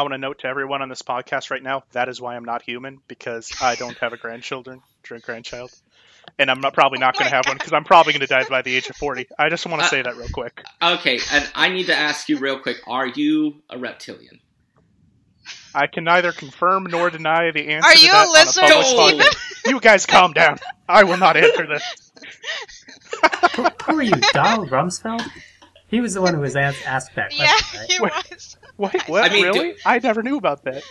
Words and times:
I 0.00 0.02
want 0.02 0.14
to 0.14 0.18
note 0.18 0.38
to 0.38 0.46
everyone 0.46 0.80
on 0.80 0.88
this 0.88 1.02
podcast 1.02 1.50
right 1.50 1.62
now 1.62 1.82
that 1.92 2.08
is 2.08 2.22
why 2.22 2.34
I'm 2.34 2.46
not 2.46 2.62
human 2.62 3.02
because 3.06 3.52
I 3.60 3.74
don't 3.74 3.98
have 3.98 4.14
a 4.14 4.16
grandchildren, 4.16 4.80
grandchild, 5.20 5.70
and 6.38 6.50
I'm 6.50 6.62
not, 6.62 6.72
probably 6.72 6.98
not 6.98 7.18
going 7.18 7.28
to 7.28 7.36
have 7.36 7.46
one 7.46 7.58
because 7.58 7.74
I'm 7.74 7.84
probably 7.84 8.14
going 8.14 8.22
to 8.22 8.26
die 8.26 8.46
by 8.48 8.62
the 8.62 8.74
age 8.74 8.88
of 8.88 8.96
40. 8.96 9.28
I 9.38 9.50
just 9.50 9.66
want 9.66 9.82
to 9.82 9.88
say 9.88 10.00
that 10.00 10.16
real 10.16 10.30
quick. 10.32 10.64
Okay, 10.80 11.18
and 11.32 11.46
I 11.54 11.68
need 11.68 11.88
to 11.88 11.94
ask 11.94 12.30
you 12.30 12.38
real 12.38 12.58
quick: 12.58 12.78
Are 12.86 13.08
you 13.08 13.56
a 13.68 13.76
reptilian? 13.78 14.40
I 15.74 15.86
can 15.86 16.04
neither 16.04 16.32
confirm 16.32 16.84
nor 16.84 17.10
deny 17.10 17.50
the 17.50 17.68
answer. 17.68 17.90
Are 17.90 17.92
to 17.92 18.00
you 18.00 18.10
that 18.10 18.24
a 18.24 18.28
on 18.30 18.32
lizard, 18.32 18.96
public 18.96 19.36
You 19.66 19.80
guys 19.80 20.06
calm 20.06 20.32
down. 20.32 20.56
I 20.88 21.04
will 21.04 21.18
not 21.18 21.36
answer 21.36 21.66
this. 21.66 22.12
Who, 23.54 23.64
who 23.64 23.98
are 23.98 24.02
you, 24.02 24.14
Donald 24.32 24.70
Rumsfeld? 24.70 25.30
He 25.88 26.00
was 26.00 26.14
the 26.14 26.22
one 26.22 26.32
who 26.34 26.40
was 26.40 26.56
asked, 26.56 26.86
asked 26.86 27.16
that 27.16 27.36
Yeah, 27.36 27.52
question, 27.52 28.02
right? 28.02 28.12
he 28.24 28.34
was. 28.34 28.56
Wait, 28.80 29.08
what? 29.08 29.30
I 29.30 29.32
mean, 29.34 29.44
really? 29.44 29.74
I 29.84 29.98
never 29.98 30.22
knew 30.22 30.36
about 30.38 30.64
that. 30.64 30.82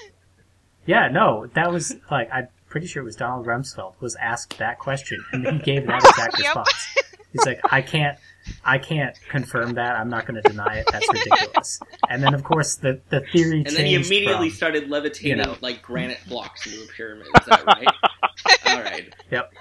Yeah, 0.86 1.08
no, 1.10 1.48
that 1.56 1.72
was 1.72 1.96
like 2.10 2.30
I'm 2.32 2.48
pretty 2.68 2.88
sure 2.88 3.02
it 3.02 3.06
was 3.06 3.16
Donald 3.16 3.46
Rumsfeld 3.46 3.94
was 4.00 4.16
asked 4.16 4.58
that 4.60 4.80
question, 4.80 5.24
and 5.34 5.46
he 5.48 5.60
gave 5.60 5.88
that 5.88 6.04
exact 6.04 6.34
Yep. 6.40 6.46
response. 6.56 6.96
He's 7.32 7.46
like, 7.46 7.60
I 7.72 7.84
can't, 7.84 8.18
I 8.66 8.80
can't 8.80 9.16
confirm 9.30 9.74
that. 9.76 9.96
I'm 9.96 10.10
not 10.10 10.26
going 10.26 10.42
to 10.42 10.50
deny 10.50 10.78
it. 10.78 10.88
That's 10.92 11.08
ridiculous. 11.14 11.80
And 12.10 12.24
then, 12.24 12.34
of 12.34 12.44
course, 12.44 12.76
the 12.76 13.02
the 13.10 13.20
theory 13.22 13.64
changed 13.64 13.68
And 13.70 13.78
then 13.78 13.86
he 13.86 13.94
immediately 13.96 14.50
from- 14.50 14.56
started 14.58 14.90
levitating 14.90 15.38
you 15.38 15.44
know. 15.44 15.56
like 15.62 15.82
granite 15.84 16.20
blocks 16.28 16.66
into 16.66 16.84
a 16.84 16.88
pyramid. 16.88 17.28
Is 17.28 17.46
that 17.48 17.66
right? 17.66 17.88
All 18.66 18.82
right. 18.82 19.14
Yep. 19.32 19.54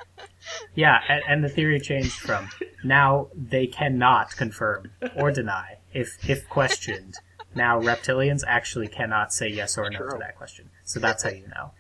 Yeah, 0.75 0.99
and, 1.11 1.23
and 1.29 1.45
the 1.45 1.49
theory 1.51 1.79
changed 1.79 2.13
from 2.13 2.49
now 2.85 3.29
they 3.35 3.67
cannot 3.67 4.35
confirm 4.35 4.91
or 5.15 5.31
deny 5.31 5.77
if 5.93 6.17
if 6.29 6.49
questioned. 6.49 7.15
Now 7.59 7.81
reptilians 7.81 8.45
actually 8.47 8.87
cannot 8.87 9.33
say 9.33 9.49
yes 9.49 9.77
or 9.77 9.91
no 9.91 9.99
to 9.99 10.19
that 10.21 10.37
question. 10.37 10.71
So 10.85 11.01
that's 11.01 11.25
how 11.25 11.31
you 11.31 11.49
know. 11.49 11.73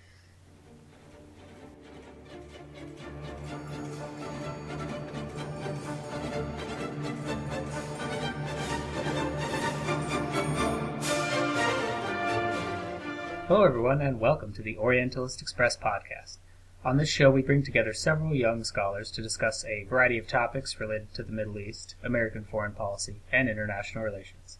Hello, 13.47 13.62
everyone, 13.62 14.00
and 14.00 14.19
welcome 14.19 14.52
to 14.55 14.62
the 14.62 14.77
Orientalist 14.78 15.41
Express 15.41 15.77
podcast. 15.77 16.39
On 16.84 16.97
this 16.97 17.08
show, 17.08 17.30
we 17.30 17.42
bring 17.42 17.62
together 17.62 17.92
several 17.92 18.34
young 18.34 18.64
scholars 18.64 19.12
to 19.12 19.22
discuss 19.22 19.64
a 19.64 19.84
variety 19.84 20.19
of 20.19 20.27
topics 20.27 20.80
related 20.80 21.14
to 21.14 21.22
the 21.22 21.30
Middle 21.30 21.61
East, 21.61 21.95
American 22.02 22.42
foreign 22.42 22.72
policy, 22.72 23.20
and 23.30 23.48
international 23.48 24.02
relations. 24.02 24.58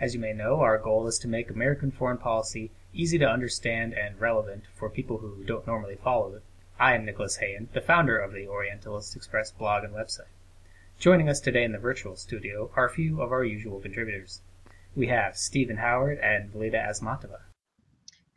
As 0.00 0.12
you 0.12 0.20
may 0.20 0.32
know, 0.32 0.60
our 0.60 0.76
goal 0.76 1.06
is 1.06 1.18
to 1.20 1.28
make 1.28 1.50
American 1.50 1.90
foreign 1.90 2.18
policy 2.18 2.72
easy 2.92 3.18
to 3.18 3.28
understand 3.28 3.94
and 3.94 4.20
relevant 4.20 4.64
for 4.74 4.90
people 4.90 5.18
who 5.18 5.44
don't 5.44 5.66
normally 5.66 5.96
follow 5.96 6.34
it. 6.34 6.42
I 6.78 6.94
am 6.94 7.04
Nicholas 7.04 7.36
Hayen, 7.36 7.68
the 7.72 7.80
founder 7.80 8.18
of 8.18 8.32
the 8.32 8.48
Orientalist 8.48 9.14
Express 9.14 9.52
blog 9.52 9.84
and 9.84 9.94
website. 9.94 10.32
Joining 10.98 11.28
us 11.28 11.40
today 11.40 11.64
in 11.64 11.72
the 11.72 11.78
virtual 11.78 12.16
studio 12.16 12.70
are 12.74 12.86
a 12.86 12.92
few 12.92 13.20
of 13.20 13.30
our 13.30 13.44
usual 13.44 13.80
contributors. 13.80 14.40
We 14.96 15.06
have 15.08 15.36
Stephen 15.36 15.76
Howard 15.76 16.18
and 16.18 16.50
Valida 16.50 16.78
Asmatova. 16.78 17.42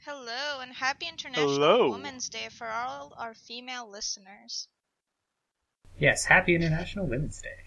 Hello, 0.05 0.59
and 0.61 0.73
happy 0.73 1.07
International 1.07 1.53
Hello. 1.53 1.91
Women's 1.91 2.29
Day 2.29 2.49
for 2.49 2.67
all 2.67 3.13
our 3.17 3.33
female 3.33 3.89
listeners. 3.89 4.67
Yes, 5.99 6.25
happy 6.25 6.55
International 6.55 7.07
Women's 7.07 7.41
Day. 7.41 7.66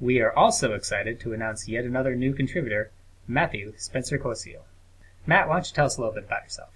We 0.00 0.20
are 0.20 0.34
also 0.34 0.72
excited 0.72 1.20
to 1.20 1.34
announce 1.34 1.68
yet 1.68 1.84
another 1.84 2.14
new 2.14 2.32
contributor, 2.32 2.90
Matthew 3.28 3.74
Spencer 3.76 4.18
Kociol. 4.18 4.62
Matt, 5.26 5.46
why 5.46 5.56
don't 5.56 5.68
you 5.68 5.74
tell 5.74 5.84
us 5.84 5.98
a 5.98 6.00
little 6.00 6.14
bit 6.14 6.24
about 6.24 6.44
yourself? 6.44 6.70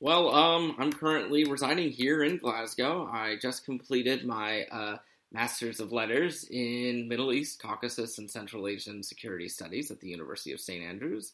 Well, 0.00 0.34
um, 0.34 0.76
I'm 0.78 0.92
currently 0.92 1.44
residing 1.44 1.90
here 1.92 2.22
in 2.22 2.36
Glasgow. 2.36 3.08
I 3.10 3.36
just 3.40 3.64
completed 3.64 4.26
my 4.26 4.64
uh, 4.64 4.98
Master's 5.32 5.80
of 5.80 5.92
Letters 5.92 6.44
in 6.50 7.08
Middle 7.08 7.32
East, 7.32 7.62
Caucasus, 7.62 8.18
and 8.18 8.30
Central 8.30 8.68
Asian 8.68 9.02
Security 9.02 9.48
Studies 9.48 9.90
at 9.90 10.00
the 10.00 10.08
University 10.08 10.52
of 10.52 10.60
St. 10.60 10.84
Andrews. 10.84 11.32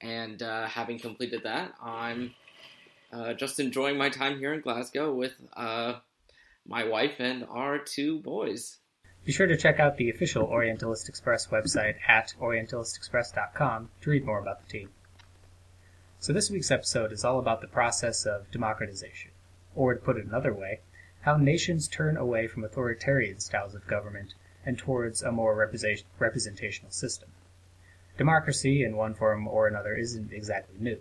And 0.00 0.40
uh, 0.40 0.66
having 0.68 1.00
completed 1.00 1.42
that, 1.42 1.72
I'm 1.82 2.32
uh, 3.12 3.34
just 3.34 3.58
enjoying 3.58 3.98
my 3.98 4.08
time 4.08 4.38
here 4.38 4.54
in 4.54 4.60
Glasgow 4.60 5.12
with 5.12 5.34
uh, 5.56 5.94
my 6.64 6.84
wife 6.84 7.16
and 7.18 7.44
our 7.50 7.78
two 7.78 8.20
boys. 8.20 8.78
Be 9.24 9.30
sure 9.30 9.46
to 9.46 9.56
check 9.56 9.78
out 9.78 9.98
the 9.98 10.10
official 10.10 10.42
Orientalist 10.42 11.08
Express 11.08 11.46
website 11.46 11.94
at 12.08 12.34
orientalistexpress.com 12.40 13.90
to 14.00 14.10
read 14.10 14.24
more 14.24 14.40
about 14.40 14.66
the 14.66 14.72
team. 14.72 14.90
So 16.18 16.32
this 16.32 16.50
week's 16.50 16.72
episode 16.72 17.12
is 17.12 17.24
all 17.24 17.38
about 17.38 17.60
the 17.60 17.68
process 17.68 18.26
of 18.26 18.50
democratization, 18.50 19.30
or 19.76 19.94
to 19.94 20.00
put 20.00 20.16
it 20.16 20.26
another 20.26 20.52
way, 20.52 20.80
how 21.20 21.36
nations 21.36 21.86
turn 21.86 22.16
away 22.16 22.48
from 22.48 22.64
authoritarian 22.64 23.38
styles 23.38 23.76
of 23.76 23.86
government 23.86 24.34
and 24.66 24.76
towards 24.76 25.22
a 25.22 25.30
more 25.30 25.54
represent- 25.54 26.02
representational 26.18 26.90
system. 26.90 27.30
Democracy, 28.18 28.82
in 28.82 28.96
one 28.96 29.14
form 29.14 29.46
or 29.46 29.68
another, 29.68 29.94
isn't 29.94 30.32
exactly 30.32 30.74
new. 30.80 31.00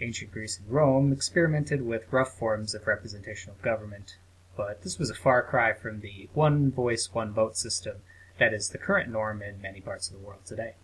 Ancient 0.00 0.30
Greece 0.30 0.60
and 0.60 0.70
Rome 0.70 1.12
experimented 1.12 1.82
with 1.82 2.12
rough 2.12 2.38
forms 2.38 2.76
of 2.76 2.86
representational 2.86 3.56
government, 3.60 4.18
but 4.56 4.82
this 4.82 4.98
was 4.98 5.10
a 5.10 5.14
far 5.14 5.42
cry 5.42 5.72
from 5.72 6.00
the 6.00 6.28
one 6.32 6.70
voice, 6.70 7.12
one 7.12 7.32
vote 7.32 7.56
system 7.56 7.96
that 8.38 8.52
is 8.52 8.68
the 8.68 8.78
current 8.78 9.10
norm 9.10 9.42
in 9.42 9.60
many 9.60 9.80
parts 9.80 10.08
of 10.08 10.14
the 10.14 10.24
world 10.24 10.44
today. 10.44 10.74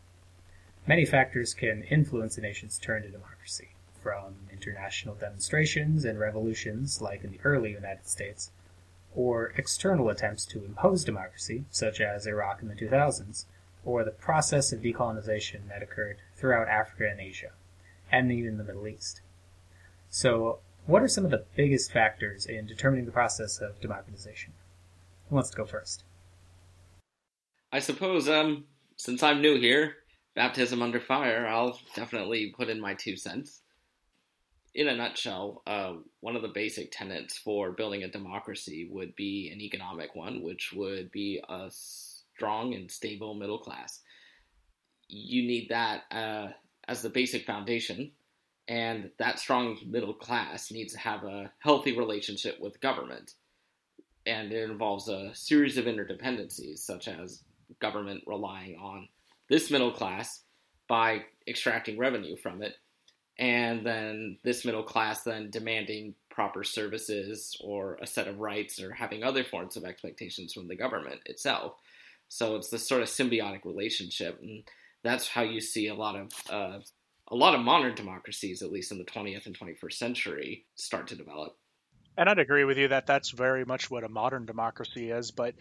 Many 0.87 1.05
factors 1.05 1.55
can 1.55 1.83
influence 1.85 2.37
a 2.37 2.41
nation's 2.41 2.79
turn 2.79 3.03
to 3.03 3.09
democracy, 3.09 3.71
from 4.03 4.35
international 4.51 5.15
demonstrations 5.15 6.05
and 6.05 6.19
revolutions, 6.19 7.01
like 7.01 7.23
in 7.23 7.31
the 7.31 7.41
early 7.45 7.73
United 7.73 8.09
States, 8.09 8.51
or 9.15 9.53
external 9.57 10.09
attempts 10.09 10.45
to 10.47 10.65
impose 10.65 11.05
democracy, 11.05 11.65
such 11.71 12.01
as 12.01 12.27
Iraq 12.27 12.63
in 12.63 12.69
the 12.69 12.75
2000s, 12.75 13.45
or 13.85 14.05
the 14.05 14.11
process 14.11 14.73
of 14.73 14.81
decolonization 14.81 15.69
that 15.69 15.83
occurred 15.83 16.17
throughout 16.37 16.69
Africa 16.69 17.09
and 17.11 17.21
Asia, 17.21 17.53
and 18.11 18.33
even 18.33 18.59
the 18.59 18.65
Middle 18.65 18.89
East. 18.89 19.21
So, 20.09 20.61
what 20.87 21.03
are 21.03 21.09
some 21.09 21.25
of 21.25 21.31
the 21.31 21.45
biggest 21.55 21.93
factors 21.93 22.47
in 22.47 22.67
determining 22.67 23.07
the 23.07 23.13
process 23.13 23.59
of 23.59 23.81
democratization? 23.81 24.53
Who 25.29 25.37
wants 25.37 25.51
to 25.51 25.57
go 25.57 25.65
first? 25.65 26.05
I 27.71 27.79
suppose, 27.79 28.29
um, 28.29 28.65
since 28.97 29.23
I'm 29.23 29.41
new 29.41 29.59
here, 29.59 29.95
baptism 30.35 30.83
under 30.83 31.01
fire, 31.01 31.47
I'll 31.47 31.79
definitely 31.95 32.53
put 32.57 32.69
in 32.69 32.81
my 32.81 32.95
two 32.95 33.17
cents. 33.17 33.61
In 34.75 34.89
a 34.89 34.97
nutshell, 34.97 35.63
uh, 35.67 35.95
one 36.21 36.35
of 36.35 36.43
the 36.43 36.49
basic 36.49 36.91
tenets 36.91 37.37
for 37.37 37.73
building 37.73 38.03
a 38.03 38.09
democracy 38.09 38.89
would 38.91 39.15
be 39.15 39.51
an 39.53 39.61
economic 39.61 40.15
one, 40.15 40.43
which 40.43 40.73
would 40.75 41.13
be 41.13 41.43
a 41.49 41.71
strong 41.71 42.75
and 42.75 42.91
stable 42.91 43.35
middle 43.35 43.59
class. 43.59 44.01
You 45.09 45.43
need 45.43 45.69
that 45.69 46.05
uh, 46.11 46.49
as 46.89 47.03
the 47.03 47.11
basic 47.11 47.45
foundation, 47.47 48.13
and 48.73 49.11
that 49.19 49.39
strong 49.39 49.77
middle 49.87 50.15
class 50.15 50.71
needs 50.71 50.95
to 50.95 50.99
have 50.99 51.25
a 51.25 51.53
healthy 51.59 51.95
relationship 51.95 52.59
with 52.59 52.81
government. 52.81 53.35
And 54.25 54.51
it 54.51 54.71
involves 54.71 55.11
a 55.11 55.35
series 55.35 55.77
of 55.77 55.85
interdependencies, 55.85 56.79
such 56.79 57.07
as 57.07 57.43
government 57.81 58.23
relying 58.27 58.77
on 58.77 59.09
this 59.51 59.71
middle 59.71 59.93
class 59.93 60.41
by 60.89 61.23
extracting 61.47 61.99
revenue 61.99 62.35
from 62.35 62.63
it, 62.63 62.77
and 63.39 63.85
then 63.85 64.39
this 64.43 64.65
middle 64.65 64.83
class 64.83 65.23
then 65.23 65.51
demanding 65.51 66.15
proper 66.31 66.65
services 66.65 67.55
or 67.63 67.99
a 68.01 68.07
set 68.07 68.27
of 68.27 68.39
rights 68.39 68.81
or 68.81 68.91
having 68.93 69.23
other 69.23 69.45
forms 69.45 69.77
of 69.77 69.85
expectations 69.85 70.55
from 70.55 70.67
the 70.67 70.77
government 70.77 71.21
itself. 71.27 71.75
So 72.29 72.57
it's 72.57 72.71
this 72.71 72.89
sort 72.89 73.03
of 73.03 73.09
symbiotic 73.09 73.67
relationship, 73.67 74.41
and 74.41 74.63
that's 75.03 75.29
how 75.29 75.43
you 75.43 75.61
see 75.61 75.89
a 75.89 75.95
lot 75.95 76.17
of 76.17 76.31
uh, 76.49 76.79
a 77.33 77.37
lot 77.37 77.55
of 77.55 77.61
modern 77.63 77.95
democracies, 77.95 78.63
at 78.63 78.71
least 78.71 78.93
in 78.93 78.99
the 78.99 79.05
20th 79.05 79.47
and 79.47 79.59
21st 79.59 79.95
century, 79.95 80.67
start 80.75 81.09
to 81.09 81.17
develop. 81.17 81.57
And 82.17 82.29
I'd 82.29 82.39
agree 82.39 82.65
with 82.65 82.77
you 82.77 82.89
that 82.89 83.07
that's 83.07 83.31
very 83.31 83.65
much 83.65 83.91
what 83.91 84.05
a 84.05 84.09
modern 84.09 84.45
democracy 84.45 85.11
is. 85.11 85.31
But 85.31 85.55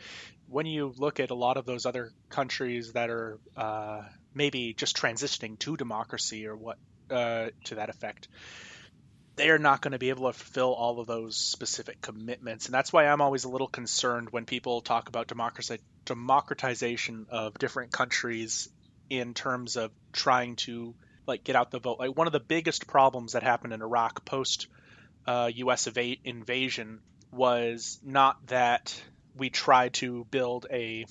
when 0.50 0.66
you 0.66 0.94
look 0.98 1.22
at 1.22 1.32
a 1.32 1.36
lot 1.36 1.56
of 1.56 1.66
those 1.66 1.86
other 1.86 2.12
countries 2.28 2.92
that 2.92 3.10
are 3.10 3.40
uh, 3.56 4.02
maybe 4.34 4.74
just 4.74 4.98
transitioning 4.98 5.58
to 5.60 5.78
democracy 5.78 6.46
or 6.46 6.58
what 6.58 6.78
uh, 7.10 7.48
to 7.66 7.76
that 7.76 7.90
effect, 7.90 8.28
they 9.38 9.50
are 9.50 9.58
not 9.58 9.80
going 9.80 9.94
to 9.94 9.98
be 9.98 10.10
able 10.10 10.30
to 10.30 10.38
fulfill 10.38 10.74
all 10.74 11.00
of 11.00 11.08
those 11.08 11.38
specific 11.38 12.02
commitments. 12.02 12.66
And 12.66 12.74
that's 12.74 12.92
why 12.92 13.08
I'm 13.08 13.22
always 13.22 13.46
a 13.46 13.50
little 13.50 13.70
concerned 13.70 14.28
when 14.32 14.44
people 14.44 14.82
talk 14.82 15.08
about 15.08 15.28
democracy, 15.28 15.80
democratization 16.04 17.28
of 17.30 17.58
different 17.58 17.94
countries 17.94 18.68
in 19.10 19.34
terms 19.34 19.78
of 19.78 19.92
trying 20.12 20.58
to 20.58 20.96
like 21.28 21.44
get 21.44 21.56
out 21.56 21.72
the 21.72 21.80
vote. 21.80 22.00
Like 22.00 22.18
one 22.18 22.28
of 22.28 22.34
the 22.34 22.40
biggest 22.40 22.88
problems 22.88 23.34
that 23.34 23.44
happened 23.44 23.74
in 23.74 23.82
Iraq 23.82 24.26
post 24.26 24.68
uh, 25.26 25.50
U.S. 25.54 25.88
eva- 25.88 26.20
invasion 26.24 27.00
was 27.32 28.00
not 28.04 28.46
that 28.48 29.02
we 29.36 29.50
tried 29.50 29.94
to 29.96 30.26
build 30.30 30.66
a 30.72 31.06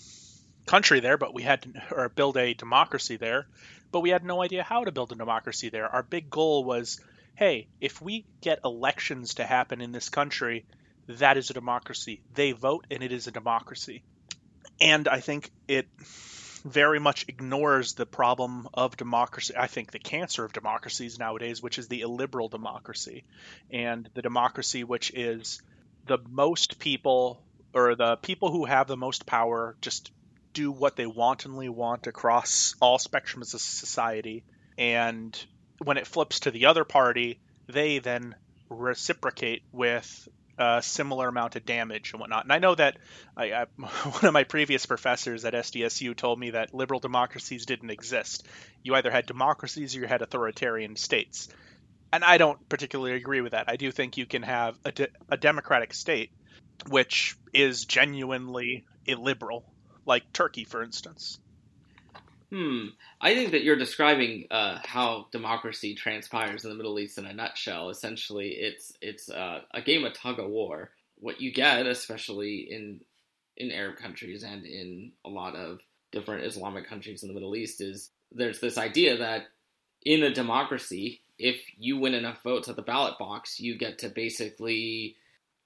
country 0.67 1.01
there, 1.01 1.17
but 1.17 1.35
we 1.35 1.43
had 1.43 1.63
to, 1.63 1.73
or 1.93 2.09
build 2.09 2.37
a 2.37 2.55
democracy 2.55 3.17
there, 3.17 3.47
but 3.91 4.01
we 4.01 4.11
had 4.11 4.25
no 4.25 4.43
idea 4.43 4.63
how 4.63 4.85
to 4.85 4.93
build 4.93 5.13
a 5.13 5.17
democracy 5.17 5.69
there. 5.69 5.89
Our 5.89 6.03
big 6.03 6.31
goal 6.31 6.65
was, 6.65 7.01
hey, 7.35 7.69
if 7.81 8.01
we 8.01 8.27
get 8.41 8.61
elections 8.65 9.35
to 9.35 9.45
happen 9.45 9.81
in 9.81 9.93
this 9.93 10.09
country, 10.09 10.67
that 11.09 11.37
is 11.37 11.51
a 11.51 11.55
democracy. 11.55 12.23
They 12.35 12.53
vote, 12.53 12.87
and 12.91 13.03
it 13.03 13.13
is 13.13 13.27
a 13.27 13.33
democracy. 13.33 14.03
And 14.81 15.09
I 15.09 15.21
think 15.21 15.51
it 15.67 15.89
very 16.65 16.99
much 16.99 17.25
ignores 17.29 17.95
the 17.95 18.07
problem 18.07 18.69
of 18.75 18.97
democracy. 18.97 19.55
I 19.57 19.67
think 19.67 19.91
the 19.91 19.99
cancer 19.99 20.45
of 20.45 20.53
democracies 20.53 21.19
nowadays, 21.19 21.63
which 21.63 21.79
is 21.79 21.89
the 21.89 22.03
illiberal 22.03 22.49
democracy, 22.49 23.25
and 23.71 24.09
the 24.15 24.23
democracy 24.23 24.85
which 24.85 25.11
is 25.15 25.63
the 26.07 26.19
most 26.29 26.79
people 26.79 27.43
or 27.73 27.95
the 27.95 28.17
people 28.17 28.51
who 28.51 28.65
have 28.65 28.89
the 28.89 28.97
most 28.97 29.27
power 29.27 29.77
just 29.81 30.11
do 30.53 30.73
what 30.73 30.97
they 30.97 31.07
wantonly 31.07 31.69
want 31.69 32.07
across 32.07 32.75
all 32.81 32.99
spectrums 32.99 33.55
of 33.55 33.61
society. 33.61 34.45
And 34.77 35.39
when 35.79 35.97
it 35.97 36.07
flips 36.07 36.41
to 36.41 36.51
the 36.51 36.67
other 36.67 36.85
party, 36.85 37.41
they 37.69 37.99
then 38.01 38.35
reciprocate 38.69 39.63
with 39.73 40.29
a 40.61 40.83
similar 40.83 41.27
amount 41.27 41.57
of 41.57 41.65
damage 41.65 42.13
and 42.13 42.21
whatnot. 42.21 42.45
And 42.45 42.53
I 42.53 42.59
know 42.59 42.75
that 42.75 42.99
I, 43.37 43.53
I, 43.53 43.67
one 43.79 44.27
of 44.27 44.33
my 44.33 44.45
previous 44.45 44.85
professors 44.85 45.45
at 45.45 45.55
SDSU 45.55 46.15
told 46.15 46.39
me 46.39 46.51
that 46.51 46.75
liberal 46.75 47.01
democracies 47.01 47.65
didn't 47.65 47.91
exist. 47.91 48.47
You 48.83 48.95
either 48.95 49.11
had 49.11 49.25
democracies 49.25 49.97
or 49.97 50.01
you 50.01 50.07
had 50.07 50.23
authoritarian 50.23 50.97
states. 50.97 51.49
And 52.13 52.23
I 52.23 52.39
don't 52.39 52.69
particularly 52.69 53.15
agree 53.15 53.41
with 53.41 53.53
that. 53.53 53.69
I 53.69 53.77
do 53.77 53.91
think 53.91 54.19
you 54.19 54.27
can 54.27 54.43
have 54.43 54.79
a, 54.85 54.93
de- 54.93 55.09
a 55.31 55.37
democratic 55.37 55.95
state 55.95 56.31
which 56.89 57.37
is 57.53 57.85
genuinely 57.85 58.85
illiberal, 59.07 59.65
like 60.07 60.33
Turkey, 60.33 60.65
for 60.65 60.83
instance. 60.83 61.39
Hmm. 62.51 62.89
I 63.21 63.35
think 63.35 63.53
that 63.53 63.63
you're 63.63 63.77
describing 63.77 64.47
uh, 64.51 64.81
how 64.85 65.29
democracy 65.31 65.95
transpires 65.95 66.65
in 66.65 66.71
the 66.71 66.77
Middle 66.77 66.99
East 66.99 67.17
in 67.17 67.25
a 67.25 67.33
nutshell. 67.33 67.91
Essentially, 67.91 68.51
it's 68.51 68.93
it's 69.01 69.31
uh, 69.31 69.61
a 69.73 69.81
game 69.81 70.05
of 70.05 70.15
tug 70.15 70.41
of 70.41 70.51
war. 70.51 70.91
What 71.21 71.41
you 71.41 71.53
get, 71.53 71.87
especially 71.87 72.69
in 72.71 73.01
in 73.57 73.71
Arab 73.71 73.99
countries 73.99 74.43
and 74.43 74.65
in 74.65 75.13
a 75.25 75.29
lot 75.29 75.55
of 75.55 75.81
different 76.11 76.45
Islamic 76.45 76.89
countries 76.89 77.23
in 77.23 77.29
the 77.29 77.35
Middle 77.35 77.55
East, 77.55 77.81
is 77.81 78.11
there's 78.33 78.59
this 78.59 78.79
idea 78.79 79.19
that 79.19 79.45
in 80.05 80.23
a 80.25 80.35
democracy, 80.35 81.21
if 81.39 81.61
you 81.79 81.99
win 81.99 82.15
enough 82.15 82.43
votes 82.43 82.69
at 82.69 82.75
the 82.75 82.83
ballot 82.83 83.19
box, 83.19 83.61
you 83.61 83.77
get 83.77 83.99
to 83.99 84.09
basically 84.09 85.17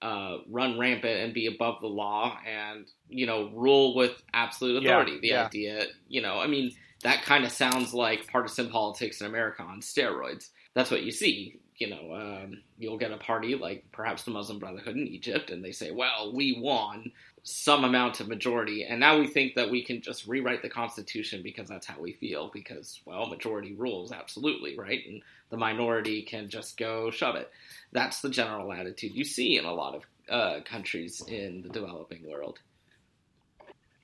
uh, 0.03 0.39
run 0.49 0.79
rampant 0.79 1.21
and 1.21 1.35
be 1.35 1.47
above 1.47 1.81
the 1.81 1.87
law 1.87 2.39
and 2.47 2.87
you 3.09 3.27
know 3.27 3.51
rule 3.55 3.95
with 3.95 4.23
absolute 4.33 4.85
authority. 4.85 5.13
Yeah, 5.13 5.19
the 5.21 5.29
yeah. 5.29 5.45
idea, 5.47 5.87
you 6.09 6.23
know, 6.23 6.39
I 6.39 6.47
mean, 6.47 6.73
that 7.03 7.23
kind 7.23 7.45
of 7.45 7.53
sounds 7.53 7.95
like 7.95 8.27
partisan 8.27 8.69
politics 8.69 9.21
in 9.21 9.27
America 9.27 9.63
on 9.63 9.81
steroids. 9.81 10.51
That's 10.75 10.91
what 10.91 11.03
you 11.03 11.13
see. 11.13 11.61
You 11.77 11.91
know, 11.91 12.15
um, 12.15 12.63
you'll 12.79 12.99
get 12.99 13.11
a 13.11 13.17
party 13.17 13.57
like 13.57 13.85
perhaps 13.91 14.23
the 14.23 14.31
Muslim 14.31 14.61
Brotherhood 14.61 14.97
in 14.97 15.09
Egypt, 15.09 15.51
and 15.51 15.65
they 15.65 15.73
say, 15.73 15.91
"Well, 15.91 16.33
we 16.33 16.59
won 16.61 17.11
some 17.43 17.85
amount 17.85 18.21
of 18.21 18.29
majority, 18.29 18.85
and 18.85 18.99
now 18.99 19.19
we 19.19 19.27
think 19.27 19.55
that 19.55 19.71
we 19.71 19.85
can 19.85 20.01
just 20.01 20.27
rewrite 20.27 20.63
the 20.63 20.69
Constitution 20.69 21.43
because 21.43 21.69
that's 21.69 21.87
how 21.87 22.01
we 22.01 22.13
feel. 22.13 22.51
Because 22.53 23.01
well, 23.05 23.27
majority 23.27 23.75
rules, 23.75 24.13
absolutely, 24.13 24.79
right? 24.79 25.03
And 25.07 25.23
the 25.55 25.59
minority 25.61 26.23
can 26.23 26.49
just 26.49 26.77
go 26.77 27.11
shove 27.11 27.37
it." 27.37 27.51
That's 27.93 28.21
the 28.21 28.31
general 28.31 28.73
attitude 28.73 29.15
you 29.15 29.25
see 29.25 29.57
in 29.57 29.65
a 29.65 29.73
lot 29.73 29.95
of 29.95 30.03
uh, 30.29 30.61
countries 30.65 31.23
in 31.27 31.63
the 31.63 31.69
developing 31.69 32.29
world. 32.29 32.59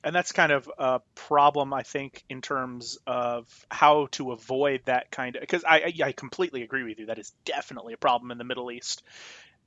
and 0.02 0.14
that's 0.14 0.32
kind 0.32 0.52
of 0.52 0.70
a 0.78 1.00
problem 1.14 1.74
i 1.74 1.82
think 1.82 2.24
in 2.30 2.40
terms 2.40 2.96
of 3.06 3.46
how 3.70 4.06
to 4.10 4.32
avoid 4.32 4.80
that 4.86 5.10
kind 5.10 5.36
of 5.36 5.42
because 5.42 5.62
I, 5.62 5.92
I 6.02 6.12
completely 6.12 6.62
agree 6.62 6.84
with 6.84 6.98
you 6.98 7.06
that 7.06 7.18
is 7.18 7.32
definitely 7.44 7.92
a 7.92 7.98
problem 7.98 8.30
in 8.30 8.38
the 8.38 8.44
middle 8.44 8.70
east 8.70 9.02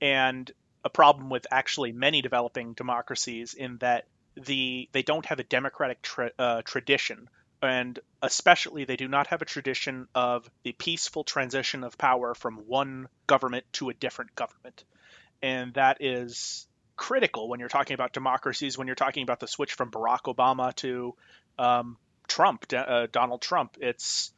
and 0.01 0.51
a 0.83 0.89
problem 0.89 1.29
with 1.29 1.45
actually 1.51 1.91
many 1.91 2.21
developing 2.21 2.74
democracies 2.74 3.53
in 3.53 3.77
that 3.77 4.06
the 4.36 4.89
they 4.91 5.03
don't 5.03 5.25
have 5.25 5.39
a 5.39 5.44
democratic 5.44 6.01
tra- 6.01 6.31
uh, 6.39 6.62
tradition 6.63 7.29
and 7.63 8.00
especially 8.21 8.86
they 8.86 8.95
do 8.95 9.07
not 9.07 9.27
have 9.27 9.42
a 9.42 9.45
tradition 9.45 10.07
of 10.13 10.50
the 10.63 10.74
peaceful 10.74 11.24
transition 11.24 11.83
of 11.83 11.98
power 11.98 12.36
from 12.36 12.57
one 12.68 13.07
government 13.25 13.65
to 13.74 13.89
a 13.89 13.94
different 13.94 14.36
government 14.36 14.83
and 15.44 15.74
that 15.74 15.98
is 16.00 16.65
critical 16.95 17.50
when 17.50 17.60
you're 17.60 17.69
talking 17.69 17.94
about 17.94 18.13
democracies, 18.13 18.77
when 18.77 18.88
you're 18.88 18.95
talking 18.95 19.24
about 19.24 19.42
the 19.42 19.48
switch 19.48 19.74
from 19.74 19.92
Barack 19.92 20.33
Obama 20.33 20.74
to 20.75 21.13
um, 21.60 21.98
Trump, 22.27 22.65
uh, 22.74 23.07
Donald 23.12 23.42
Trump. 23.42 23.77
It's 23.81 24.31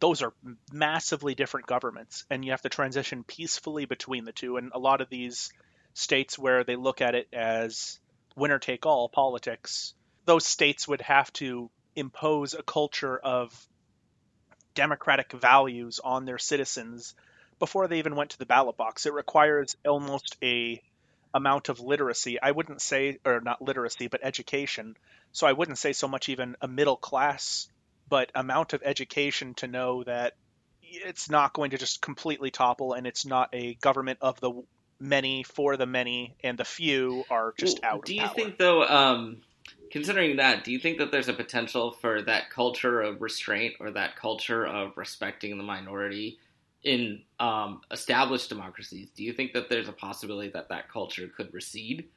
those 0.00 0.22
are 0.22 0.32
massively 0.72 1.34
different 1.34 1.66
governments, 1.66 2.24
and 2.28 2.44
you 2.44 2.50
have 2.50 2.62
to 2.62 2.68
transition 2.68 3.24
peacefully 3.24 3.84
between 3.84 4.24
the 4.24 4.32
two. 4.32 4.56
And 4.56 4.72
a 4.74 4.78
lot 4.78 5.00
of 5.00 5.08
these 5.08 5.52
states 5.94 6.38
where 6.38 6.64
they 6.64 6.76
look 6.76 7.00
at 7.00 7.14
it 7.14 7.28
as 7.32 7.98
winner 8.36 8.58
take 8.58 8.84
all 8.84 9.08
politics, 9.08 9.94
those 10.24 10.44
states 10.44 10.86
would 10.88 11.02
have 11.02 11.32
to 11.34 11.70
impose 11.98 12.54
a 12.54 12.62
culture 12.62 13.16
of 13.18 13.52
democratic 14.74 15.32
values 15.32 16.00
on 16.02 16.24
their 16.24 16.38
citizens 16.38 17.14
before 17.58 17.88
they 17.88 17.98
even 17.98 18.14
went 18.16 18.30
to 18.30 18.38
the 18.38 18.46
ballot 18.46 18.76
box. 18.76 19.06
It 19.06 19.12
requires 19.12 19.76
almost 19.86 20.36
a 20.42 20.80
amount 21.34 21.68
of 21.68 21.80
literacy. 21.80 22.40
I 22.40 22.52
wouldn't 22.52 22.80
say, 22.80 23.18
or 23.24 23.40
not 23.40 23.60
literacy, 23.60 24.08
but 24.08 24.20
education. 24.22 24.96
So 25.32 25.46
I 25.46 25.52
wouldn't 25.52 25.78
say 25.78 25.92
so 25.92 26.08
much 26.08 26.28
even 26.28 26.56
a 26.60 26.68
middle 26.68 26.96
class, 26.96 27.68
but 28.08 28.30
amount 28.34 28.72
of 28.72 28.82
education 28.84 29.54
to 29.54 29.66
know 29.66 30.04
that 30.04 30.34
it's 30.82 31.28
not 31.28 31.52
going 31.52 31.72
to 31.72 31.78
just 31.78 32.00
completely 32.00 32.50
topple 32.50 32.94
and 32.94 33.06
it's 33.06 33.26
not 33.26 33.50
a 33.52 33.74
government 33.74 34.18
of 34.22 34.40
the 34.40 34.52
many 35.00 35.42
for 35.42 35.76
the 35.76 35.86
many 35.86 36.34
and 36.42 36.58
the 36.58 36.64
few 36.64 37.24
are 37.30 37.52
just 37.58 37.80
Well, 37.82 37.94
out 37.94 38.04
Do 38.06 38.14
you 38.14 38.22
power. 38.22 38.34
think, 38.34 38.56
though, 38.56 38.84
um, 38.84 39.42
considering 39.90 40.36
that, 40.36 40.64
do 40.64 40.72
you 40.72 40.78
think 40.78 40.98
that 40.98 41.10
there's 41.10 41.28
a 41.28 41.34
potential 41.34 41.90
for 41.90 42.22
that 42.22 42.50
culture 42.50 43.00
of 43.00 43.20
restraint 43.20 43.74
or 43.80 43.90
that 43.92 44.16
culture 44.16 44.66
of 44.66 44.96
respecting 44.96 45.56
the 45.56 45.64
minority 45.64 46.38
in 46.82 47.22
um, 47.40 47.80
established 47.90 48.48
democracies? 48.48 49.08
Do 49.16 49.24
you 49.24 49.32
think 49.32 49.52
that 49.52 49.68
there's 49.68 49.88
a 49.88 49.92
possibility 49.92 50.50
that 50.50 50.68
that 50.68 50.88
culture 50.88 51.28
could 51.28 51.52
recede? 51.52 52.08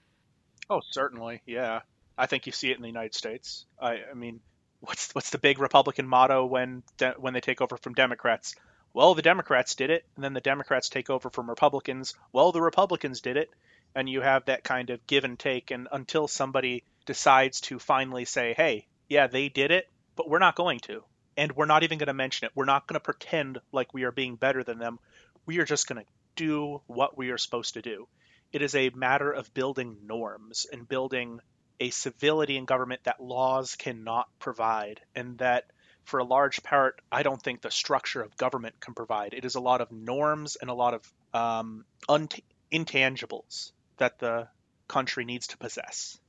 Oh, 0.70 0.82
certainly, 0.92 1.42
yeah. 1.46 1.82
I 2.18 2.28
think 2.28 2.46
you 2.46 2.52
see 2.52 2.72
it 2.72 2.76
in 2.76 2.82
the 2.82 2.88
United 2.88 3.16
States. 3.16 3.66
I, 3.80 4.00
I 4.10 4.14
mean, 4.14 4.40
what's 4.80 5.14
what's 5.14 5.32
the 5.32 5.38
big 5.38 5.60
Republican 5.60 6.08
motto 6.08 6.46
when 6.46 6.84
de- 6.98 7.16
when 7.18 7.34
they 7.34 7.42
take 7.42 7.62
over 7.62 7.78
from 7.78 7.94
Democrats? 7.94 8.56
Well, 8.94 9.16
the 9.16 9.22
Democrats 9.22 9.76
did 9.76 9.90
it, 9.90 10.06
and 10.16 10.24
then 10.24 10.34
the 10.34 10.42
Democrats 10.42 10.90
take 10.90 11.10
over 11.10 11.30
from 11.30 11.50
Republicans. 11.50 12.14
Well, 12.34 12.52
the 12.52 12.62
Republicans 12.62 13.22
did 13.22 13.38
it, 13.38 13.50
and 13.96 14.10
you 14.10 14.22
have 14.22 14.46
that 14.46 14.64
kind 14.64 14.90
of 14.90 15.06
give 15.08 15.24
and 15.24 15.40
take. 15.40 15.72
And 15.72 15.88
until 15.92 16.28
somebody 16.28 16.84
decides 17.06 17.62
to 17.62 17.80
finally 17.80 18.26
say, 18.26 18.54
"Hey, 18.54 18.88
yeah, 19.10 19.28
they 19.28 19.50
did 19.50 19.72
it, 19.72 19.90
but 20.16 20.30
we're 20.30 20.40
not 20.40 20.56
going 20.56 20.80
to," 20.82 21.04
and 21.38 21.52
we're 21.54 21.66
not 21.66 21.84
even 21.84 21.98
going 21.98 22.08
to 22.08 22.14
mention 22.14 22.46
it. 22.46 22.52
We're 22.56 22.66
not 22.66 22.88
going 22.88 22.96
to 22.96 23.04
pretend 23.04 23.60
like 23.72 23.94
we 23.94 24.04
are 24.04 24.12
being 24.12 24.36
better 24.36 24.64
than 24.64 24.80
them. 24.80 25.00
We 25.46 25.60
are 25.60 25.66
just 25.66 25.88
going 25.88 26.04
to 26.04 26.12
do 26.36 26.82
what 26.88 27.18
we 27.18 27.32
are 27.32 27.38
supposed 27.38 27.74
to 27.74 27.82
do. 27.82 28.08
It 28.52 28.62
is 28.62 28.76
a 28.76 28.90
matter 28.90 29.32
of 29.32 29.54
building 29.54 29.98
norms 30.06 30.66
and 30.72 30.88
building 30.88 31.40
a 31.80 31.90
civility 31.90 32.58
in 32.58 32.66
government 32.66 33.04
that 33.06 33.20
laws 33.20 33.76
cannot 33.76 34.28
provide, 34.40 35.02
and 35.16 35.38
that 35.40 35.66
for 36.04 36.20
a 36.20 36.24
large 36.24 36.62
part, 36.64 37.02
I 37.12 37.24
don't 37.24 37.42
think 37.42 37.62
the 37.62 37.72
structure 37.72 38.22
of 38.22 38.38
government 38.38 38.80
can 38.80 38.94
provide. 38.94 39.34
It 39.34 39.46
is 39.46 39.56
a 39.56 39.62
lot 39.62 39.82
of 39.82 39.92
norms 39.92 40.58
and 40.58 40.70
a 40.70 40.74
lot 40.74 40.94
of 40.94 41.14
um, 41.34 41.86
unt- 42.10 42.44
intangibles 42.72 43.72
that 43.98 44.20
the 44.20 44.48
country 44.88 45.26
needs 45.26 45.48
to 45.48 45.58
possess. 45.58 46.20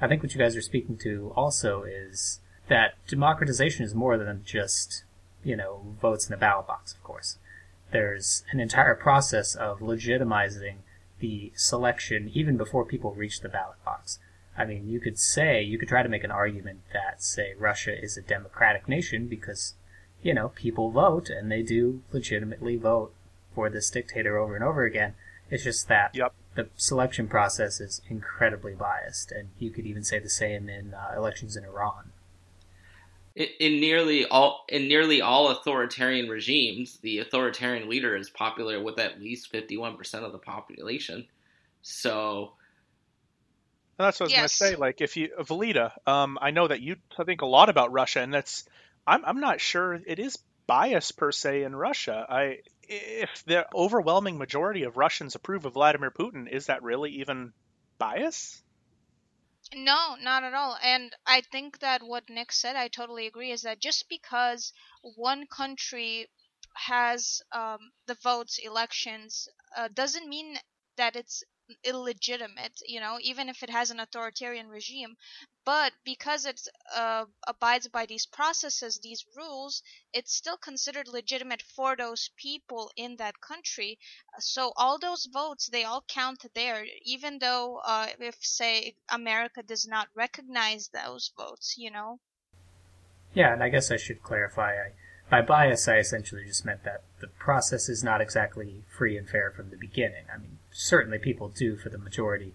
I 0.00 0.08
think 0.08 0.22
what 0.22 0.34
you 0.34 0.38
guys 0.38 0.56
are 0.56 0.62
speaking 0.62 0.96
to 0.98 1.32
also 1.34 1.84
is 1.84 2.40
that 2.68 2.94
democratization 3.06 3.84
is 3.84 3.94
more 3.94 4.18
than 4.18 4.42
just, 4.44 5.04
you 5.42 5.56
know, 5.56 5.96
votes 6.00 6.26
in 6.26 6.34
a 6.34 6.36
ballot 6.36 6.66
box, 6.66 6.92
of 6.92 7.02
course. 7.02 7.38
There's 7.92 8.44
an 8.50 8.60
entire 8.60 8.94
process 8.94 9.54
of 9.54 9.78
legitimizing 9.78 10.76
the 11.20 11.52
selection 11.54 12.30
even 12.34 12.56
before 12.56 12.84
people 12.84 13.14
reach 13.14 13.40
the 13.40 13.48
ballot 13.48 13.82
box. 13.84 14.18
I 14.58 14.64
mean, 14.64 14.88
you 14.88 15.00
could 15.00 15.18
say, 15.18 15.62
you 15.62 15.78
could 15.78 15.88
try 15.88 16.02
to 16.02 16.08
make 16.08 16.24
an 16.24 16.30
argument 16.30 16.80
that, 16.92 17.22
say, 17.22 17.54
Russia 17.58 17.98
is 17.98 18.16
a 18.16 18.22
democratic 18.22 18.88
nation 18.88 19.28
because, 19.28 19.74
you 20.22 20.34
know, 20.34 20.48
people 20.48 20.90
vote 20.90 21.30
and 21.30 21.50
they 21.50 21.62
do 21.62 22.02
legitimately 22.12 22.76
vote 22.76 23.14
for 23.54 23.70
this 23.70 23.90
dictator 23.90 24.38
over 24.38 24.54
and 24.54 24.64
over 24.64 24.84
again. 24.84 25.14
It's 25.50 25.64
just 25.64 25.88
that 25.88 26.14
Yep. 26.14 26.34
The 26.56 26.68
selection 26.74 27.28
process 27.28 27.80
is 27.80 28.00
incredibly 28.08 28.74
biased, 28.74 29.30
and 29.30 29.50
you 29.58 29.70
could 29.70 29.86
even 29.86 30.02
say 30.02 30.18
the 30.18 30.30
same 30.30 30.68
in 30.70 30.94
uh, 30.94 31.12
elections 31.14 31.54
in 31.54 31.64
Iran. 31.64 32.12
In, 33.34 33.48
in 33.60 33.80
nearly 33.80 34.24
all 34.24 34.64
in 34.68 34.88
nearly 34.88 35.20
all 35.20 35.50
authoritarian 35.50 36.30
regimes, 36.30 36.96
the 37.02 37.18
authoritarian 37.18 37.90
leader 37.90 38.16
is 38.16 38.30
popular 38.30 38.82
with 38.82 38.98
at 38.98 39.20
least 39.20 39.50
fifty 39.50 39.76
one 39.76 39.98
percent 39.98 40.24
of 40.24 40.32
the 40.32 40.38
population. 40.38 41.26
So, 41.82 42.52
that's 43.98 44.18
what 44.18 44.24
I 44.24 44.28
was 44.28 44.34
gonna 44.34 44.48
say. 44.48 44.76
Like, 44.76 45.02
if 45.02 45.18
you 45.18 45.28
Valida, 45.38 45.92
um, 46.06 46.38
I 46.40 46.52
know 46.52 46.66
that 46.66 46.80
you 46.80 46.96
think 47.26 47.42
a 47.42 47.46
lot 47.46 47.68
about 47.68 47.92
Russia, 47.92 48.20
and 48.22 48.32
that's 48.32 48.64
I'm 49.06 49.22
I'm 49.26 49.40
not 49.40 49.60
sure 49.60 49.92
it 49.92 50.18
is 50.18 50.38
bias 50.66 51.12
per 51.12 51.32
se 51.32 51.64
in 51.64 51.76
Russia. 51.76 52.26
I 52.28 52.60
if 52.88 53.44
the 53.44 53.66
overwhelming 53.74 54.38
majority 54.38 54.84
of 54.84 54.96
Russians 54.96 55.34
approve 55.34 55.64
of 55.64 55.74
Vladimir 55.74 56.10
Putin, 56.10 56.48
is 56.48 56.66
that 56.66 56.82
really 56.82 57.10
even 57.12 57.52
bias? 57.98 58.62
No, 59.74 60.16
not 60.20 60.44
at 60.44 60.54
all. 60.54 60.78
And 60.82 61.14
I 61.26 61.40
think 61.40 61.80
that 61.80 62.02
what 62.02 62.28
Nick 62.28 62.52
said, 62.52 62.76
I 62.76 62.88
totally 62.88 63.26
agree, 63.26 63.50
is 63.50 63.62
that 63.62 63.80
just 63.80 64.08
because 64.08 64.72
one 65.02 65.46
country 65.46 66.28
has 66.74 67.42
um, 67.52 67.90
the 68.06 68.14
votes, 68.14 68.58
elections, 68.58 69.48
uh, 69.76 69.88
doesn't 69.92 70.28
mean 70.28 70.56
that 70.96 71.16
it's 71.16 71.42
illegitimate, 71.84 72.80
you 72.86 73.00
know, 73.00 73.18
even 73.20 73.48
if 73.48 73.62
it 73.62 73.70
has 73.70 73.90
an 73.90 74.00
authoritarian 74.00 74.68
regime. 74.68 75.16
But 75.64 75.92
because 76.04 76.46
it 76.46 76.60
uh, 76.94 77.24
abides 77.46 77.88
by 77.88 78.06
these 78.06 78.24
processes, 78.24 79.00
these 79.02 79.24
rules, 79.36 79.82
it's 80.12 80.32
still 80.32 80.56
considered 80.56 81.08
legitimate 81.08 81.62
for 81.62 81.96
those 81.96 82.30
people 82.36 82.92
in 82.96 83.16
that 83.16 83.40
country. 83.40 83.98
So 84.38 84.72
all 84.76 84.98
those 84.98 85.28
votes, 85.32 85.68
they 85.68 85.82
all 85.84 86.04
count 86.06 86.44
there, 86.54 86.84
even 87.04 87.38
though 87.40 87.80
uh, 87.84 88.06
if, 88.20 88.36
say, 88.40 88.94
America 89.10 89.62
does 89.62 89.86
not 89.88 90.08
recognize 90.14 90.88
those 90.88 91.32
votes, 91.36 91.74
you 91.76 91.90
know? 91.90 92.20
Yeah, 93.34 93.52
and 93.52 93.62
I 93.62 93.68
guess 93.68 93.90
I 93.90 93.96
should 93.96 94.22
clarify. 94.22 94.72
I, 94.72 94.92
by 95.28 95.42
bias, 95.42 95.88
I 95.88 95.96
essentially 95.96 96.44
just 96.46 96.64
meant 96.64 96.84
that 96.84 97.02
the 97.20 97.26
process 97.26 97.88
is 97.88 98.04
not 98.04 98.20
exactly 98.20 98.84
free 98.96 99.18
and 99.18 99.28
fair 99.28 99.50
from 99.50 99.70
the 99.70 99.76
beginning. 99.76 100.26
I 100.32 100.38
mean, 100.38 100.58
certainly 100.78 101.18
people 101.18 101.48
do, 101.48 101.76
for 101.76 101.88
the 101.88 101.98
majority, 101.98 102.54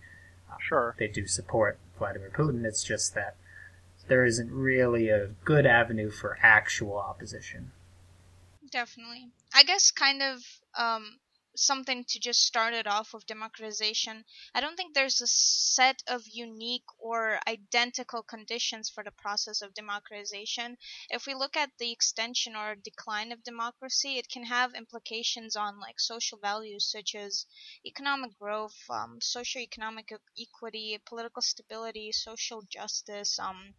Sure. 0.60 0.96
they 1.00 1.08
do 1.08 1.25
support 1.25 1.80
Vladimir 1.98 2.30
Putin. 2.30 2.66
It's 2.66 2.84
just 2.84 3.16
that 3.16 3.36
there 4.08 4.24
isn't 4.25 4.51
really 4.51 5.10
a 5.10 5.28
good 5.44 5.66
avenue 5.66 6.12
for 6.12 6.38
actual 6.44 6.98
opposition. 6.98 7.72
Definitely. 8.72 9.30
I 9.54 9.63
guess 9.63 9.90
kind 9.92 10.22
of 10.22 10.44
um, 10.78 11.18
something 11.55 12.05
to 12.05 12.20
just 12.20 12.43
start 12.43 12.74
it 12.74 12.88
off 12.88 13.13
with 13.13 13.25
democratization. 13.25 14.24
I 14.53 14.62
don't 14.62 14.77
think 14.77 14.93
there's 14.93 15.22
a 15.22 15.27
set 15.27 16.01
of 16.08 16.27
unique 16.27 16.86
or 16.98 17.39
identical 17.48 18.24
conditions 18.24 18.89
for 18.89 19.03
the 19.03 19.12
process 19.12 19.62
of 19.62 19.74
democratization. 19.74 20.77
If 21.10 21.27
we 21.27 21.34
look 21.34 21.58
at 21.58 21.72
the 21.77 21.91
extension 21.91 22.55
or 22.55 22.75
decline 22.75 23.31
of 23.31 23.43
democracy, 23.43 24.17
it 24.17 24.29
can 24.29 24.46
have 24.46 24.74
implications 24.74 25.55
on 25.55 25.79
like 25.79 26.00
social 26.00 26.38
values 26.38 26.89
such 26.89 27.15
as 27.15 27.46
economic 27.86 28.38
growth, 28.39 28.77
um, 28.89 29.20
socioeconomic 29.22 30.12
equity, 30.39 30.98
political 31.05 31.41
stability, 31.41 32.12
social 32.12 32.62
justice, 32.70 33.38
um, 33.39 33.74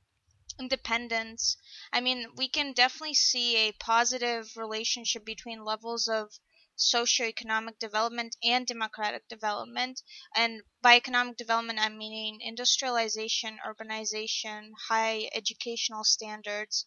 independence. 0.60 1.56
I 1.92 2.00
mean, 2.00 2.26
we 2.36 2.48
can 2.48 2.72
definitely 2.72 3.14
see 3.14 3.56
a 3.56 3.72
positive 3.72 4.54
relationship 4.56 5.24
between 5.24 5.64
levels 5.64 6.08
of 6.08 6.30
socioeconomic 6.78 7.78
development 7.78 8.36
and 8.42 8.66
democratic 8.66 9.28
development. 9.28 10.02
And 10.34 10.62
by 10.80 10.96
economic 10.96 11.36
development, 11.36 11.78
I'm 11.78 11.98
meaning 11.98 12.40
industrialization, 12.40 13.58
urbanization, 13.66 14.70
high 14.88 15.28
educational 15.34 16.04
standards. 16.04 16.86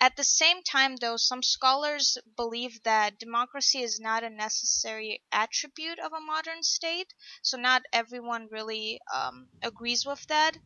At 0.00 0.16
the 0.16 0.24
same 0.24 0.62
time, 0.62 0.96
though, 0.96 1.16
some 1.16 1.42
scholars 1.42 2.18
believe 2.36 2.82
that 2.82 3.18
democracy 3.18 3.82
is 3.82 4.00
not 4.00 4.24
a 4.24 4.30
necessary 4.30 5.22
attribute 5.30 5.98
of 5.98 6.12
a 6.12 6.20
modern 6.20 6.62
state, 6.62 7.14
so 7.42 7.56
not 7.56 7.82
everyone 7.92 8.48
really 8.50 9.00
um, 9.14 9.48
agrees 9.62 10.04
with 10.04 10.26
that. 10.26 10.58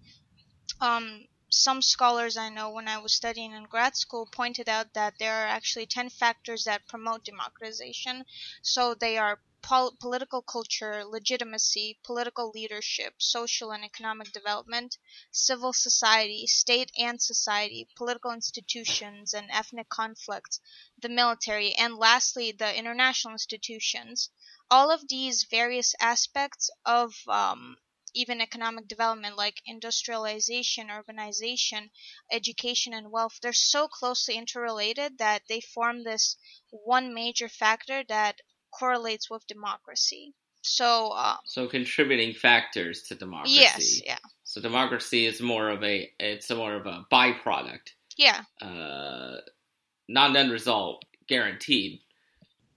Um, 0.81 1.27
some 1.51 1.83
scholars 1.83 2.37
I 2.37 2.49
know 2.49 2.71
when 2.71 2.89
I 2.89 2.99
was 2.99 3.15
studying 3.15 3.53
in 3.53 3.65
grad 3.65 3.97
school 3.97 4.27
pointed 4.27 4.69
out 4.69 4.93
that 4.95 5.19
there 5.19 5.35
are 5.35 5.47
actually 5.47 5.87
10 5.87 6.11
factors 6.11 6.65
that 6.65 6.87
promote 6.87 7.25
democratization. 7.25 8.25
So 8.63 8.95
they 8.95 9.19
are 9.19 9.41
pol- 9.63 9.97
political 9.99 10.41
culture, 10.41 11.05
legitimacy, 11.05 11.99
political 12.05 12.51
leadership, 12.51 13.15
social 13.19 13.73
and 13.73 13.85
economic 13.85 14.33
development, 14.33 14.99
civil 15.31 15.73
society, 15.73 16.47
state 16.47 16.93
and 16.99 17.21
society, 17.21 17.89
political 17.97 18.31
institutions 18.31 19.35
and 19.35 19.51
ethnic 19.51 19.89
conflicts, 19.89 20.61
the 20.99 21.09
military, 21.09 21.75
and 21.75 21.97
lastly, 21.97 22.53
the 22.53 22.79
international 22.79 23.33
institutions. 23.33 24.31
All 24.71 24.91
of 24.91 25.09
these 25.09 25.45
various 25.45 25.95
aspects 26.01 26.71
of 26.85 27.15
um, 27.27 27.77
even 28.19 28.41
economic 28.41 28.89
development 28.89 29.37
like 29.37 29.63
industrialization, 29.65 30.89
urbanization, 30.89 31.89
education, 32.33 32.93
and 32.93 33.11
wealth, 33.13 33.39
they're 33.41 33.53
so 33.53 33.87
closely 33.87 34.35
interrelated 34.37 35.19
that 35.19 35.43
they 35.49 35.61
form 35.61 36.03
this 36.03 36.37
one 36.71 37.15
major 37.15 37.49
factor 37.49 38.03
that 38.09 38.41
correlates 38.71 39.31
with 39.31 39.47
democracy. 39.47 40.35
So, 40.63 41.13
um, 41.13 41.39
So 41.47 41.69
contributing 41.69 42.35
factors 42.35 43.03
to 43.05 43.15
democracy. 43.15 43.51
yes, 43.55 44.03
yeah, 44.05 44.19
So 44.43 44.61
democracy 44.61 45.27
is 45.27 45.41
more 45.41 45.69
of 45.69 45.85
a 45.85 46.13
it's 46.19 46.51
more 46.51 46.75
of 46.75 46.87
a 46.87 47.07
byproduct, 47.13 47.91
yeah, 48.17 48.43
uh, 48.61 49.37
not 50.09 50.31
an 50.31 50.37
end 50.37 50.53
result 50.53 51.05
guaranteed. 51.29 52.01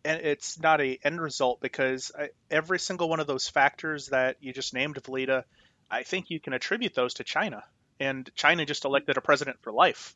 And 0.03 0.21
it's 0.21 0.59
not 0.59 0.81
a 0.81 0.99
end 1.03 1.21
result 1.21 1.61
because 1.61 2.11
I, 2.17 2.29
every 2.49 2.79
single 2.79 3.09
one 3.09 3.19
of 3.19 3.27
those 3.27 3.47
factors 3.47 4.07
that 4.07 4.37
you 4.39 4.51
just 4.53 4.73
named, 4.73 4.95
Valida, 5.03 5.45
I 5.89 6.03
think 6.03 6.29
you 6.29 6.39
can 6.39 6.53
attribute 6.53 6.95
those 6.95 7.15
to 7.15 7.23
China, 7.23 7.63
and 7.99 8.29
China 8.35 8.65
just 8.65 8.85
elected 8.85 9.17
a 9.17 9.21
president 9.21 9.57
for 9.61 9.71
life. 9.71 10.15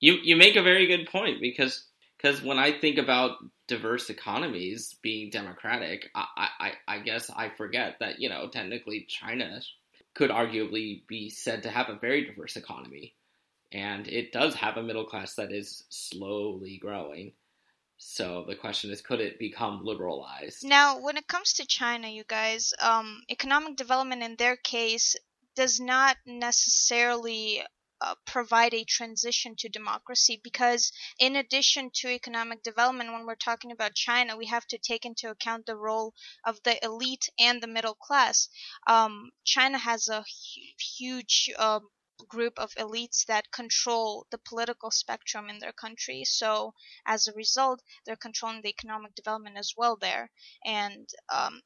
You 0.00 0.18
you 0.22 0.36
make 0.36 0.56
a 0.56 0.62
very 0.62 0.86
good 0.86 1.06
point 1.06 1.40
because 1.40 1.86
because 2.16 2.42
when 2.42 2.58
I 2.58 2.72
think 2.72 2.98
about 2.98 3.36
diverse 3.68 4.10
economies 4.10 4.96
being 5.02 5.30
democratic, 5.30 6.10
I, 6.14 6.48
I 6.58 6.72
I 6.88 6.98
guess 6.98 7.30
I 7.30 7.48
forget 7.48 7.96
that 8.00 8.20
you 8.20 8.28
know 8.28 8.48
technically 8.48 9.06
China 9.08 9.60
could 10.14 10.30
arguably 10.30 11.06
be 11.06 11.30
said 11.30 11.62
to 11.62 11.70
have 11.70 11.88
a 11.88 11.98
very 11.98 12.26
diverse 12.26 12.56
economy, 12.56 13.14
and 13.70 14.06
it 14.08 14.32
does 14.32 14.54
have 14.56 14.76
a 14.76 14.82
middle 14.82 15.06
class 15.06 15.36
that 15.36 15.52
is 15.52 15.84
slowly 15.88 16.78
growing. 16.78 17.32
So 18.04 18.44
the 18.46 18.56
question 18.56 18.90
is, 18.90 19.00
could 19.00 19.20
it 19.20 19.38
become 19.38 19.84
liberalized? 19.84 20.64
Now, 20.64 20.98
when 20.98 21.16
it 21.16 21.28
comes 21.28 21.54
to 21.54 21.66
China, 21.66 22.08
you 22.08 22.24
guys, 22.24 22.74
um, 22.80 23.22
economic 23.30 23.76
development 23.76 24.22
in 24.22 24.36
their 24.36 24.56
case 24.56 25.16
does 25.54 25.80
not 25.80 26.16
necessarily 26.26 27.62
uh, 28.00 28.14
provide 28.26 28.74
a 28.74 28.84
transition 28.84 29.54
to 29.58 29.68
democracy 29.68 30.40
because, 30.42 30.92
in 31.20 31.36
addition 31.36 31.90
to 31.94 32.08
economic 32.08 32.62
development, 32.62 33.12
when 33.12 33.24
we're 33.24 33.36
talking 33.36 33.70
about 33.70 33.94
China, 33.94 34.36
we 34.36 34.46
have 34.46 34.66
to 34.66 34.78
take 34.78 35.04
into 35.04 35.30
account 35.30 35.64
the 35.66 35.76
role 35.76 36.12
of 36.44 36.60
the 36.64 36.84
elite 36.84 37.28
and 37.38 37.62
the 37.62 37.68
middle 37.68 37.94
class. 37.94 38.48
Um, 38.86 39.30
China 39.44 39.78
has 39.78 40.08
a 40.08 40.20
hu- 40.22 40.74
huge 40.78 41.50
um 41.58 41.88
group 42.22 42.54
of 42.58 42.72
elites 42.74 43.26
that 43.26 43.50
control 43.52 44.26
the 44.30 44.38
political 44.38 44.90
spectrum 44.90 45.48
in 45.48 45.58
their 45.58 45.72
country. 45.72 46.24
So, 46.24 46.74
as 47.06 47.26
a 47.26 47.32
result, 47.32 47.82
they're 48.04 48.16
controlling 48.16 48.62
the 48.62 48.68
economic 48.68 49.14
development 49.14 49.56
as 49.58 49.74
well 49.76 49.96
there. 49.96 50.30
And 50.64 51.08
um, 51.32 51.60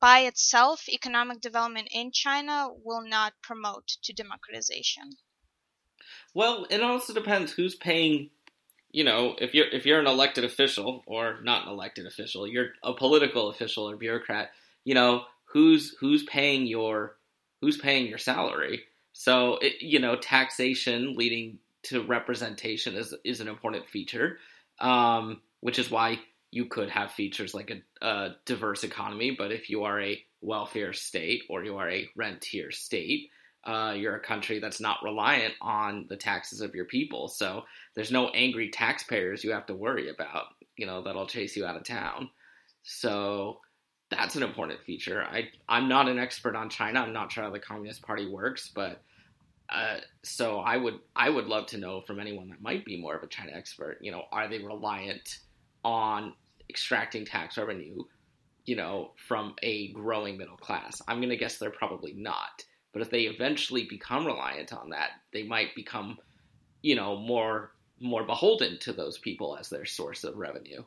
by 0.00 0.20
itself, 0.20 0.88
economic 0.88 1.40
development 1.40 1.88
in 1.90 2.12
China 2.12 2.68
will 2.84 3.02
not 3.02 3.32
promote 3.42 3.86
to 4.02 4.12
democratization. 4.12 5.10
Well, 6.34 6.66
it 6.68 6.82
also 6.82 7.14
depends 7.14 7.52
who's 7.52 7.74
paying. 7.74 8.30
You 8.90 9.02
know, 9.04 9.34
if 9.40 9.54
you're 9.54 9.68
if 9.68 9.86
you're 9.86 9.98
an 9.98 10.06
elected 10.06 10.44
official 10.44 11.02
or 11.06 11.40
not 11.42 11.66
an 11.66 11.72
elected 11.72 12.06
official, 12.06 12.46
you're 12.46 12.68
a 12.82 12.92
political 12.92 13.48
official 13.48 13.88
or 13.88 13.96
bureaucrat. 13.96 14.50
You 14.84 14.94
know, 14.94 15.24
who's 15.46 15.96
who's 16.00 16.22
paying 16.24 16.66
your 16.66 17.16
who's 17.60 17.78
paying 17.78 18.06
your 18.06 18.18
salary. 18.18 18.84
So 19.14 19.58
it, 19.62 19.80
you 19.80 20.00
know, 20.00 20.16
taxation 20.16 21.14
leading 21.16 21.58
to 21.84 22.04
representation 22.04 22.96
is 22.96 23.14
is 23.24 23.40
an 23.40 23.48
important 23.48 23.86
feature, 23.86 24.38
um, 24.80 25.40
which 25.60 25.78
is 25.78 25.90
why 25.90 26.18
you 26.50 26.66
could 26.66 26.90
have 26.90 27.12
features 27.12 27.54
like 27.54 27.70
a, 27.70 28.06
a 28.06 28.36
diverse 28.44 28.84
economy. 28.84 29.34
But 29.36 29.52
if 29.52 29.70
you 29.70 29.84
are 29.84 30.00
a 30.00 30.22
welfare 30.40 30.92
state 30.92 31.44
or 31.48 31.64
you 31.64 31.76
are 31.78 31.88
a 31.88 32.08
rentier 32.16 32.70
state, 32.72 33.30
uh, 33.64 33.94
you're 33.96 34.16
a 34.16 34.20
country 34.20 34.58
that's 34.58 34.80
not 34.80 35.02
reliant 35.04 35.54
on 35.60 36.06
the 36.08 36.16
taxes 36.16 36.60
of 36.60 36.74
your 36.74 36.84
people. 36.84 37.28
So 37.28 37.64
there's 37.94 38.12
no 38.12 38.28
angry 38.30 38.68
taxpayers 38.70 39.44
you 39.44 39.52
have 39.52 39.66
to 39.66 39.74
worry 39.74 40.10
about, 40.10 40.46
you 40.76 40.86
know, 40.86 41.02
that'll 41.02 41.26
chase 41.26 41.56
you 41.56 41.64
out 41.64 41.76
of 41.76 41.84
town. 41.84 42.30
So 42.82 43.58
that's 44.16 44.36
an 44.36 44.42
important 44.42 44.82
feature. 44.82 45.22
I 45.24 45.48
I'm 45.68 45.88
not 45.88 46.08
an 46.08 46.18
expert 46.18 46.56
on 46.56 46.70
China. 46.70 47.00
I'm 47.00 47.12
not 47.12 47.32
sure 47.32 47.44
how 47.44 47.50
the 47.50 47.58
Communist 47.60 48.02
Party 48.02 48.28
works, 48.28 48.70
but 48.74 49.02
uh, 49.70 49.98
so 50.22 50.60
I 50.60 50.76
would 50.76 51.00
I 51.16 51.30
would 51.30 51.46
love 51.46 51.66
to 51.68 51.78
know 51.78 52.00
from 52.00 52.20
anyone 52.20 52.48
that 52.50 52.62
might 52.62 52.84
be 52.84 53.00
more 53.00 53.16
of 53.16 53.22
a 53.22 53.28
China 53.28 53.52
expert. 53.54 53.98
You 54.00 54.12
know, 54.12 54.24
are 54.32 54.48
they 54.48 54.58
reliant 54.58 55.38
on 55.84 56.34
extracting 56.70 57.24
tax 57.26 57.58
revenue? 57.58 58.04
You 58.66 58.76
know, 58.76 59.12
from 59.28 59.54
a 59.62 59.92
growing 59.92 60.38
middle 60.38 60.56
class. 60.56 61.02
I'm 61.08 61.20
gonna 61.20 61.36
guess 61.36 61.58
they're 61.58 61.70
probably 61.70 62.14
not 62.14 62.64
But 62.92 63.02
if 63.02 63.10
they 63.10 63.22
eventually 63.22 63.84
become 63.84 64.24
reliant 64.26 64.72
on 64.72 64.90
that, 64.90 65.10
they 65.32 65.42
might 65.42 65.74
become, 65.74 66.18
you 66.82 66.94
know, 66.94 67.16
more 67.18 67.72
more 68.00 68.24
beholden 68.24 68.78
to 68.80 68.92
those 68.92 69.18
people 69.18 69.56
as 69.58 69.68
their 69.68 69.84
source 69.84 70.24
of 70.24 70.36
revenue. 70.36 70.82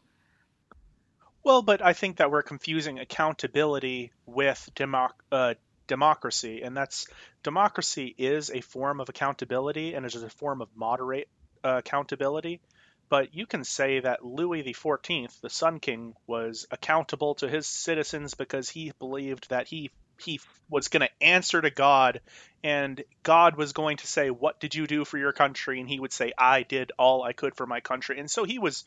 Well, 1.48 1.62
but 1.62 1.82
I 1.82 1.94
think 1.94 2.18
that 2.18 2.30
we're 2.30 2.42
confusing 2.42 3.00
accountability 3.00 4.12
with 4.26 4.70
democ- 4.76 5.14
uh, 5.32 5.54
democracy, 5.88 6.62
and 6.62 6.76
that's 6.76 7.08
democracy 7.42 8.14
is 8.18 8.52
a 8.52 8.60
form 8.60 9.00
of 9.00 9.08
accountability 9.08 9.94
and 9.94 10.06
is 10.06 10.22
a 10.22 10.30
form 10.30 10.62
of 10.62 10.68
moderate 10.76 11.30
uh, 11.64 11.78
accountability. 11.78 12.60
But 13.08 13.34
you 13.34 13.46
can 13.46 13.64
say 13.64 14.02
that 14.02 14.26
Louis 14.26 14.62
XIV, 14.62 15.40
the 15.40 15.50
Sun 15.50 15.80
King, 15.80 16.16
was 16.28 16.68
accountable 16.70 17.36
to 17.36 17.48
his 17.48 17.66
citizens 17.66 18.34
because 18.34 18.70
he 18.70 18.92
believed 19.00 19.50
that 19.50 19.70
he 19.70 19.90
he 20.20 20.42
was 20.70 20.90
going 20.90 21.08
to 21.08 21.24
answer 21.24 21.62
to 21.62 21.70
God, 21.70 22.20
and 22.62 23.02
God 23.24 23.56
was 23.56 23.72
going 23.72 23.96
to 23.98 24.08
say, 24.08 24.32
"What 24.32 24.60
did 24.60 24.76
you 24.76 24.86
do 24.86 25.06
for 25.06 25.18
your 25.18 25.32
country?" 25.32 25.80
And 25.80 25.88
he 25.88 25.98
would 25.98 26.12
say, 26.12 26.34
"I 26.38 26.64
did 26.64 26.92
all 27.00 27.24
I 27.24 27.32
could 27.32 27.56
for 27.56 27.66
my 27.66 27.80
country." 27.80 28.20
And 28.20 28.30
so 28.30 28.44
he 28.44 28.60
was 28.60 28.84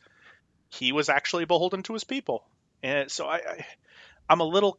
he 0.71 0.91
was 0.91 1.09
actually 1.09 1.45
beholden 1.45 1.83
to 1.83 1.93
his 1.93 2.03
people. 2.03 2.43
And 2.81 3.11
so 3.11 3.27
I, 3.27 3.35
I 3.37 3.65
I'm 4.29 4.39
a 4.39 4.45
little 4.45 4.77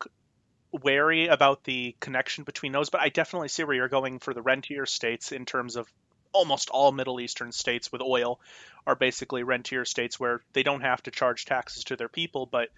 wary 0.73 1.27
about 1.27 1.65
the 1.65 1.95
connection 2.01 2.45
between 2.45 2.73
those, 2.73 2.89
but 2.89 3.03
I 3.03 3.11
definitely 3.11 3.49
see 3.49 3.65
where 3.65 3.77
you're 3.77 3.89
going 3.89 4.19
for 4.19 4.33
the 4.33 4.41
rentier 4.41 4.87
states 4.87 5.31
in 5.31 5.45
terms 5.45 5.77
of 5.77 5.87
almost 6.33 6.71
all 6.71 6.93
Middle 6.93 7.21
Eastern 7.21 7.53
states 7.53 7.93
with 7.93 8.01
oil 8.01 8.41
are 8.87 8.95
basically 8.95 9.43
rentier 9.43 9.85
states 9.85 10.19
where 10.19 10.41
they 10.55 10.63
don't 10.63 10.81
have 10.81 11.03
to 11.03 11.11
charge 11.11 11.45
taxes 11.45 11.85
to 11.85 11.97
their 11.97 12.09
people, 12.09 12.47
but 12.47 12.71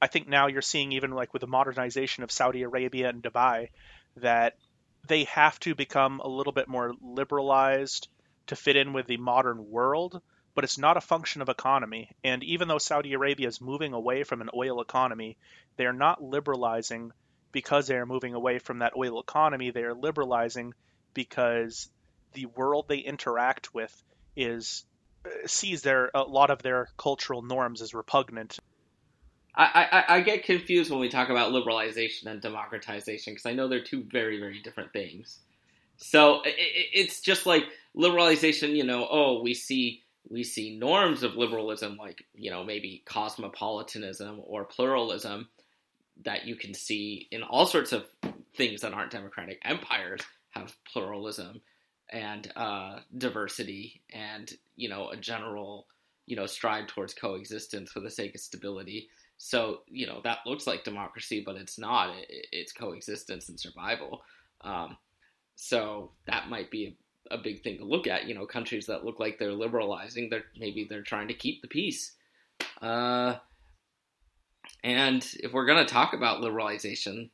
I 0.00 0.08
think 0.08 0.28
now 0.28 0.48
you're 0.48 0.62
seeing 0.62 0.92
even 0.92 1.12
like 1.12 1.32
with 1.32 1.40
the 1.40 1.46
modernization 1.46 2.22
of 2.22 2.30
Saudi 2.30 2.62
Arabia 2.62 3.08
and 3.08 3.22
Dubai 3.22 3.68
that 4.16 4.56
they 5.08 5.24
have 5.24 5.58
to 5.60 5.74
become 5.74 6.20
a 6.20 6.28
little 6.28 6.52
bit 6.52 6.68
more 6.68 6.92
liberalized 7.00 8.08
to 8.48 8.56
fit 8.56 8.76
in 8.76 8.92
with 8.92 9.06
the 9.06 9.16
modern 9.16 9.70
world, 9.70 10.20
but 10.54 10.64
it's 10.64 10.78
not 10.78 10.96
a 10.96 11.00
function 11.00 11.42
of 11.42 11.48
economy. 11.48 12.10
And 12.22 12.42
even 12.44 12.68
though 12.68 12.78
Saudi 12.78 13.12
Arabia 13.14 13.48
is 13.48 13.60
moving 13.60 13.92
away 13.92 14.24
from 14.24 14.40
an 14.40 14.50
oil 14.54 14.80
economy, 14.80 15.36
they 15.76 15.86
are 15.86 15.92
not 15.92 16.22
liberalizing 16.22 17.12
because 17.52 17.86
they 17.86 17.96
are 17.96 18.06
moving 18.06 18.34
away 18.34 18.58
from 18.58 18.80
that 18.80 18.94
oil 18.96 19.20
economy. 19.20 19.70
They 19.70 19.84
are 19.84 19.94
liberalizing 19.94 20.74
because 21.14 21.88
the 22.32 22.46
world 22.46 22.86
they 22.88 22.98
interact 22.98 23.74
with 23.74 24.02
is 24.36 24.84
uh, 25.24 25.46
sees 25.46 25.82
their 25.82 26.10
a 26.14 26.22
lot 26.22 26.50
of 26.50 26.62
their 26.62 26.88
cultural 26.96 27.42
norms 27.42 27.82
as 27.82 27.94
repugnant 27.94 28.58
I, 29.54 29.88
I, 29.92 30.16
I 30.16 30.20
get 30.20 30.44
confused 30.44 30.90
when 30.90 31.00
we 31.00 31.08
talk 31.08 31.28
about 31.28 31.52
liberalization 31.52 32.26
and 32.26 32.40
democratization 32.40 33.34
because 33.34 33.46
I 33.46 33.52
know 33.52 33.68
they're 33.68 33.84
two 33.84 34.04
very, 34.10 34.40
very 34.40 34.60
different 34.60 34.92
things. 34.92 35.38
So 35.98 36.40
it, 36.42 36.54
it's 36.56 37.20
just 37.20 37.44
like 37.44 37.64
liberalization, 37.96 38.74
you 38.74 38.84
know, 38.84 39.06
oh, 39.10 39.42
we 39.42 39.52
see 39.52 40.01
we 40.28 40.44
see 40.44 40.78
norms 40.78 41.22
of 41.22 41.36
liberalism 41.36 41.96
like, 41.96 42.24
you 42.34 42.50
know, 42.50 42.64
maybe 42.64 43.02
cosmopolitanism 43.04 44.40
or 44.44 44.64
pluralism 44.64 45.48
that 46.24 46.46
you 46.46 46.56
can 46.56 46.74
see 46.74 47.28
in 47.30 47.42
all 47.42 47.66
sorts 47.66 47.92
of 47.92 48.04
things 48.54 48.82
that 48.82 48.92
aren't 48.92 49.10
democratic 49.10 49.58
empires 49.64 50.20
have 50.50 50.74
pluralism 50.90 51.60
and 52.10 52.52
uh, 52.56 52.98
diversity 53.16 54.02
and, 54.10 54.52
you 54.76 54.88
know, 54.88 55.08
a 55.10 55.16
general, 55.16 55.86
you 56.26 56.36
know, 56.36 56.46
strive 56.46 56.86
towards 56.86 57.14
coexistence 57.14 57.90
for 57.90 58.00
the 58.00 58.10
sake 58.10 58.34
of 58.34 58.40
stability 58.40 59.08
so 59.44 59.80
you 59.88 60.06
know 60.06 60.20
that 60.22 60.38
looks 60.46 60.68
like 60.68 60.84
democracy, 60.84 61.42
but 61.44 61.56
it's 61.56 61.76
not. 61.76 62.14
It, 62.16 62.46
it's 62.52 62.72
coexistence 62.72 63.48
and 63.48 63.58
survival. 63.58 64.22
Um, 64.60 64.96
so 65.56 66.12
that 66.28 66.48
might 66.48 66.70
be 66.70 66.96
a, 67.30 67.38
big 67.38 67.62
thing 67.62 67.78
to 67.78 67.84
look 67.84 68.06
at. 68.06 68.26
You 68.26 68.34
know, 68.34 68.46
countries 68.46 68.86
that 68.86 69.04
look 69.04 69.20
like 69.20 69.38
they're 69.38 69.52
liberalizing, 69.52 70.28
they're 70.30 70.44
maybe 70.58 70.86
they're 70.88 71.02
trying 71.02 71.28
to 71.28 71.34
keep 71.34 71.62
the 71.62 71.68
peace. 71.68 72.12
Uh, 72.80 73.36
and 74.84 75.26
if 75.40 75.52
we're 75.52 75.66
going 75.66 75.84
to 75.84 75.92
talk 75.92 76.12
about 76.12 76.42
liberalization, 76.42 77.30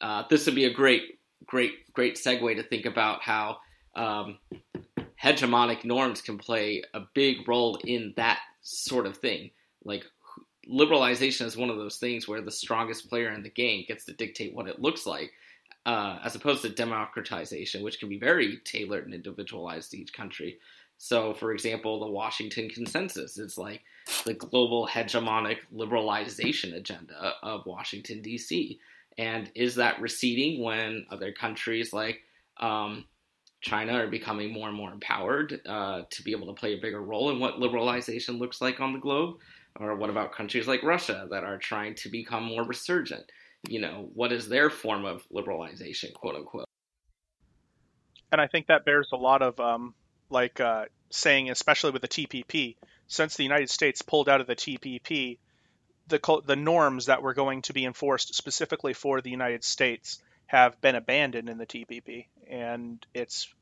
uh, 0.00 0.24
this 0.28 0.46
would 0.46 0.54
be 0.54 0.66
a 0.66 0.72
great, 0.72 1.18
great, 1.46 1.92
great 1.92 2.16
segue 2.16 2.56
to 2.56 2.62
think 2.62 2.86
about 2.86 3.22
how 3.22 3.58
um, 3.94 4.38
hegemonic 5.22 5.84
norms 5.84 6.20
can 6.20 6.38
play 6.38 6.82
a 6.94 7.00
big 7.14 7.48
role 7.48 7.78
in 7.84 8.14
that 8.16 8.40
sort 8.62 9.06
of 9.06 9.16
thing. 9.16 9.50
Like 9.84 10.04
liberalization 10.70 11.46
is 11.46 11.56
one 11.56 11.70
of 11.70 11.76
those 11.76 11.96
things 11.96 12.28
where 12.28 12.42
the 12.42 12.50
strongest 12.50 13.08
player 13.08 13.30
in 13.30 13.42
the 13.42 13.50
game 13.50 13.84
gets 13.86 14.04
to 14.04 14.12
dictate 14.12 14.54
what 14.54 14.68
it 14.68 14.80
looks 14.80 15.06
like, 15.06 15.32
uh, 15.86 16.18
as 16.24 16.34
opposed 16.34 16.62
to 16.62 16.68
democratization, 16.68 17.82
which 17.82 18.00
can 18.00 18.08
be 18.08 18.18
very 18.18 18.58
tailored 18.64 19.04
and 19.04 19.14
individualized 19.14 19.92
to 19.92 19.98
each 19.98 20.12
country. 20.12 20.58
So, 20.98 21.32
for 21.32 21.52
example, 21.52 22.00
the 22.00 22.10
Washington 22.10 22.68
Consensus 22.68 23.38
is 23.38 23.56
like 23.56 23.82
the 24.24 24.34
global 24.34 24.88
hegemonic 24.88 25.58
liberalization 25.74 26.74
agenda 26.74 27.34
of 27.42 27.66
Washington, 27.66 28.20
D.C. 28.20 28.80
And 29.16 29.50
is 29.54 29.76
that 29.76 30.00
receding 30.00 30.62
when 30.62 31.06
other 31.10 31.30
countries 31.32 31.92
like 31.92 32.22
um, 32.56 33.04
China 33.60 33.92
are 33.92 34.08
becoming 34.08 34.52
more 34.52 34.68
and 34.68 34.76
more 34.76 34.90
empowered 34.90 35.60
uh, 35.66 36.02
to 36.10 36.22
be 36.24 36.32
able 36.32 36.48
to 36.48 36.52
play 36.52 36.74
a 36.74 36.80
bigger 36.80 37.02
role 37.02 37.30
in 37.30 37.38
what 37.38 37.60
liberalization 37.60 38.40
looks 38.40 38.60
like 38.60 38.80
on 38.80 38.92
the 38.92 38.98
globe? 38.98 39.36
Or 39.78 39.94
what 39.94 40.10
about 40.10 40.32
countries 40.32 40.66
like 40.66 40.82
Russia 40.82 41.28
that 41.30 41.44
are 41.44 41.58
trying 41.58 41.94
to 41.96 42.08
become 42.08 42.42
more 42.42 42.64
resurgent? 42.64 43.30
You 43.68 43.80
know, 43.80 44.08
what 44.14 44.32
is 44.32 44.48
their 44.48 44.70
form 44.70 45.04
of 45.04 45.26
liberalization, 45.28 46.12
quote 46.14 46.36
unquote? 46.36 46.66
And 48.32 48.40
I 48.40 48.46
think 48.46 48.66
that 48.66 48.84
bears 48.84 49.08
a 49.12 49.16
lot 49.16 49.42
of 49.42 49.58
um, 49.60 49.94
like 50.30 50.60
uh, 50.60 50.86
saying, 51.10 51.50
especially 51.50 51.92
with 51.92 52.02
the 52.02 52.08
TPP, 52.08 52.76
since 53.08 53.36
the 53.36 53.42
United 53.42 53.70
States 53.70 54.02
pulled 54.02 54.28
out 54.28 54.40
of 54.40 54.46
the 54.46 54.56
TPP, 54.56 55.38
the 56.08 56.42
the 56.44 56.56
norms 56.56 57.06
that 57.06 57.22
were 57.22 57.34
going 57.34 57.62
to 57.62 57.72
be 57.72 57.84
enforced 57.84 58.34
specifically 58.34 58.92
for 58.92 59.20
the 59.20 59.30
United 59.30 59.64
States 59.64 60.20
have 60.46 60.80
been 60.80 60.94
abandoned 60.94 61.48
in 61.48 61.58
the 61.58 61.66
TPP, 61.66 62.26
and 62.48 63.04
it's 63.14 63.52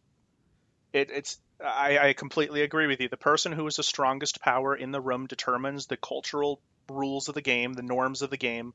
it, 0.92 1.10
it's 1.10 1.38
I, 1.62 1.98
I 1.98 2.12
completely 2.12 2.62
agree 2.62 2.86
with 2.86 3.00
you. 3.00 3.08
The 3.08 3.16
person 3.16 3.52
who 3.52 3.66
is 3.66 3.76
the 3.76 3.82
strongest 3.82 4.40
power 4.40 4.74
in 4.74 4.92
the 4.92 5.00
room 5.00 5.26
determines 5.26 5.86
the 5.86 5.96
cultural 5.96 6.60
rules 6.90 7.28
of 7.28 7.34
the 7.34 7.42
game, 7.42 7.72
the 7.72 7.82
norms 7.82 8.22
of 8.22 8.30
the 8.30 8.36
game, 8.36 8.74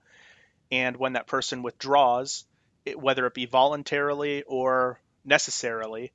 and 0.72 0.98
when 0.98 1.14
that 1.14 1.28
person 1.28 1.64
withdraws, 1.64 2.46
it, 2.86 3.00
whether 3.00 3.26
it 3.26 3.34
be 3.34 3.46
voluntarily 3.46 4.44
or 4.44 5.00
necessarily, 5.26 6.12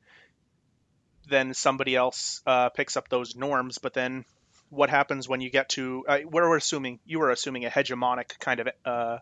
then 1.29 1.55
somebody 1.55 1.97
else 1.97 2.43
uh, 2.47 2.69
picks 2.71 2.97
up 2.97 3.09
those 3.09 3.35
norms. 3.37 3.79
But 3.79 3.95
then, 3.95 4.25
what 4.71 4.91
happens 4.91 5.29
when 5.29 5.41
you 5.41 5.51
get 5.51 5.69
to? 5.71 6.05
Uh, 6.09 6.19
we're 6.25 6.57
assuming 6.57 7.01
you 7.05 7.19
were 7.19 7.31
assuming 7.31 7.65
a 7.65 7.71
hegemonic 7.71 8.39
kind 8.39 8.61
of 8.61 8.69
uh, 8.85 9.19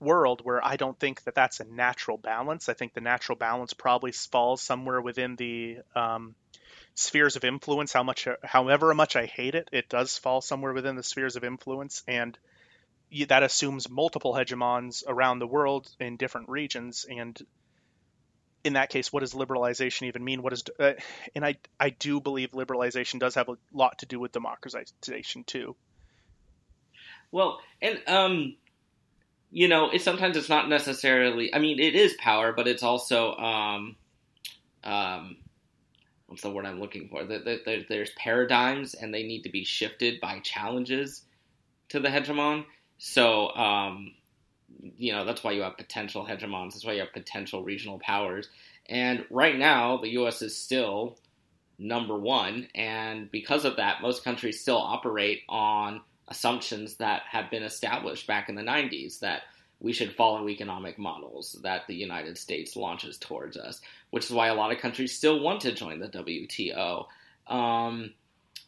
world 0.00 0.40
where 0.44 0.64
I 0.64 0.76
don't 0.76 0.98
think 0.98 1.22
that 1.24 1.34
that's 1.34 1.60
a 1.60 1.64
natural 1.64 2.18
balance. 2.18 2.68
I 2.68 2.74
think 2.74 2.94
the 2.94 3.00
natural 3.00 3.36
balance 3.36 3.72
probably 3.72 4.12
falls 4.12 4.62
somewhere 4.62 5.00
within 5.00 5.36
the 5.36 5.78
um, 5.94 6.34
spheres 6.94 7.36
of 7.36 7.44
influence. 7.44 7.92
How 7.92 8.02
much, 8.02 8.28
however 8.42 8.94
much 8.94 9.16
I 9.16 9.26
hate 9.26 9.54
it, 9.54 9.68
it 9.72 9.88
does 9.88 10.18
fall 10.18 10.40
somewhere 10.40 10.72
within 10.72 10.96
the 10.96 11.02
spheres 11.02 11.36
of 11.36 11.44
influence, 11.44 12.02
and 12.06 12.36
that 13.28 13.42
assumes 13.42 13.88
multiple 13.88 14.34
hegemons 14.34 15.04
around 15.06 15.38
the 15.38 15.46
world 15.46 15.88
in 16.00 16.16
different 16.16 16.48
regions. 16.48 17.06
And 17.08 17.40
in 18.64 18.72
that 18.72 18.90
case, 18.90 19.12
what 19.12 19.20
does 19.20 19.32
liberalization 19.32 20.08
even 20.08 20.24
mean? 20.24 20.42
What 20.42 20.52
is, 20.52 20.64
uh, 20.78 20.94
and 21.34 21.44
I 21.44 21.56
I 21.78 21.90
do 21.90 22.20
believe 22.20 22.50
liberalization 22.50 23.20
does 23.20 23.36
have 23.36 23.48
a 23.48 23.56
lot 23.72 24.00
to 24.00 24.06
do 24.06 24.18
with 24.18 24.32
democratization 24.32 25.44
too. 25.44 25.76
Well, 27.30 27.60
and 27.80 28.00
um, 28.06 28.56
you 29.50 29.68
know, 29.68 29.90
it 29.90 30.02
sometimes 30.02 30.36
it's 30.36 30.48
not 30.48 30.68
necessarily. 30.68 31.54
I 31.54 31.58
mean, 31.58 31.78
it 31.78 31.94
is 31.94 32.14
power, 32.18 32.52
but 32.52 32.66
it's 32.66 32.82
also 32.82 33.34
um, 33.36 33.96
um, 34.82 35.36
what's 36.26 36.42
the 36.42 36.50
word 36.50 36.66
I'm 36.66 36.80
looking 36.80 37.08
for? 37.08 37.24
There's 37.24 38.10
paradigms, 38.16 38.94
and 38.94 39.14
they 39.14 39.22
need 39.22 39.42
to 39.42 39.50
be 39.50 39.64
shifted 39.64 40.20
by 40.20 40.40
challenges 40.40 41.22
to 41.90 42.00
the 42.00 42.08
hegemon. 42.08 42.64
So, 42.98 43.54
um, 43.54 44.14
you 44.96 45.12
know, 45.12 45.24
that's 45.24 45.44
why 45.44 45.52
you 45.52 45.62
have 45.62 45.76
potential 45.76 46.26
hegemons. 46.26 46.72
That's 46.72 46.84
why 46.84 46.94
you 46.94 47.00
have 47.00 47.12
potential 47.12 47.62
regional 47.62 47.98
powers. 47.98 48.48
And 48.88 49.24
right 49.30 49.56
now, 49.56 49.96
the 49.98 50.10
U.S. 50.10 50.42
is 50.42 50.56
still 50.56 51.18
number 51.78 52.16
one, 52.16 52.68
and 52.74 53.30
because 53.30 53.64
of 53.64 53.76
that, 53.76 54.00
most 54.00 54.24
countries 54.24 54.60
still 54.60 54.78
operate 54.78 55.42
on 55.48 56.00
assumptions 56.28 56.96
that 56.96 57.22
have 57.30 57.50
been 57.50 57.62
established 57.62 58.26
back 58.26 58.48
in 58.48 58.54
the 58.54 58.62
90s 58.62 59.20
that 59.20 59.42
we 59.78 59.92
should 59.92 60.14
follow 60.14 60.48
economic 60.48 60.98
models 60.98 61.58
that 61.62 61.86
the 61.86 61.94
United 61.94 62.38
States 62.38 62.76
launches 62.76 63.18
towards 63.18 63.56
us, 63.56 63.80
which 64.10 64.24
is 64.24 64.32
why 64.32 64.48
a 64.48 64.54
lot 64.54 64.72
of 64.72 64.78
countries 64.78 65.14
still 65.14 65.40
want 65.40 65.60
to 65.60 65.72
join 65.72 65.98
the 65.98 66.08
WTO. 66.08 67.06
Um, 67.46 68.14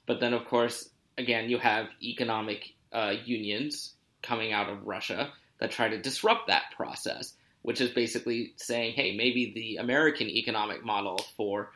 but 0.06 0.20
then, 0.20 0.34
of 0.34 0.44
course, 0.44 0.90
again, 1.16 1.48
you 1.48 1.58
have 1.58 1.88
economic 2.02 2.74
uh, 2.92 3.14
unions 3.24 3.94
coming 4.22 4.52
out 4.52 4.68
of 4.68 4.86
Russia 4.86 5.32
that 5.60 5.70
try 5.70 5.88
to 5.88 6.00
disrupt 6.00 6.46
that 6.48 6.70
process. 6.76 7.34
which 7.62 7.80
is 7.80 7.90
basically 7.90 8.52
saying, 8.56 8.94
hey, 8.94 9.16
maybe 9.16 9.52
the 9.54 9.76
American 9.76 10.28
economic 10.28 10.84
model 10.84 11.18
for, 11.36 11.70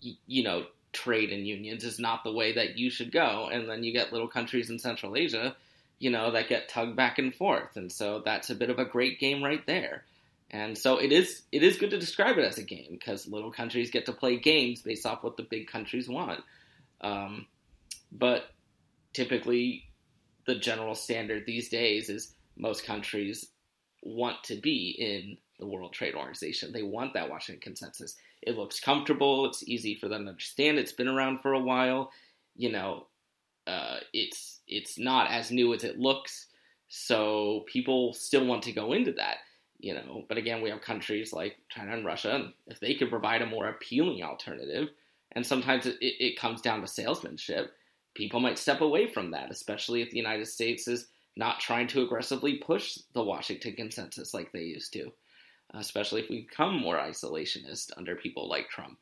you 0.00 0.42
know, 0.42 0.64
trade 0.92 1.30
and 1.30 1.46
unions 1.46 1.84
is 1.84 1.98
not 1.98 2.24
the 2.24 2.32
way 2.32 2.54
that 2.54 2.78
you 2.78 2.90
should 2.90 3.12
go. 3.12 3.48
And 3.50 3.68
then 3.68 3.84
you 3.84 3.92
get 3.92 4.12
little 4.12 4.28
countries 4.28 4.70
in 4.70 4.78
Central 4.78 5.16
Asia, 5.16 5.54
you 5.98 6.10
know, 6.10 6.32
that 6.32 6.48
get 6.48 6.68
tugged 6.68 6.96
back 6.96 7.18
and 7.18 7.34
forth. 7.34 7.76
And 7.76 7.92
so 7.92 8.22
that's 8.24 8.50
a 8.50 8.54
bit 8.54 8.70
of 8.70 8.78
a 8.78 8.84
great 8.84 9.20
game 9.20 9.42
right 9.44 9.64
there. 9.66 10.04
And 10.50 10.76
so 10.76 10.98
it 10.98 11.12
is 11.12 11.42
it 11.50 11.62
is 11.62 11.78
good 11.78 11.90
to 11.90 11.98
describe 11.98 12.36
it 12.36 12.44
as 12.44 12.58
a 12.58 12.62
game 12.62 12.88
because 12.90 13.26
little 13.26 13.50
countries 13.50 13.90
get 13.90 14.06
to 14.06 14.12
play 14.12 14.38
games 14.38 14.82
based 14.82 15.06
off 15.06 15.22
what 15.22 15.36
the 15.36 15.44
big 15.44 15.66
countries 15.66 16.08
want. 16.08 16.40
Um, 17.00 17.46
but 18.10 18.44
typically, 19.14 19.84
the 20.46 20.54
general 20.54 20.94
standard 20.94 21.44
these 21.46 21.68
days 21.68 22.08
is 22.08 22.34
most 22.56 22.84
countries 22.84 23.46
want 24.02 24.42
to 24.44 24.56
be 24.56 24.96
in 24.98 25.36
the 25.58 25.66
World 25.66 25.92
Trade 25.92 26.14
Organization. 26.14 26.72
They 26.72 26.82
want 26.82 27.14
that 27.14 27.30
Washington 27.30 27.60
consensus. 27.60 28.16
It 28.42 28.56
looks 28.56 28.80
comfortable. 28.80 29.46
It's 29.46 29.66
easy 29.68 29.94
for 29.94 30.08
them 30.08 30.24
to 30.24 30.30
understand. 30.30 30.78
It's 30.78 30.92
been 30.92 31.08
around 31.08 31.40
for 31.40 31.52
a 31.52 31.60
while. 31.60 32.10
You 32.56 32.72
know, 32.72 33.06
uh, 33.66 33.98
it's 34.12 34.60
it's 34.66 34.98
not 34.98 35.30
as 35.30 35.50
new 35.50 35.72
as 35.72 35.84
it 35.84 35.98
looks. 35.98 36.46
So 36.88 37.64
people 37.66 38.12
still 38.12 38.44
want 38.44 38.62
to 38.64 38.72
go 38.72 38.92
into 38.92 39.12
that. 39.12 39.38
You 39.78 39.94
know, 39.94 40.24
but 40.28 40.38
again, 40.38 40.62
we 40.62 40.70
have 40.70 40.80
countries 40.80 41.32
like 41.32 41.56
China 41.68 41.92
and 41.92 42.04
Russia, 42.04 42.34
and 42.34 42.52
if 42.68 42.78
they 42.78 42.94
could 42.94 43.10
provide 43.10 43.42
a 43.42 43.46
more 43.46 43.68
appealing 43.68 44.22
alternative, 44.22 44.90
and 45.32 45.44
sometimes 45.44 45.86
it, 45.86 45.96
it 46.00 46.38
comes 46.38 46.60
down 46.60 46.80
to 46.82 46.86
salesmanship, 46.86 47.72
people 48.14 48.40
might 48.40 48.58
step 48.58 48.80
away 48.80 49.06
from 49.06 49.30
that, 49.30 49.50
especially 49.50 50.02
if 50.02 50.10
the 50.10 50.16
United 50.16 50.46
States 50.46 50.88
is 50.88 51.08
not 51.36 51.60
trying 51.60 51.86
to 51.88 52.02
aggressively 52.02 52.56
push 52.56 52.98
the 53.14 53.22
Washington 53.22 53.74
consensus 53.74 54.34
like 54.34 54.52
they 54.52 54.60
used 54.60 54.92
to, 54.92 55.12
especially 55.74 56.22
if 56.22 56.28
we 56.28 56.42
become 56.42 56.78
more 56.78 56.96
isolationist 56.96 57.90
under 57.96 58.16
people 58.16 58.48
like 58.48 58.68
Trump. 58.68 58.98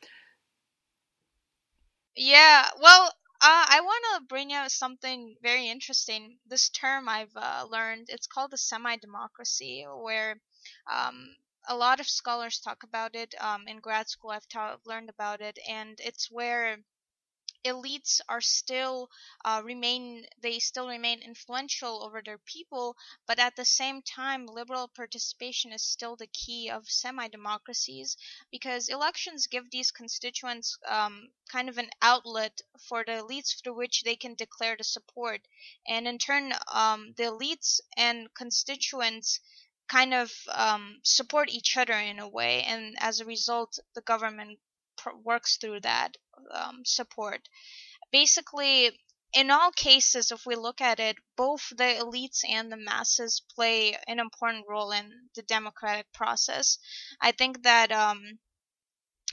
Yeah, 2.17 2.67
well, 2.81 3.07
uh, 3.43 3.67
I 3.69 3.81
want 3.81 4.05
to 4.15 4.27
bring 4.29 4.53
out 4.53 4.71
something 4.71 5.37
very 5.43 5.69
interesting. 5.69 6.37
This 6.47 6.69
term 6.69 7.09
I've 7.09 7.35
uh, 7.35 7.67
learned, 7.71 8.09
it's 8.11 8.27
called 8.27 8.51
the 8.51 8.59
semi 8.59 8.97
democracy, 8.97 9.87
where 10.03 10.37
um, 10.93 11.35
a 11.67 11.75
lot 11.75 12.01
of 12.01 12.07
scholars 12.07 12.61
talk 12.61 12.83
about 12.85 13.15
it. 13.15 13.35
Um, 13.41 13.67
in 13.67 13.79
grad 13.79 14.09
school, 14.09 14.31
I've 14.31 14.49
ta- 14.49 14.77
learned 14.85 15.09
about 15.09 15.41
it, 15.41 15.59
and 15.69 15.99
it's 16.05 16.31
where 16.31 16.79
elites 17.65 18.21
are 18.29 18.41
still 18.41 19.09
uh, 19.45 19.61
remain 19.65 20.25
they 20.43 20.59
still 20.59 20.89
remain 20.89 21.21
influential 21.21 22.03
over 22.03 22.23
their 22.25 22.39
people 22.39 22.97
but 23.27 23.39
at 23.39 23.57
the 23.57 23.65
same 23.65 24.03
time 24.03 24.47
liberal 24.47 24.89
participation 24.89 25.73
is 25.73 25.83
still 25.83 26.17
the 26.17 26.27
key 26.29 26.71
of 26.71 26.89
semi-democracies 26.89 28.17
because 28.51 28.89
elections 28.89 29.47
give 29.47 29.71
these 29.71 29.91
constituents 29.91 30.79
um, 30.89 31.29
kind 31.51 31.69
of 31.69 31.79
an 31.79 31.91
outlet 32.03 32.61
for 32.89 33.05
the 33.05 33.13
elites 33.13 33.61
through 33.63 33.75
which 33.77 34.03
they 34.03 34.17
can 34.17 34.35
declare 34.35 34.77
the 34.77 34.85
support. 34.85 35.41
And 35.87 36.07
in 36.07 36.19
turn 36.19 36.53
um, 36.73 37.15
the 37.17 37.25
elites 37.25 37.81
and 37.97 38.33
constituents 38.35 39.41
kind 39.89 40.15
of 40.15 40.33
um, 40.53 41.01
support 41.03 41.51
each 41.51 41.77
other 41.77 41.95
in 41.95 42.19
a 42.19 42.29
way. 42.29 42.63
And 42.63 42.95
as 43.01 43.21
a 43.21 43.25
result 43.25 43.79
the 43.95 44.03
government 44.03 44.59
works 45.25 45.57
through 45.57 45.81
that 45.81 46.17
um, 46.53 46.83
support. 46.85 47.49
Basically, 48.13 48.91
in 49.33 49.51
all 49.51 49.71
cases, 49.71 50.33
if 50.33 50.45
we 50.45 50.57
look 50.57 50.81
at 50.81 50.99
it, 50.99 51.17
both 51.37 51.69
the 51.71 51.85
elites 52.01 52.41
and 52.49 52.71
the 52.71 52.77
masses 52.77 53.43
play 53.55 53.97
an 54.09 54.19
important 54.19 54.65
role 54.69 54.91
in 54.91 55.31
the 55.37 55.43
democratic 55.43 56.13
process. 56.13 56.79
I 57.21 57.31
think 57.33 57.63
that 57.63 57.93
um, 57.93 58.41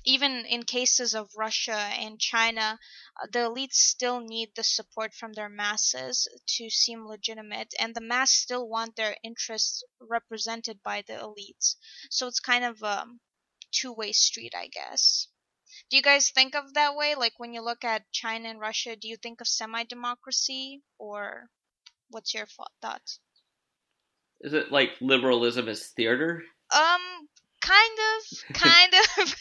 even 0.05 0.45
in 0.45 0.63
cases 0.63 1.15
of 1.15 1.29
Russia 1.35 1.75
and 1.75 2.19
China, 2.19 2.79
uh, 3.21 3.27
the 3.31 3.39
elites 3.39 3.73
still 3.73 4.19
need 4.19 4.49
the 4.55 4.63
support 4.63 5.13
from 5.13 5.33
their 5.33 5.49
masses 5.49 6.27
to 6.47 6.69
seem 6.69 7.05
legitimate, 7.05 7.73
and 7.79 7.95
the 7.95 8.01
mass 8.01 8.31
still 8.31 8.69
want 8.69 8.95
their 8.95 9.17
interests 9.23 9.83
represented 9.99 10.81
by 10.83 11.01
the 11.07 11.13
elites. 11.13 11.75
So 12.09 12.27
it's 12.27 12.39
kind 12.39 12.63
of 12.63 12.81
a 12.83 13.05
two 13.71 13.93
way 13.93 14.11
street, 14.11 14.53
I 14.55 14.67
guess. 14.67 15.27
Do 15.89 15.97
you 15.97 16.03
guys 16.03 16.29
think 16.29 16.55
of 16.55 16.73
that 16.73 16.95
way? 16.95 17.15
Like 17.15 17.33
when 17.37 17.53
you 17.53 17.61
look 17.61 17.83
at 17.83 18.11
China 18.11 18.49
and 18.49 18.59
Russia, 18.59 18.95
do 18.95 19.07
you 19.07 19.15
think 19.15 19.41
of 19.41 19.47
semi-democracy, 19.47 20.81
or 20.99 21.49
what's 22.09 22.33
your 22.33 22.47
thoughts? 22.81 23.19
Is 24.41 24.53
it 24.53 24.71
like 24.71 24.91
liberalism 25.01 25.67
is 25.67 25.85
theater? 25.87 26.43
Um, 26.75 27.01
kind 27.61 27.97
of, 28.17 28.53
kind 28.53 28.93
of. 29.19 29.35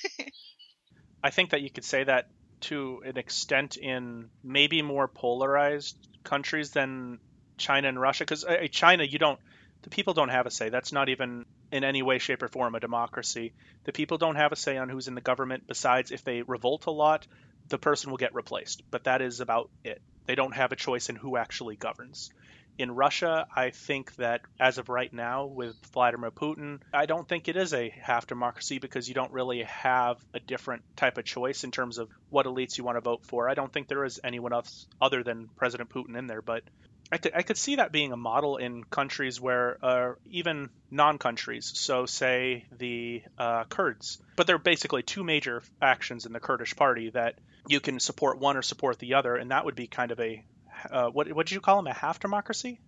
I 1.23 1.31
think 1.31 1.51
that 1.51 1.63
you 1.63 1.71
could 1.71 1.85
say 1.85 2.05
that 2.05 2.29
to 2.63 3.03
an 3.05 3.19
extent 3.19 3.77
in 3.77 4.31
maybe 4.43 4.83
more 4.83 5.09
polarized 5.09 5.97
countries 6.25 6.71
than 6.71 7.19
China 7.59 7.89
and 7.89 8.01
Russia, 8.01 8.25
because 8.25 8.45
uh, 8.45 8.67
China, 8.71 9.05
you 9.05 9.19
don't, 9.19 9.39
the 9.87 9.91
people 9.91 10.15
don't 10.15 10.31
have 10.31 10.47
a 10.47 10.51
say. 10.51 10.69
That's 10.69 10.91
not 10.91 11.09
even 11.11 11.47
in 11.71 11.85
any 11.85 12.03
way, 12.03 12.19
shape, 12.19 12.43
or 12.43 12.49
form 12.49 12.75
a 12.75 12.81
democracy. 12.81 13.53
The 13.85 13.93
people 13.93 14.19
don't 14.19 14.35
have 14.35 14.51
a 14.51 14.57
say 14.57 14.77
on 14.79 14.89
who's 14.89 15.07
in 15.07 15.15
the 15.15 15.21
government. 15.21 15.69
Besides, 15.69 16.11
if 16.11 16.25
they 16.25 16.43
revolt 16.43 16.87
a 16.87 16.91
lot, 16.91 17.25
the 17.69 17.79
person 17.79 18.11
will 18.11 18.17
get 18.17 18.35
replaced. 18.35 18.83
But 18.91 19.05
that 19.05 19.23
is 19.23 19.39
about 19.39 19.71
it. 19.85 20.03
They 20.25 20.35
don't 20.35 20.57
have 20.57 20.73
a 20.73 20.77
choice 20.77 21.09
in 21.09 21.15
who 21.15 21.37
actually 21.37 21.77
governs. 21.77 22.31
In 22.79 22.91
Russia, 22.91 23.47
I 23.55 23.71
think 23.71 24.17
that 24.17 24.41
as 24.59 24.79
of 24.79 24.89
right 24.89 25.13
now, 25.13 25.47
with 25.47 25.77
Vladimir 25.93 26.33
Putin, 26.33 26.81
I 26.93 27.07
don't 27.07 27.29
think 27.29 27.47
it 27.47 27.57
is 27.57 27.73
a 27.73 27.89
half 27.89 28.27
democracy 28.27 28.79
because 28.81 29.09
you 29.09 29.15
don't 29.15 29.33
really 29.33 29.63
have 29.63 30.19
a 30.35 30.41
different 30.41 30.83
type 30.97 31.17
of 31.17 31.25
choice 31.25 31.63
in 31.63 31.71
terms 31.71 31.99
of 31.99 32.11
what 32.29 32.47
elites 32.47 32.77
you 32.77 32.83
want 32.83 32.97
to 32.97 33.03
vote 33.03 33.25
for. 33.25 33.49
I 33.49 33.55
don't 33.55 33.73
think 33.73 33.87
there 33.87 34.05
is 34.05 34.19
anyone 34.25 34.53
else 34.53 34.89
other 35.01 35.23
than 35.23 35.49
President 35.57 35.91
Putin 35.91 36.19
in 36.19 36.27
there, 36.27 36.43
but 36.43 36.65
I 37.13 37.19
could 37.19 37.33
I 37.35 37.43
could 37.43 37.57
see 37.57 37.77
that 37.77 37.93
being 37.93 38.13
a 38.13 38.17
model 38.17 38.57
in 38.57 38.83
countries 38.83 39.41
where 39.41 39.79
uh, 39.83 40.15
even 40.31 40.71
non-countries, 40.91 41.73
so 41.75 42.07
say 42.07 42.65
the 42.77 43.23
uh, 43.39 43.65
Kurds, 43.65 44.19
but 44.35 44.47
there 44.47 44.57
are 44.57 44.61
basically 44.61 45.03
two 45.03 45.23
major 45.23 45.63
factions 45.81 46.27
in 46.27 46.33
the 46.33 46.41
Kurdish 46.41 46.75
party 46.75 47.11
that 47.11 47.39
you 47.69 47.81
can 47.81 48.01
support 48.01 48.39
one 48.39 48.57
or 48.57 48.63
support 48.63 48.99
the 48.99 49.15
other, 49.15 49.37
and 49.37 49.51
that 49.53 49.65
would 49.65 49.77
be 49.77 49.87
kind 49.87 50.11
of 50.11 50.19
a 50.19 50.45
uh, 50.91 51.09
what 51.09 51.31
what 51.33 51.47
did 51.47 51.55
you 51.55 51.61
call 51.61 51.77
them 51.77 51.87
a 51.87 51.95
half 51.95 52.19
democracy? 52.19 52.81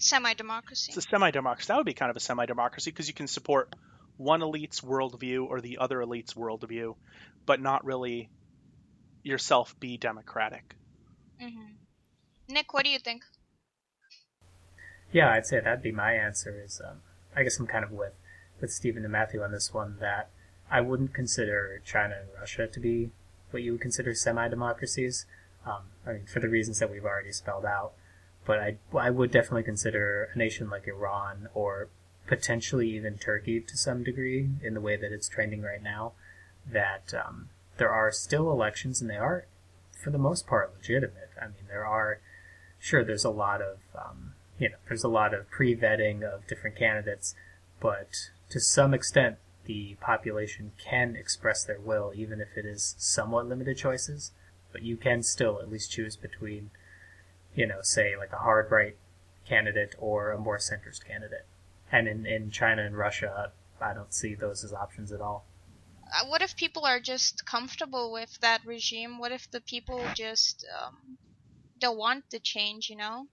Semi-democracy. 0.00 0.92
It's 0.96 1.04
a 1.04 1.08
semi-democracy. 1.08 1.68
That 1.68 1.76
would 1.76 1.86
be 1.86 1.94
kind 1.94 2.10
of 2.10 2.16
a 2.16 2.20
semi-democracy 2.20 2.90
because 2.90 3.06
you 3.06 3.14
can 3.14 3.28
support 3.28 3.74
one 4.16 4.42
elite's 4.42 4.80
worldview 4.80 5.46
or 5.46 5.60
the 5.60 5.78
other 5.78 6.00
elite's 6.00 6.34
worldview, 6.34 6.96
but 7.46 7.60
not 7.60 7.84
really 7.84 8.30
yourself 9.22 9.78
be 9.78 9.96
democratic. 9.96 10.74
Mm-hmm. 11.40 12.54
Nick, 12.54 12.72
what 12.72 12.84
do 12.84 12.90
you 12.90 12.98
think? 12.98 13.24
Yeah, 15.12 15.30
I'd 15.30 15.46
say 15.46 15.60
that'd 15.60 15.82
be 15.82 15.92
my 15.92 16.12
answer. 16.12 16.62
Is 16.64 16.80
um, 16.84 16.98
I 17.34 17.42
guess 17.42 17.58
I'm 17.58 17.66
kind 17.66 17.84
of 17.84 17.90
with 17.90 18.12
with 18.60 18.72
Stephen 18.72 19.04
and 19.04 19.12
Matthew 19.12 19.42
on 19.42 19.52
this 19.52 19.72
one 19.72 19.96
that 20.00 20.30
I 20.70 20.80
wouldn't 20.80 21.14
consider 21.14 21.80
China 21.84 22.16
and 22.20 22.28
Russia 22.38 22.66
to 22.66 22.80
be 22.80 23.10
what 23.50 23.62
you 23.62 23.72
would 23.72 23.80
consider 23.80 24.14
semi-democracies. 24.14 25.26
Um, 25.66 25.82
I 26.06 26.12
mean, 26.12 26.26
for 26.26 26.40
the 26.40 26.48
reasons 26.48 26.78
that 26.78 26.90
we've 26.90 27.04
already 27.04 27.32
spelled 27.32 27.64
out. 27.64 27.92
But 28.46 28.58
I, 28.58 28.76
I 28.98 29.10
would 29.10 29.30
definitely 29.30 29.64
consider 29.64 30.30
a 30.34 30.38
nation 30.38 30.70
like 30.70 30.86
Iran 30.86 31.48
or 31.54 31.88
potentially 32.26 32.88
even 32.96 33.18
Turkey 33.18 33.60
to 33.60 33.76
some 33.76 34.02
degree 34.02 34.48
in 34.62 34.74
the 34.74 34.80
way 34.80 34.96
that 34.96 35.12
it's 35.12 35.28
trending 35.28 35.62
right 35.62 35.82
now. 35.82 36.12
That 36.70 37.12
um, 37.14 37.48
there 37.76 37.90
are 37.90 38.12
still 38.12 38.50
elections 38.50 39.00
and 39.00 39.10
they 39.10 39.16
are, 39.16 39.46
for 40.02 40.10
the 40.10 40.18
most 40.18 40.46
part, 40.46 40.72
legitimate. 40.76 41.30
I 41.40 41.46
mean, 41.46 41.66
there 41.68 41.84
are, 41.84 42.20
sure, 42.78 43.04
there's 43.04 43.24
a 43.24 43.30
lot 43.30 43.60
of 43.60 43.78
um, 43.94 44.29
you 44.60 44.68
know, 44.68 44.76
there's 44.86 45.02
a 45.02 45.08
lot 45.08 45.32
of 45.32 45.50
pre-vetting 45.50 46.22
of 46.22 46.46
different 46.46 46.76
candidates, 46.76 47.34
but 47.80 48.10
to 48.50 48.60
some 48.60 48.92
extent, 48.92 49.38
the 49.64 49.96
population 50.00 50.72
can 50.78 51.16
express 51.16 51.64
their 51.64 51.80
will, 51.80 52.12
even 52.14 52.40
if 52.40 52.56
it 52.56 52.66
is 52.66 52.94
somewhat 52.98 53.48
limited 53.48 53.78
choices. 53.78 54.32
But 54.70 54.82
you 54.82 54.96
can 54.96 55.22
still 55.22 55.60
at 55.60 55.70
least 55.70 55.90
choose 55.90 56.14
between, 56.14 56.70
you 57.54 57.66
know, 57.66 57.78
say 57.80 58.16
like 58.16 58.32
a 58.32 58.44
hard 58.44 58.70
right 58.70 58.96
candidate 59.46 59.94
or 59.98 60.30
a 60.30 60.38
more 60.38 60.58
centrist 60.58 61.06
candidate. 61.06 61.46
And 61.90 62.06
in, 62.06 62.26
in 62.26 62.50
China 62.50 62.84
and 62.84 62.96
Russia, 62.96 63.52
I 63.80 63.94
don't 63.94 64.12
see 64.12 64.34
those 64.34 64.62
as 64.62 64.74
options 64.74 65.10
at 65.10 65.22
all. 65.22 65.46
Uh, 66.06 66.26
what 66.26 66.42
if 66.42 66.54
people 66.54 66.84
are 66.84 67.00
just 67.00 67.46
comfortable 67.46 68.12
with 68.12 68.38
that 68.40 68.60
regime? 68.66 69.18
What 69.18 69.32
if 69.32 69.50
the 69.50 69.60
people 69.60 70.04
just 70.14 70.66
um, 70.78 71.16
don't 71.78 71.96
want 71.98 72.24
the 72.30 72.38
change, 72.40 72.90
you 72.90 72.96
know? 72.96 73.26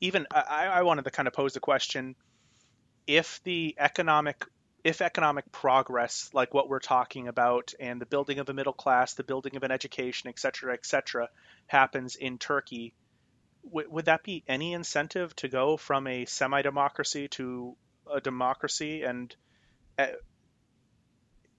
Even 0.00 0.26
I, 0.30 0.66
I 0.66 0.82
wanted 0.82 1.04
to 1.04 1.10
kind 1.10 1.26
of 1.26 1.34
pose 1.34 1.54
the 1.54 1.60
question: 1.60 2.16
if 3.06 3.40
the 3.44 3.74
economic 3.78 4.44
if 4.84 5.02
economic 5.02 5.50
progress, 5.50 6.30
like 6.32 6.54
what 6.54 6.68
we're 6.68 6.78
talking 6.78 7.26
about, 7.26 7.74
and 7.80 8.00
the 8.00 8.06
building 8.06 8.38
of 8.38 8.48
a 8.48 8.54
middle 8.54 8.72
class, 8.72 9.14
the 9.14 9.24
building 9.24 9.56
of 9.56 9.64
an 9.64 9.72
education, 9.72 10.28
et 10.28 10.38
cetera, 10.38 10.74
et 10.74 10.86
cetera, 10.86 11.28
happens 11.66 12.14
in 12.14 12.38
Turkey, 12.38 12.94
w- 13.64 13.90
would 13.90 14.04
that 14.04 14.22
be 14.22 14.44
any 14.46 14.74
incentive 14.74 15.34
to 15.36 15.48
go 15.48 15.76
from 15.76 16.06
a 16.06 16.24
semi 16.26 16.62
democracy 16.62 17.26
to 17.28 17.76
a 18.12 18.20
democracy? 18.20 19.02
And 19.02 19.34
uh, 19.98 20.06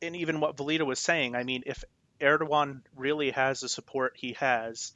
and 0.02 0.16
even 0.16 0.40
what 0.40 0.56
Valida 0.56 0.86
was 0.86 1.00
saying, 1.00 1.36
I 1.36 1.44
mean, 1.44 1.64
if 1.66 1.84
Erdogan 2.22 2.82
really 2.96 3.32
has 3.32 3.60
the 3.60 3.70
support 3.70 4.14
he 4.16 4.34
has, 4.34 4.94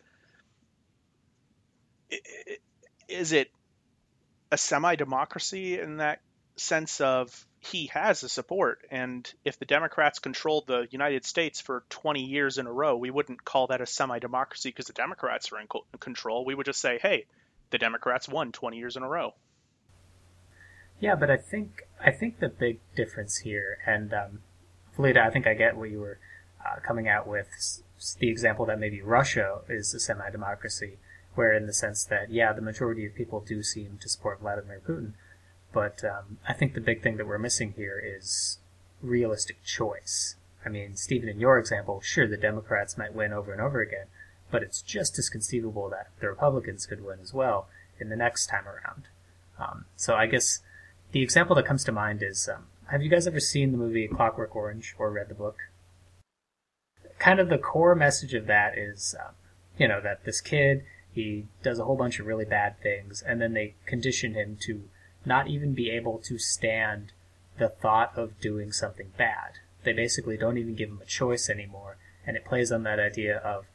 is 3.12 3.32
it 3.32 3.52
a 4.52 4.58
semi-democracy 4.58 5.80
in 5.80 5.97
that 5.97 6.21
sense 6.56 7.02
of 7.02 7.45
he 7.60 7.88
has 7.88 8.21
the 8.21 8.30
support? 8.30 8.80
And 8.89 9.32
if 9.45 9.60
the 9.60 9.65
democrats 9.65 10.19
controlled 10.19 10.67
the 10.67 10.88
united 10.91 11.26
states 11.26 11.62
for 11.62 11.84
20 11.89 12.24
years 12.24 12.58
in 12.58 12.67
a 12.67 12.71
row 12.71 12.95
we 12.95 13.10
wouldn't 13.10 13.45
call 13.45 13.67
that 13.67 13.82
a 13.82 13.86
semi-democracy 13.86 14.69
because 14.69 14.88
the 14.88 14.93
democrats 14.93 15.52
are 15.52 15.60
in 15.60 15.67
control. 16.00 16.45
We 16.45 16.56
would 16.56 16.65
just 16.65 16.80
say 16.80 17.00
hey 17.02 17.26
the 17.69 17.78
democrats 17.78 18.28
won 18.28 18.52
20 18.52 18.78
years 18.78 18.97
in 18.97 19.04
a 19.04 19.08
row. 19.08 19.34
Yeah 21.00 21.15
but 21.15 21.30
i 21.30 21.38
think 21.38 21.84
i 22.04 22.12
think 22.12 22.39
the 22.39 22.50
big 22.50 22.80
difference 22.95 23.38
here 23.38 23.78
and 23.86 24.13
um, 24.13 24.39
Valida, 24.97 25.26
i 25.26 25.30
think 25.30 25.47
i 25.47 25.54
get 25.54 25.78
what 25.78 25.89
you 25.89 26.00
were 26.00 26.19
uh, 26.63 26.80
coming 26.86 27.08
out 27.08 27.28
with 27.28 27.82
the 28.19 28.30
example 28.30 28.65
that 28.65 28.80
maybe 28.80 29.02
russia 29.02 29.60
is 29.69 29.93
a 29.93 30.00
semi-democracy 30.00 30.97
where 31.36 31.54
in 31.54 31.67
the 31.67 31.74
sense 31.74 32.04
that 32.04 32.32
yeah 32.32 32.54
the 32.54 32.62
majority 32.62 33.06
of 33.06 33.15
people 33.15 33.39
do 33.39 33.63
seem 33.63 33.98
to 34.02 34.10
support 34.10 34.39
vladimir 34.39 34.82
putin 34.86 35.13
but 35.74 36.04
um, 36.04 36.39
I 36.48 36.54
think 36.54 36.74
the 36.74 36.82
big 36.82 37.02
thing 37.02 37.17
that 37.17 37.28
we're 37.28 37.38
missing 37.38 37.74
here 37.76 38.02
is 38.04 38.60
realistic 39.02 39.63
choice. 39.63 40.36
I 40.65 40.70
mean, 40.70 40.96
Stephen, 40.96 41.30
in 41.30 41.39
your 41.39 41.58
example, 41.58 42.02
sure, 42.02 42.28
the 42.28 42.38
Democrats 42.38 42.98
might 42.98 43.15
win 43.15 43.34
over 43.34 43.52
and 43.52 43.62
over 43.62 43.82
again, 43.82 44.08
but 44.52 44.63
it's 44.63 44.82
just 44.82 45.17
as 45.17 45.30
conceivable 45.30 45.89
that 45.89 46.10
the 46.20 46.28
Republicans 46.28 46.86
could 46.86 47.04
win 47.04 47.20
as 47.22 47.34
well 47.34 47.67
in 48.00 48.10
the 48.10 48.15
next 48.15 48.48
time 48.48 48.65
around. 48.67 49.08
Um, 49.58 49.86
so 49.96 50.15
I 50.15 50.28
guess 50.28 50.60
the 51.13 51.22
example 51.22 51.56
that 51.56 51.65
comes 51.65 51.84
to 51.86 51.91
mind 51.91 52.22
is 52.22 52.50
um, 52.54 52.65
have 52.88 53.02
you 53.02 53.10
guys 53.10 53.26
ever 53.26 53.39
seen 53.39 53.72
the 53.72 53.78
movie 53.78 54.08
Clockwork 54.08 54.56
Orange 54.56 54.96
or 55.00 55.10
read 55.10 55.30
the 55.30 55.36
book? 55.36 55.58
Kind 57.17 57.39
of 57.39 57.50
the 57.50 57.58
core 57.58 57.96
message 57.96 58.34
of 58.34 58.48
that 58.48 58.78
is, 58.78 59.15
um, 59.20 59.34
you 59.78 59.88
know, 59.88 60.02
that 60.02 60.26
this 60.26 60.41
kid, 60.41 60.84
he 61.13 61.47
does 61.62 61.80
a 61.80 61.86
whole 61.86 61.97
bunch 61.97 62.19
of 62.19 62.26
really 62.26 62.45
bad 62.45 62.80
things, 62.82 63.21
and 63.21 63.41
then 63.41 63.54
they 63.54 63.76
condition 63.86 64.34
him 64.34 64.58
to 64.62 64.84
not 65.26 65.47
even 65.47 65.74
be 65.74 65.89
able 65.89 66.17
to 66.19 66.38
stand 66.38 67.12
the 67.58 67.69
thought 67.69 68.17
of 68.17 68.39
doing 68.39 68.71
something 68.71 69.12
bad. 69.17 69.60
They 69.84 69.93
basically 69.93 70.38
don't 70.38 70.58
even 70.58 70.76
give 70.76 70.89
him 70.89 71.02
a 71.02 71.06
choice 71.06 71.50
anymore, 71.50 71.97
and 72.26 72.38
it 72.38 72.45
plays 72.45 72.71
on 72.71 72.84
that 72.84 73.00
idea 73.00 73.38
of 73.38 73.65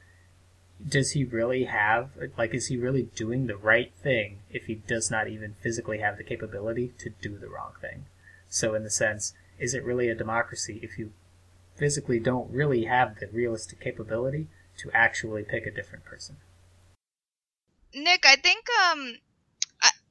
does 0.87 1.13
he 1.13 1.25
really 1.25 1.65
have 1.65 2.11
like 2.37 2.53
is 2.53 2.67
he 2.67 2.77
really 2.77 3.05
doing 3.15 3.47
the 3.47 3.57
right 3.57 3.95
thing 4.03 4.41
if 4.51 4.67
he 4.67 4.75
does 4.75 5.11
not 5.11 5.27
even 5.27 5.55
physically 5.63 5.99
have 5.99 6.19
the 6.19 6.25
capability 6.25 6.93
to 6.99 7.11
do 7.23 7.39
the 7.39 7.49
wrong 7.49 7.73
thing? 7.81 8.07
So 8.49 8.75
in 8.75 8.85
the 8.85 8.91
sense, 8.91 9.35
is 9.59 9.75
it 9.75 9.85
really 9.85 10.09
a 10.09 10.15
democracy 10.15 10.81
if 10.83 10.99
you 10.99 11.13
physically 11.77 12.21
don't 12.21 12.51
really 12.51 12.85
have 12.85 13.19
the 13.19 13.29
realistic 13.29 13.81
capability 13.81 14.49
to 14.79 14.91
actually 14.93 15.45
pick 15.45 15.67
a 15.67 15.71
different 15.71 16.05
person? 16.05 16.37
Nick, 17.97 18.25
I 18.25 18.37
think 18.37 18.65
um 18.85 19.19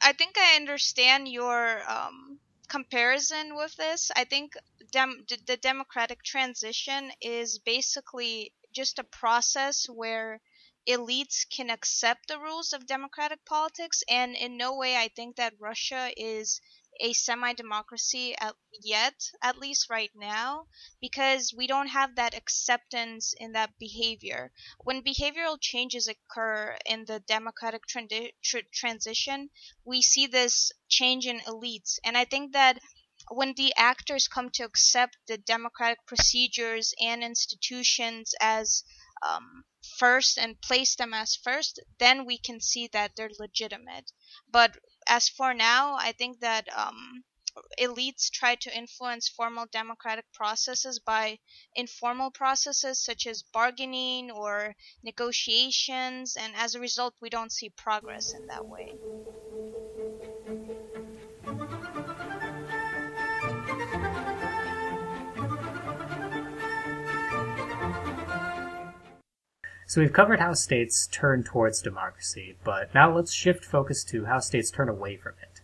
I 0.02 0.13
think 0.13 0.38
I 0.38 0.56
understand 0.56 1.28
your 1.28 1.84
um, 1.89 2.39
comparison 2.69 3.56
with 3.56 3.76
this. 3.76 4.12
I 4.15 4.26
think 4.26 4.54
dem- 4.91 5.26
the 5.48 5.58
democratic 5.58 6.24
transition 6.24 7.12
is 7.21 7.60
basically 7.60 8.54
just 8.74 9.00
a 9.00 9.04
process 9.04 9.88
where 9.88 10.41
elites 10.88 11.50
can 11.50 11.69
accept 11.69 12.28
the 12.30 12.39
rules 12.39 12.74
of 12.74 12.88
democratic 12.88 13.45
politics, 13.45 14.04
and 14.10 14.36
in 14.36 14.58
no 14.58 14.76
way 14.76 14.98
I 14.98 15.10
think 15.10 15.36
that 15.38 15.60
Russia 15.60 16.12
is 16.17 16.62
a 17.00 17.14
semi-democracy 17.14 18.36
yet, 18.84 19.32
at 19.42 19.58
least 19.58 19.90
right 19.90 20.12
now, 20.16 20.68
because 21.02 21.54
we 21.56 21.68
don't 21.68 21.88
have 21.88 22.16
that 22.16 22.36
acceptance 22.36 23.34
in 23.40 23.52
that 23.54 23.78
behavior. 23.80 24.52
When 24.84 25.04
behavioral 25.04 25.58
changes 25.60 26.08
occur 26.08 26.78
in 26.86 27.06
the 27.06 27.20
democratic 27.20 27.84
transition, 28.74 29.50
we 29.84 30.02
see 30.02 30.28
this 30.28 30.72
change 30.90 31.26
in 31.26 31.40
elites, 31.40 32.00
and 32.04 32.18
I 32.18 32.26
think 32.26 32.54
that 32.54 32.80
when 33.32 33.54
the 33.56 33.74
actors 33.76 34.28
come 34.28 34.50
to 34.52 34.64
accept 34.64 35.18
the 35.28 35.38
democratic 35.38 36.06
procedures 36.06 36.94
and 37.02 37.24
institutions 37.24 38.36
as 38.40 38.84
um, 39.28 39.64
first 39.98 40.38
and 40.38 40.62
place 40.62 40.96
them 40.96 41.14
as 41.14 41.36
first, 41.36 41.80
then 41.98 42.26
we 42.26 42.38
can 42.38 42.60
see 42.62 42.88
that 42.94 43.16
they're 43.16 43.30
legitimate. 43.40 44.12
But 44.52 44.78
as 45.08 45.30
for 45.30 45.54
now, 45.54 45.96
I 45.96 46.12
think 46.12 46.39
that 46.41 46.68
um, 46.78 47.24
elites 47.80 48.30
try 48.32 48.56
to 48.56 48.78
influence 48.78 49.28
formal 49.30 49.65
democratic 49.68 50.32
processes 50.34 51.00
by 51.00 51.39
informal 51.76 52.32
processes 52.32 53.04
such 53.04 53.26
as 53.28 53.44
bargaining 53.44 54.32
or 54.32 54.76
negotiations, 55.04 56.36
and 56.36 56.56
as 56.56 56.76
a 56.76 56.80
result, 56.80 57.15
we 57.22 57.30
don't 57.30 57.52
see 57.52 57.70
progress 57.70 58.34
in 58.34 58.48
that 58.48 58.68
way. 58.68 58.98
So 69.88 70.02
we've 70.02 70.12
covered 70.12 70.39
how 70.39 70.54
states 70.54 71.08
turn 71.08 71.43
towards 71.43 71.82
democracy, 71.82 72.56
but 72.63 72.93
now 72.95 73.15
let's 73.15 73.32
shift 73.32 73.63
focus 73.63 74.04
to 74.06 74.26
how 74.26 74.39
states 74.39 74.71
turn 74.71 74.89
away 74.89 75.15
from 75.15 75.34
it. 75.41 75.62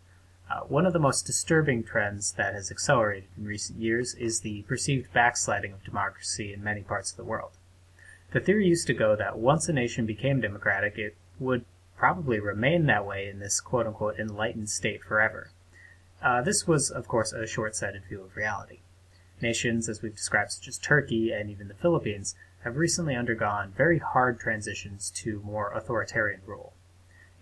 Uh, 0.48 0.60
one 0.62 0.86
of 0.86 0.94
the 0.94 1.00
most 1.00 1.26
disturbing 1.26 1.84
trends 1.84 2.34
that 2.34 2.54
has 2.54 2.70
accelerated 2.70 3.30
in 3.36 3.46
recent 3.46 3.80
years 3.80 4.14
is 4.16 4.42
the 4.42 4.62
perceived 4.64 5.12
backsliding 5.12 5.74
of 5.74 5.84
democracy 5.84 6.54
in 6.54 6.64
many 6.64 6.82
parts 6.82 7.10
of 7.10 7.18
the 7.18 7.24
world. 7.24 7.52
The 8.32 8.40
theory 8.40 8.68
used 8.68 8.86
to 8.88 8.94
go 8.94 9.16
that 9.16 9.40
once 9.40 9.68
a 9.68 9.74
nation 9.74 10.06
became 10.06 10.40
democratic, 10.40 11.00
it 11.00 11.16
would 11.40 11.66
probably 11.98 12.40
remain 12.40 12.86
that 12.86 13.08
way 13.08 13.28
in 13.28 13.40
this 13.40 13.60
quote 13.60 13.88
unquote 13.88 14.20
enlightened 14.20 14.70
state 14.70 15.04
forever. 15.04 15.50
Uh, 16.22 16.42
this 16.44 16.68
was, 16.68 16.92
of 16.92 17.08
course, 17.08 17.34
a 17.34 17.48
short 17.48 17.76
sighted 17.76 18.04
view 18.08 18.22
of 18.22 18.36
reality. 18.36 18.82
Nations, 19.42 19.90
as 19.90 20.04
we've 20.04 20.16
described, 20.16 20.52
such 20.52 20.68
as 20.68 20.78
Turkey 20.78 21.32
and 21.32 21.50
even 21.50 21.68
the 21.68 21.74
Philippines, 21.74 22.36
have 22.64 22.78
recently 22.78 23.16
undergone 23.16 23.72
very 23.76 24.00
hard 24.00 24.40
transitions 24.40 25.10
to 25.10 25.42
more 25.42 25.72
authoritarian 25.72 26.42
rule. 26.46 26.74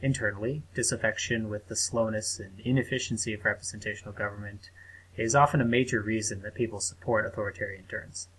Internally, 0.01 0.63
disaffection 0.73 1.49
with 1.49 1.67
the 1.67 1.75
slowness 1.75 2.39
and 2.39 2.60
inefficiency 2.62 3.34
of 3.34 3.43
representational 3.43 4.13
government 4.13 4.69
is 5.17 5.36
often 5.36 5.60
a 5.60 5.65
major 5.65 6.01
reason 6.01 6.41
that 6.41 6.55
people 6.55 6.79
support 6.79 7.25
authoritarian 7.25 7.84
turns. 7.86 8.29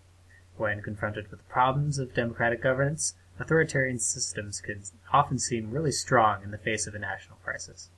When 0.56 0.80
confronted 0.80 1.30
with 1.30 1.40
the 1.40 1.52
problems 1.52 1.98
of 1.98 2.14
democratic 2.14 2.62
governance, 2.62 3.14
authoritarian 3.38 3.98
systems 3.98 4.60
can 4.60 4.82
often 5.12 5.38
seem 5.38 5.70
really 5.70 5.92
strong 5.92 6.42
in 6.42 6.50
the 6.50 6.58
face 6.58 6.86
of 6.86 6.94
a 6.94 6.98
national 6.98 7.38
crisis. 7.44 7.90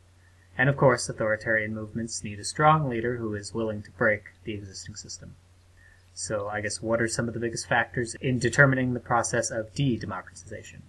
And 0.58 0.68
of 0.68 0.76
course, 0.76 1.08
authoritarian 1.08 1.74
movements 1.74 2.22
need 2.24 2.40
a 2.40 2.44
strong 2.44 2.88
leader 2.88 3.16
who 3.16 3.34
is 3.34 3.54
willing 3.54 3.82
to 3.82 3.90
break 3.92 4.24
the 4.44 4.54
existing 4.54 4.96
system. 4.96 5.36
So, 6.14 6.48
I 6.48 6.60
guess, 6.60 6.82
what 6.82 7.00
are 7.00 7.08
some 7.08 7.28
of 7.28 7.34
the 7.34 7.40
biggest 7.40 7.68
factors 7.68 8.14
in 8.20 8.38
determining 8.38 8.92
the 8.92 9.00
process 9.00 9.50
of 9.50 9.72
de 9.74 9.96
democratization? 9.96 10.82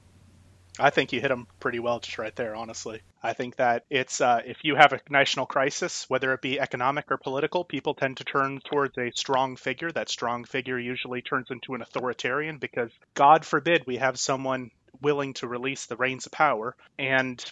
I 0.79 0.89
think 0.89 1.13
you 1.13 1.21
hit 1.21 1.27
them 1.27 1.47
pretty 1.59 1.79
well 1.79 1.99
just 1.99 2.17
right 2.17 2.35
there, 2.35 2.55
honestly. 2.55 3.01
I 3.21 3.33
think 3.33 3.57
that 3.57 3.85
it's 3.89 4.21
uh, 4.21 4.41
if 4.43 4.57
you 4.63 4.75
have 4.75 4.91
a 4.91 4.99
national 5.09 5.45
crisis, 5.45 6.09
whether 6.09 6.33
it 6.33 6.41
be 6.41 6.59
economic 6.59 7.11
or 7.11 7.17
political, 7.17 7.63
people 7.63 7.93
tend 7.93 8.17
to 8.17 8.23
turn 8.23 8.59
towards 8.59 8.97
a 8.97 9.11
strong 9.11 9.55
figure. 9.55 9.91
That 9.91 10.09
strong 10.09 10.45
figure 10.45 10.79
usually 10.79 11.21
turns 11.21 11.47
into 11.51 11.75
an 11.75 11.83
authoritarian 11.83 12.57
because, 12.57 12.89
God 13.13 13.45
forbid, 13.45 13.85
we 13.85 13.97
have 13.97 14.19
someone 14.19 14.71
willing 15.01 15.35
to 15.35 15.47
release 15.47 15.85
the 15.85 15.95
reins 15.95 16.25
of 16.25 16.31
power. 16.31 16.75
And 16.97 17.43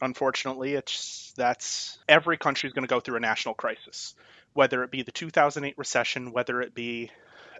unfortunately, 0.00 0.74
it's 0.74 1.32
that's 1.36 1.98
every 2.08 2.38
country 2.38 2.68
is 2.68 2.72
going 2.72 2.86
to 2.86 2.94
go 2.94 3.00
through 3.00 3.16
a 3.16 3.20
national 3.20 3.54
crisis 3.54 4.14
whether 4.54 4.82
it 4.82 4.90
be 4.90 5.02
the 5.02 5.12
2008 5.12 5.76
recession, 5.76 6.32
whether 6.32 6.62
it 6.62 6.74
be 6.74 7.10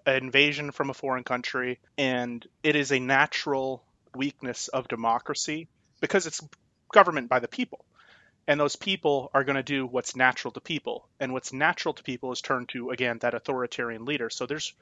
an 0.06 0.16
invasion 0.16 0.70
from 0.70 0.90
a 0.90 0.94
foreign 0.94 1.24
country, 1.24 1.78
and 1.98 2.46
it 2.62 2.76
is 2.76 2.92
a 2.92 2.98
natural 2.98 3.82
weakness 4.14 4.68
of 4.68 4.88
democracy 4.88 5.68
because 6.00 6.26
it's 6.26 6.40
government 6.92 7.28
by 7.28 7.40
the 7.40 7.48
people. 7.48 7.84
And 8.46 8.60
those 8.60 8.76
people 8.76 9.30
are 9.32 9.44
going 9.44 9.56
to 9.56 9.62
do 9.62 9.86
what's 9.86 10.14
natural 10.14 10.52
to 10.52 10.60
people. 10.60 11.08
And 11.18 11.32
what's 11.32 11.52
natural 11.52 11.94
to 11.94 12.02
people 12.02 12.30
is 12.32 12.42
turn 12.42 12.66
to, 12.68 12.90
again, 12.90 13.18
that 13.20 13.34
authoritarian 13.34 14.04
leader. 14.04 14.28
So 14.28 14.46
there's, 14.46 14.74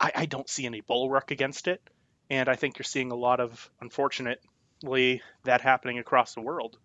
I, 0.00 0.12
I 0.14 0.26
don't 0.26 0.48
see 0.48 0.66
any 0.66 0.80
bulwark 0.80 1.30
against 1.30 1.68
it. 1.68 1.80
And 2.28 2.48
I 2.48 2.56
think 2.56 2.78
you're 2.78 2.84
seeing 2.84 3.12
a 3.12 3.16
lot 3.16 3.38
of, 3.38 3.70
unfortunately, 3.80 5.22
that 5.44 5.60
happening 5.60 5.98
across 5.98 6.34
the 6.34 6.40
world. 6.40 6.76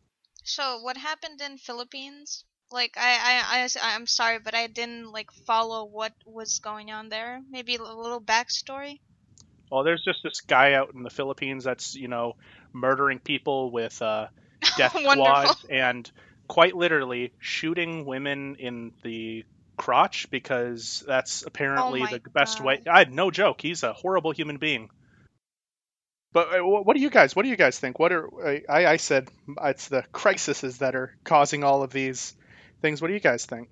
So 0.43 0.79
what 0.81 0.97
happened 0.97 1.41
in 1.41 1.57
Philippines? 1.57 2.45
Like 2.71 2.95
I, 2.97 3.41
I 3.45 3.63
I 3.63 3.95
I'm 3.95 4.07
sorry, 4.07 4.39
but 4.39 4.55
I 4.55 4.67
didn't 4.67 5.11
like 5.11 5.31
follow 5.31 5.85
what 5.85 6.13
was 6.25 6.59
going 6.59 6.91
on 6.91 7.09
there. 7.09 7.41
Maybe 7.49 7.75
a 7.75 7.81
little 7.83 8.21
backstory. 8.21 8.99
Well, 9.71 9.83
there's 9.83 10.03
just 10.03 10.19
this 10.23 10.41
guy 10.41 10.73
out 10.73 10.93
in 10.93 11.03
the 11.03 11.09
Philippines 11.09 11.63
that's 11.63 11.95
you 11.95 12.07
know 12.07 12.35
murdering 12.73 13.19
people 13.19 13.71
with 13.71 14.01
uh, 14.01 14.27
death 14.77 14.95
squads 14.97 15.65
and 15.69 16.09
quite 16.47 16.75
literally 16.75 17.31
shooting 17.39 18.05
women 18.05 18.55
in 18.55 18.91
the 19.03 19.45
crotch 19.77 20.29
because 20.29 21.03
that's 21.07 21.43
apparently 21.43 22.01
Oh 22.01 22.03
my 22.03 22.11
the 22.11 22.29
best 22.29 22.61
way. 22.61 22.81
God. 22.83 22.91
I 22.91 23.03
no 23.09 23.31
joke. 23.31 23.61
He's 23.61 23.83
a 23.83 23.93
horrible 23.93 24.31
human 24.31 24.57
being. 24.57 24.89
But 26.31 26.59
uh, 26.59 26.63
what 26.63 26.95
do 26.95 27.01
you 27.01 27.09
guys? 27.09 27.35
What 27.35 27.43
do 27.43 27.49
you 27.49 27.55
guys 27.55 27.79
think? 27.79 27.97
What 27.97 28.11
are 28.11 28.61
I? 28.69 28.85
I 28.85 28.97
said 28.97 29.29
it's 29.63 29.87
the 29.87 30.03
crises 30.11 30.77
that 30.79 30.95
are 30.95 31.15
causing 31.23 31.63
all 31.63 31.81
of 31.81 31.91
these 31.91 32.35
things. 32.81 33.01
What 33.01 33.09
do 33.09 33.13
you 33.13 33.19
guys 33.19 33.45
think? 33.45 33.69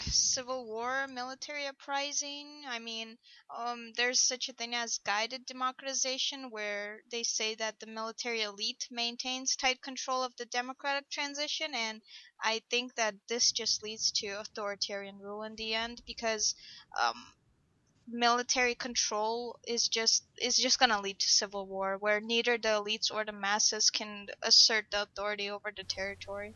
Civil 0.00 0.66
war, 0.66 1.06
military 1.08 1.66
uprising. 1.66 2.64
I 2.68 2.78
mean, 2.78 3.16
um, 3.56 3.92
there's 3.96 4.20
such 4.20 4.48
a 4.48 4.52
thing 4.52 4.74
as 4.74 4.98
guided 4.98 5.46
democratization, 5.46 6.50
where 6.50 7.00
they 7.10 7.22
say 7.22 7.54
that 7.54 7.80
the 7.80 7.86
military 7.86 8.42
elite 8.42 8.88
maintains 8.90 9.56
tight 9.56 9.80
control 9.80 10.22
of 10.22 10.36
the 10.36 10.44
democratic 10.44 11.08
transition, 11.08 11.74
and 11.74 12.02
I 12.40 12.62
think 12.70 12.94
that 12.96 13.14
this 13.28 13.52
just 13.52 13.82
leads 13.82 14.12
to 14.12 14.38
authoritarian 14.40 15.18
rule 15.18 15.42
in 15.42 15.56
the 15.56 15.74
end 15.74 16.02
because 16.06 16.54
um, 17.00 17.34
military 18.06 18.74
control 18.74 19.58
is 19.66 19.88
just 19.88 20.24
is 20.40 20.56
just 20.56 20.78
gonna 20.78 21.00
lead 21.00 21.18
to 21.20 21.28
civil 21.28 21.66
war, 21.66 21.96
where 21.98 22.20
neither 22.20 22.58
the 22.58 22.68
elites 22.68 23.10
or 23.10 23.24
the 23.24 23.32
masses 23.32 23.90
can 23.90 24.26
assert 24.42 24.90
the 24.90 25.02
authority 25.02 25.48
over 25.48 25.72
the 25.74 25.84
territory. 25.84 26.54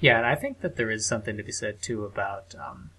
Yeah, 0.00 0.18
and 0.18 0.26
I 0.26 0.34
think 0.34 0.60
that 0.60 0.76
there 0.76 0.90
is 0.90 1.06
something 1.06 1.36
to 1.36 1.42
be 1.42 1.52
said 1.52 1.80
too 1.80 2.04
about 2.04 2.54
um, 2.54 2.90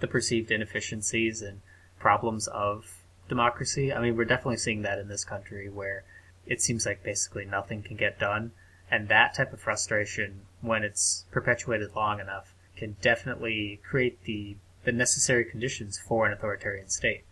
the 0.00 0.06
perceived 0.06 0.50
inefficiencies 0.50 1.42
and 1.42 1.60
problems 1.98 2.46
of 2.48 2.98
democracy. 3.28 3.92
I 3.92 4.00
mean, 4.00 4.16
we're 4.16 4.24
definitely 4.24 4.56
seeing 4.56 4.82
that 4.82 4.98
in 4.98 5.08
this 5.08 5.24
country 5.24 5.68
where 5.68 6.04
it 6.46 6.62
seems 6.62 6.86
like 6.86 7.02
basically 7.02 7.44
nothing 7.44 7.82
can 7.82 7.96
get 7.96 8.18
done, 8.18 8.52
and 8.90 9.08
that 9.08 9.34
type 9.34 9.52
of 9.52 9.60
frustration, 9.60 10.42
when 10.62 10.82
it's 10.82 11.26
perpetuated 11.30 11.94
long 11.94 12.20
enough, 12.20 12.54
can 12.76 12.96
definitely 13.02 13.80
create 13.84 14.24
the 14.24 14.56
the 14.84 14.92
necessary 14.92 15.44
conditions 15.44 15.98
for 15.98 16.24
an 16.24 16.32
authoritarian 16.32 16.88
state. 16.88 17.24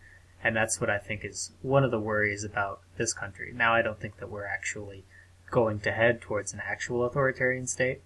And 0.43 0.55
that's 0.55 0.79
what 0.79 0.89
I 0.89 0.99
think 0.99 1.25
is 1.25 1.51
one 1.63 1.83
of 1.83 1.89
the 1.89 1.99
worries 1.99 2.43
about 2.43 2.81
this 2.97 3.13
country. 3.13 3.51
Now, 3.55 3.73
I 3.73 3.81
don't 3.81 3.99
think 3.99 4.17
that 4.17 4.29
we're 4.29 4.45
actually 4.45 5.05
going 5.49 5.79
to 5.79 5.91
head 5.91 6.21
towards 6.21 6.53
an 6.53 6.61
actual 6.63 7.03
authoritarian 7.03 7.65
state, 7.65 8.01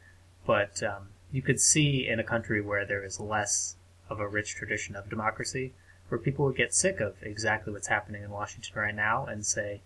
but 0.45 0.81
um, 0.83 1.09
you 1.31 1.41
could 1.41 1.59
see 1.59 2.07
in 2.07 2.19
a 2.19 2.23
country 2.23 2.61
where 2.61 2.85
there 2.85 3.03
is 3.03 3.19
less 3.19 3.75
of 4.09 4.19
a 4.19 4.27
rich 4.27 4.55
tradition 4.55 4.95
of 4.95 5.09
democracy, 5.09 5.73
where 6.09 6.19
people 6.19 6.45
would 6.45 6.57
get 6.57 6.73
sick 6.73 6.99
of 6.99 7.15
exactly 7.21 7.71
what's 7.71 7.87
happening 7.87 8.23
in 8.23 8.29
Washington 8.29 8.73
right 8.75 8.95
now 8.95 9.25
and 9.25 9.45
say, 9.45 9.81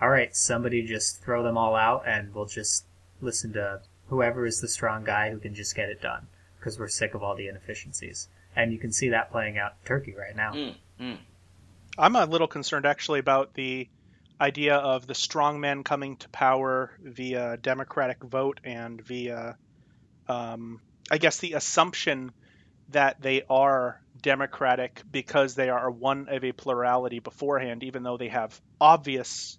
all 0.00 0.10
right, 0.10 0.34
somebody 0.36 0.82
just 0.82 1.22
throw 1.22 1.42
them 1.42 1.56
all 1.56 1.74
out 1.74 2.04
and 2.06 2.34
we'll 2.34 2.46
just 2.46 2.84
listen 3.20 3.52
to 3.54 3.80
whoever 4.08 4.44
is 4.44 4.60
the 4.60 4.68
strong 4.68 5.04
guy 5.04 5.30
who 5.30 5.38
can 5.38 5.54
just 5.54 5.74
get 5.74 5.88
it 5.88 6.02
done 6.02 6.26
because 6.58 6.78
we're 6.78 6.88
sick 6.88 7.14
of 7.14 7.22
all 7.22 7.34
the 7.34 7.48
inefficiencies. 7.48 8.28
And 8.54 8.72
you 8.72 8.78
can 8.78 8.92
see 8.92 9.08
that 9.10 9.30
playing 9.30 9.58
out 9.58 9.72
in 9.80 9.86
Turkey 9.86 10.14
right 10.14 10.36
now. 10.36 10.52
Mm, 10.52 10.74
mm. 11.00 11.18
I'm 11.96 12.16
a 12.16 12.26
little 12.26 12.48
concerned 12.48 12.84
actually 12.84 13.20
about 13.20 13.54
the 13.54 13.88
idea 14.40 14.76
of 14.76 15.06
the 15.06 15.14
strongmen 15.14 15.84
coming 15.84 16.16
to 16.16 16.28
power 16.28 16.90
via 17.02 17.56
democratic 17.58 18.22
vote 18.22 18.60
and 18.64 19.00
via, 19.00 19.56
um, 20.32 20.80
I 21.10 21.18
guess, 21.18 21.38
the 21.38 21.52
assumption 21.54 22.32
that 22.90 23.20
they 23.20 23.42
are 23.48 24.00
democratic 24.20 25.02
because 25.10 25.54
they 25.54 25.68
are 25.68 25.90
one 25.90 26.28
of 26.28 26.44
a 26.44 26.52
plurality 26.52 27.18
beforehand, 27.18 27.82
even 27.82 28.02
though 28.02 28.16
they 28.16 28.28
have 28.28 28.58
obvious 28.80 29.58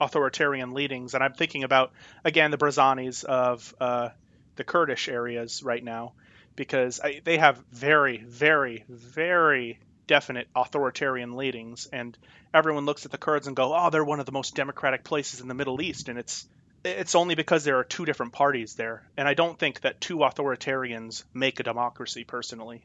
authoritarian 0.00 0.72
leadings. 0.72 1.14
And 1.14 1.22
I'm 1.22 1.34
thinking 1.34 1.64
about, 1.64 1.92
again, 2.24 2.50
the 2.50 2.58
Barzanis 2.58 3.24
of 3.24 3.74
uh, 3.80 4.10
the 4.56 4.64
Kurdish 4.64 5.08
areas 5.08 5.62
right 5.62 5.82
now, 5.82 6.12
because 6.56 7.00
I, 7.02 7.20
they 7.24 7.38
have 7.38 7.62
very, 7.72 8.18
very, 8.18 8.84
very 8.88 9.78
definite 10.06 10.48
authoritarian 10.56 11.36
leadings, 11.36 11.86
and 11.92 12.16
everyone 12.52 12.84
looks 12.84 13.04
at 13.04 13.12
the 13.12 13.18
Kurds 13.18 13.46
and 13.46 13.54
go, 13.54 13.74
"Oh, 13.74 13.90
they're 13.90 14.04
one 14.04 14.20
of 14.20 14.26
the 14.26 14.32
most 14.32 14.56
democratic 14.56 15.04
places 15.04 15.40
in 15.40 15.48
the 15.48 15.54
Middle 15.54 15.80
East," 15.80 16.08
and 16.08 16.18
it's 16.18 16.48
it's 16.84 17.14
only 17.14 17.34
because 17.34 17.64
there 17.64 17.78
are 17.78 17.84
two 17.84 18.04
different 18.04 18.32
parties 18.32 18.74
there, 18.74 19.02
and 19.16 19.28
I 19.28 19.34
don't 19.34 19.58
think 19.58 19.80
that 19.80 20.00
two 20.00 20.18
authoritarians 20.18 21.24
make 21.34 21.60
a 21.60 21.62
democracy. 21.62 22.24
Personally, 22.24 22.84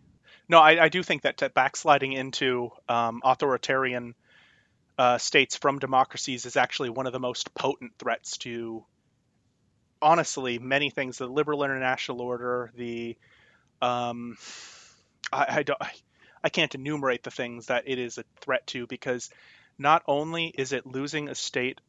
no, 0.49 0.59
I, 0.59 0.85
I 0.85 0.89
do 0.89 1.01
think 1.03 1.23
that 1.23 1.53
backsliding 1.53 2.13
into 2.13 2.71
um, 2.89 3.21
authoritarian 3.23 4.15
uh, 4.97 5.17
states 5.17 5.57
from 5.57 5.79
democracies 5.79 6.45
is 6.45 6.57
actually 6.57 6.89
one 6.89 7.07
of 7.07 7.13
the 7.13 7.19
most 7.19 7.53
potent 7.53 7.93
threats 7.97 8.37
to, 8.39 8.85
honestly, 10.01 10.59
many 10.59 10.89
things. 10.89 11.17
The 11.17 11.27
liberal 11.27 11.63
international 11.63 12.21
order, 12.21 12.71
the 12.75 13.17
um, 13.81 14.37
I, 15.31 15.45
I 15.49 15.63
don't. 15.63 15.81
I 16.43 16.49
can't 16.49 16.75
enumerate 16.75 17.23
the 17.23 17.31
things 17.31 17.67
that 17.67 17.85
it 17.87 17.97
is 17.97 18.19
a 18.19 18.23
threat 18.39 18.67
to 18.67 18.85
because 18.85 19.31
not 19.79 20.03
only 20.07 20.45
is 20.45 20.73
it 20.73 20.85
losing 20.85 21.27
a 21.27 21.33
state 21.33 21.81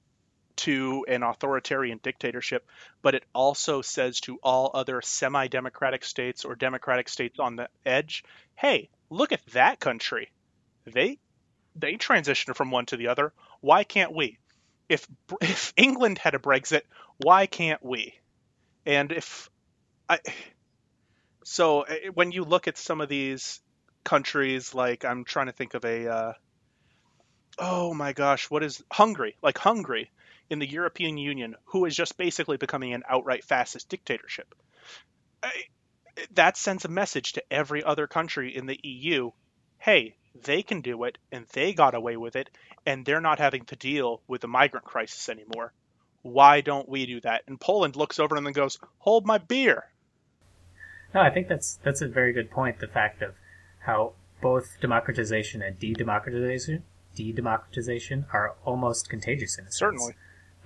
to 0.57 1.05
an 1.09 1.23
authoritarian 1.23 2.01
dictatorship, 2.03 2.67
but 3.03 3.15
it 3.15 3.25
also 3.35 3.83
says 3.83 4.21
to 4.21 4.39
all 4.43 4.71
other 4.75 5.01
semi 5.03 5.49
democratic 5.49 6.05
states 6.05 6.45
or 6.45 6.55
democratic 6.55 7.09
states 7.09 7.39
on 7.39 7.57
the 7.57 7.69
edge, 7.85 8.25
hey, 8.55 8.89
look 9.11 9.33
at 9.33 9.45
that 9.53 9.81
country. 9.81 10.31
They 10.85 11.19
they 11.75 11.95
transitioned 11.95 12.57
from 12.57 12.71
one 12.71 12.87
to 12.87 12.97
the 12.97 13.09
other. 13.09 13.33
Why 13.61 13.85
can't 13.85 14.15
we? 14.15 14.39
If 14.89 15.07
if 15.41 15.73
England 15.77 16.19
had 16.19 16.35
a 16.35 16.39
Brexit, 16.39 16.83
why 17.19 17.47
can't 17.47 17.85
we? 17.85 18.15
And 18.85 19.13
if 19.13 19.51
I 20.09 20.21
so 21.45 21.83
eh, 21.83 22.09
when 22.15 22.33
you 22.33 22.45
look 22.45 22.69
at 22.69 22.79
some 22.79 23.01
of 23.01 23.09
these 23.09 23.61
countries 24.05 24.75
like 24.75 25.05
I'm 25.05 25.25
trying 25.25 25.47
to 25.47 25.53
think 25.53 25.75
of 25.75 25.85
a 25.85 26.09
uh, 26.09 26.33
oh 27.59 27.93
my 27.95 28.13
gosh, 28.13 28.51
what 28.51 28.63
is 28.63 28.83
Hungary? 28.91 29.37
Like 29.43 29.59
Hungary 29.59 30.11
in 30.51 30.59
the 30.59 30.71
European 30.71 31.19
Union, 31.19 31.57
who 31.67 31.85
is 31.85 31.97
just 31.97 32.17
basically 32.17 32.57
becoming 32.57 32.93
an 32.93 33.03
outright 33.09 33.45
fascist 33.45 33.89
dictatorship. 33.89 34.55
That 36.33 36.57
sends 36.57 36.85
a 36.85 36.89
message 36.89 37.35
to 37.35 37.53
every 37.53 37.83
other 37.83 38.07
country 38.07 38.57
in 38.57 38.67
the 38.67 38.79
EU. 38.83 39.31
Hey, 39.79 40.17
they 40.45 40.63
can 40.63 40.81
do 40.81 41.05
it, 41.05 41.19
and 41.31 41.47
they 41.53 41.73
got 41.73 41.95
away 41.95 42.17
with 42.17 42.37
it, 42.37 42.51
and 42.85 43.05
they're 43.05 43.21
not 43.21 43.39
having 43.39 43.65
to 43.67 43.77
deal 43.77 44.23
with 44.27 44.41
the 44.41 44.49
migrant 44.49 44.87
crisis 44.87 45.29
anymore. 45.29 45.73
Why 46.23 46.61
don't 46.61 46.89
we 46.89 47.07
do 47.07 47.21
that? 47.21 47.43
And 47.47 47.61
Poland 47.61 47.97
looks 47.97 48.19
over 48.19 48.37
and 48.37 48.45
then 48.45 48.53
goes, 48.53 48.79
"Hold 48.99 49.27
my 49.27 49.39
beer." 49.39 49.85
No, 51.15 51.21
I 51.21 51.31
think 51.31 51.49
that's 51.49 51.77
that's 51.77 52.03
a 52.03 52.09
very 52.09 52.33
good 52.33 52.51
point. 52.51 52.81
The 52.81 52.89
fact 52.89 53.23
of 53.23 53.35
how 53.81 54.15
both 54.41 54.81
democratization 54.81 55.63
and 55.63 55.79
de-democratization 55.79 56.83
de-democratization 57.15 58.27
are 58.33 58.55
almost 58.65 59.09
contagious 59.09 59.59
in 59.59 59.65
a 59.65 59.67
sense. 59.69 59.79
Certainly. 59.79 60.15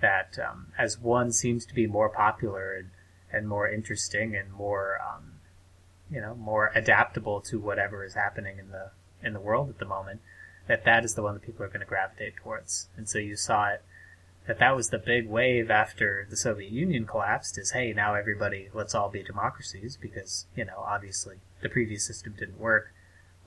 That 0.01 0.39
um, 0.39 0.69
as 0.79 0.99
one 0.99 1.33
seems 1.33 1.67
to 1.67 1.75
be 1.75 1.87
more 1.87 2.09
popular 2.09 2.75
and, 2.75 2.91
and 3.33 3.49
more 3.49 3.69
interesting 3.69 4.35
and 4.35 4.53
more 4.53 4.99
um, 5.01 5.41
you 6.11 6.21
know 6.21 6.35
more 6.35 6.73
adaptable 6.75 7.41
to 7.43 7.59
whatever 7.59 8.05
is 8.05 8.15
happening 8.15 8.59
in 8.59 8.71
the 8.71 8.91
in 9.23 9.33
the 9.33 9.41
world 9.41 9.69
at 9.69 9.79
the 9.79 9.85
moment, 9.85 10.21
that 10.67 10.85
that 10.85 11.05
is 11.05 11.15
the 11.15 11.23
one 11.23 11.35
that 11.35 11.43
people 11.43 11.65
are 11.65 11.69
going 11.69 11.81
to 11.81 11.87
gravitate 11.87 12.37
towards. 12.37 12.89
And 12.97 13.09
so 13.09 13.19
you 13.19 13.37
saw 13.37 13.69
it 13.69 13.83
that 14.47 14.59
that 14.59 14.75
was 14.75 14.89
the 14.89 14.99
big 14.99 15.29
wave 15.29 15.71
after 15.71 16.27
the 16.29 16.37
Soviet 16.37 16.73
Union 16.73 17.07
collapsed 17.07 17.59
is 17.59 17.73
hey 17.73 17.93
now 17.93 18.15
everybody 18.15 18.69
let's 18.73 18.95
all 18.95 19.11
be 19.11 19.23
democracies 19.23 19.99
because 20.01 20.47
you 20.57 20.65
know 20.65 20.85
obviously 20.87 21.37
the 21.63 21.69
previous 21.69 22.07
system 22.07 22.35
didn't 22.39 22.59
work. 22.59 22.93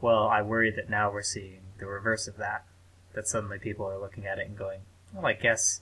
Well, 0.02 0.28
I 0.28 0.42
worry 0.42 0.72
that 0.72 0.90
now 0.90 1.12
we're 1.12 1.24
seeing 1.24 1.62
the 1.80 1.88
reverse 1.88 2.28
of 2.28 2.38
that. 2.38 2.66
That 3.14 3.28
suddenly 3.28 3.60
people 3.60 3.86
are 3.86 4.00
looking 4.00 4.26
at 4.26 4.40
it 4.40 4.48
and 4.48 4.58
going, 4.58 4.82
well, 5.14 5.26
I 5.26 5.34
guess 5.34 5.82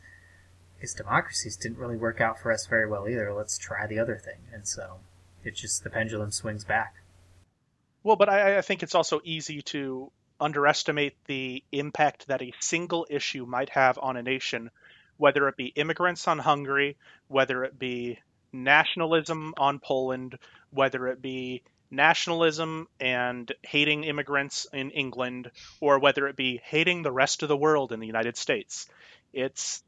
these 0.81 0.93
democracies 0.93 1.55
didn't 1.55 1.77
really 1.77 1.95
work 1.95 2.19
out 2.19 2.39
for 2.39 2.51
us 2.51 2.65
very 2.65 2.87
well 2.87 3.07
either. 3.07 3.31
Let's 3.33 3.57
try 3.57 3.87
the 3.87 3.99
other 3.99 4.17
thing. 4.17 4.39
And 4.51 4.67
so 4.67 4.97
it 5.43 5.55
just 5.55 5.83
the 5.83 5.89
pendulum 5.89 6.31
swings 6.31 6.63
back. 6.63 6.95
Well, 8.03 8.15
but 8.15 8.29
I, 8.29 8.57
I 8.57 8.61
think 8.61 8.81
it's 8.81 8.95
also 8.95 9.21
easy 9.23 9.61
to 9.63 10.11
underestimate 10.39 11.15
the 11.27 11.63
impact 11.71 12.27
that 12.27 12.41
a 12.41 12.53
single 12.59 13.05
issue 13.09 13.45
might 13.45 13.69
have 13.69 13.99
on 14.01 14.17
a 14.17 14.23
nation, 14.23 14.71
whether 15.17 15.47
it 15.47 15.55
be 15.55 15.67
immigrants 15.67 16.27
on 16.27 16.39
Hungary, 16.39 16.97
whether 17.27 17.63
it 17.63 17.77
be 17.77 18.17
nationalism 18.51 19.53
on 19.57 19.77
Poland, 19.79 20.39
whether 20.71 21.07
it 21.07 21.21
be 21.21 21.61
nationalism 21.91 22.87
and 22.99 23.51
hating 23.61 24.03
immigrants 24.03 24.65
in 24.73 24.89
England, 24.91 25.51
or 25.79 25.99
whether 25.99 26.27
it 26.27 26.35
be 26.35 26.59
hating 26.63 27.03
the 27.03 27.11
rest 27.11 27.43
of 27.43 27.49
the 27.49 27.57
world 27.57 27.91
in 27.91 27.99
the 27.99 28.07
United 28.07 28.35
States. 28.35 28.87
It's 29.31 29.83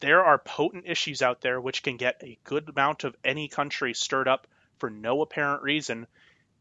there 0.00 0.24
are 0.24 0.38
potent 0.38 0.84
issues 0.86 1.22
out 1.22 1.40
there 1.40 1.60
which 1.60 1.82
can 1.82 1.96
get 1.96 2.22
a 2.22 2.38
good 2.44 2.68
amount 2.68 3.04
of 3.04 3.16
any 3.24 3.48
country 3.48 3.94
stirred 3.94 4.28
up 4.28 4.46
for 4.78 4.90
no 4.90 5.22
apparent 5.22 5.62
reason 5.62 6.06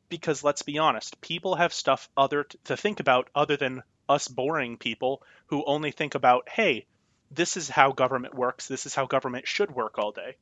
because 0.09 0.43
let's 0.43 0.61
be 0.61 0.77
honest, 0.77 1.19
people 1.21 1.55
have 1.55 1.73
stuff 1.73 2.09
other 2.17 2.45
to 2.65 2.77
think 2.77 2.99
about 2.99 3.29
other 3.35 3.57
than 3.57 3.83
us 4.09 4.27
boring 4.27 4.77
people 4.77 5.23
who 5.47 5.63
only 5.65 5.91
think 5.91 6.15
about, 6.15 6.47
hey, 6.49 6.85
this 7.31 7.57
is 7.57 7.69
how 7.69 7.91
government 7.91 8.35
works, 8.35 8.67
this 8.67 8.85
is 8.85 8.93
how 8.95 9.05
government 9.07 9.47
should 9.47 9.71
work 9.71 9.97
all 9.97 10.11
day. 10.11 10.35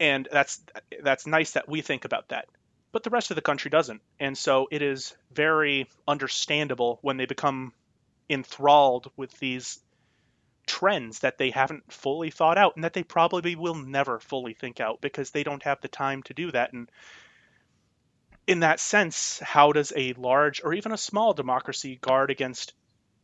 And 0.00 0.28
that's 0.30 0.60
that's 1.02 1.26
nice 1.26 1.52
that 1.52 1.68
we 1.68 1.82
think 1.82 2.04
about 2.04 2.28
that. 2.28 2.46
but 2.92 3.02
the 3.02 3.10
rest 3.10 3.30
of 3.30 3.34
the 3.36 3.42
country 3.42 3.70
doesn't. 3.70 4.02
And 4.20 4.38
so 4.38 4.68
it 4.70 4.82
is 4.82 5.16
very 5.32 5.88
understandable 6.06 6.98
when 7.02 7.16
they 7.16 7.26
become 7.26 7.72
enthralled 8.30 9.10
with 9.16 9.36
these 9.38 9.80
trends 10.66 11.20
that 11.20 11.38
they 11.38 11.50
haven't 11.50 11.92
fully 11.92 12.30
thought 12.30 12.58
out 12.58 12.74
and 12.74 12.84
that 12.84 12.92
they 12.92 13.02
probably 13.02 13.56
will 13.56 13.74
never 13.74 14.18
fully 14.20 14.54
think 14.54 14.80
out 14.80 15.00
because 15.00 15.30
they 15.30 15.42
don't 15.42 15.62
have 15.62 15.80
the 15.80 15.88
time 15.88 16.22
to 16.24 16.34
do 16.34 16.50
that. 16.52 16.72
And 16.72 16.90
in 18.46 18.60
that 18.60 18.80
sense, 18.80 19.38
how 19.40 19.72
does 19.72 19.92
a 19.96 20.12
large 20.14 20.62
or 20.64 20.74
even 20.74 20.92
a 20.92 20.98
small 20.98 21.34
democracy 21.34 21.98
guard 22.00 22.30
against 22.30 22.74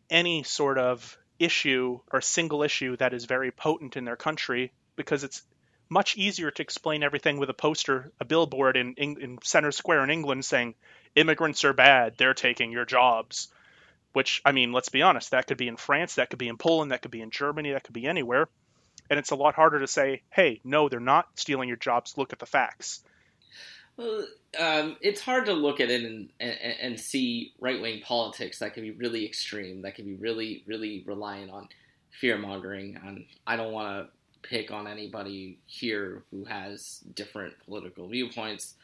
any 0.09 0.43
sort 0.43 0.79
of 0.79 1.19
issue 1.39 2.01
or 2.11 2.21
single 2.21 2.63
issue 2.63 2.97
that 2.97 3.15
is 3.15 3.25
very 3.25 3.51
potent 3.51 3.97
in 3.97 4.05
their 4.05 4.17
country? 4.17 4.73
Because 4.97 5.25
it's 5.25 5.43
much 5.89 6.17
easier 6.17 6.51
to 6.51 6.63
explain 6.63 7.03
everything 7.03 7.39
with 7.39 7.51
a 7.51 7.55
poster, 7.55 8.13
a 8.21 8.25
billboard 8.25 8.77
in, 8.77 8.95
in, 8.95 9.21
in 9.21 9.39
Center 9.43 9.73
Square 9.73 10.05
in 10.05 10.11
England 10.11 10.45
saying, 10.45 10.75
immigrants 11.17 11.65
are 11.65 11.73
bad, 11.73 12.15
they're 12.17 12.35
taking 12.35 12.71
your 12.71 12.85
jobs. 12.85 13.49
Which, 14.13 14.43
I 14.45 14.53
mean, 14.53 14.73
let's 14.73 14.89
be 14.89 15.03
honest, 15.03 15.31
that 15.31 15.47
could 15.47 15.57
be 15.57 15.69
in 15.69 15.77
France, 15.77 16.17
that 16.17 16.31
could 16.31 16.39
be 16.39 16.49
in 16.49 16.57
Poland, 16.57 16.91
that 16.91 17.03
could 17.03 17.13
be 17.13 17.21
in 17.21 17.31
Germany, 17.31 17.73
that 17.73 17.85
could 17.85 17.95
be 17.95 18.07
anywhere. 18.07 18.49
And 19.09 19.19
it's 19.19 19.31
a 19.31 19.37
lot 19.37 19.55
harder 19.55 19.79
to 19.81 19.87
say, 19.87 20.23
hey, 20.31 20.61
no, 20.65 20.89
they're 20.89 21.01
not 21.01 21.27
stealing 21.37 21.69
your 21.69 21.77
jobs, 21.77 22.17
look 22.17 22.33
at 22.33 22.39
the 22.39 22.47
facts. 22.47 23.03
Well, 23.97 24.25
um, 24.59 24.97
it's 25.01 25.21
hard 25.21 25.47
to 25.47 25.53
look 25.53 25.81
at 25.81 25.91
it 25.91 26.03
and, 26.03 26.31
and, 26.41 26.59
and 26.81 27.01
see 27.01 27.53
right 27.61 27.81
wing 27.81 28.01
politics 28.03 28.59
that 28.61 28.75
can 28.75 28.83
be 28.83 28.93
really 28.93 29.27
extreme, 29.27 29.83
that 29.83 29.95
can 29.95 30.07
be 30.07 30.15
really, 30.15 30.65
really 30.67 31.05
reliant 31.07 31.51
on 31.51 31.69
fear 32.11 32.39
mongering. 32.39 32.99
And 33.05 33.27
I 33.47 33.57
don't 33.57 33.73
want 33.73 34.07
to 34.07 34.49
pick 34.49 34.71
on 34.71 34.87
anybody 34.87 35.59
here 35.67 36.25
who 36.31 36.45
has 36.45 37.01
different 37.15 37.55
political 37.65 38.09
viewpoints. 38.09 38.75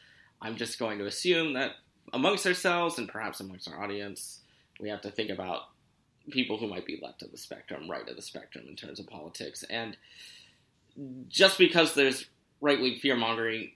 I'm 0.41 0.55
just 0.55 0.77
going 0.77 0.99
to 0.99 1.05
assume 1.05 1.53
that 1.53 1.71
amongst 2.13 2.45
ourselves 2.45 2.97
and 2.97 3.09
perhaps 3.09 3.39
amongst 3.39 3.69
our 3.69 3.83
audience, 3.83 4.41
we 4.79 4.89
have 4.89 5.01
to 5.01 5.11
think 5.11 5.29
about 5.29 5.61
people 6.31 6.57
who 6.57 6.67
might 6.67 6.85
be 6.85 6.99
left 7.01 7.21
of 7.21 7.31
the 7.31 7.37
spectrum, 7.37 7.89
right 7.89 8.07
of 8.07 8.15
the 8.15 8.21
spectrum 8.21 8.65
in 8.67 8.75
terms 8.75 8.99
of 8.99 9.07
politics. 9.07 9.63
And 9.69 9.97
just 11.29 11.57
because 11.57 11.93
there's 11.93 12.25
right 12.61 12.79
wing 12.79 12.97
fear 13.01 13.15
mongering, 13.15 13.71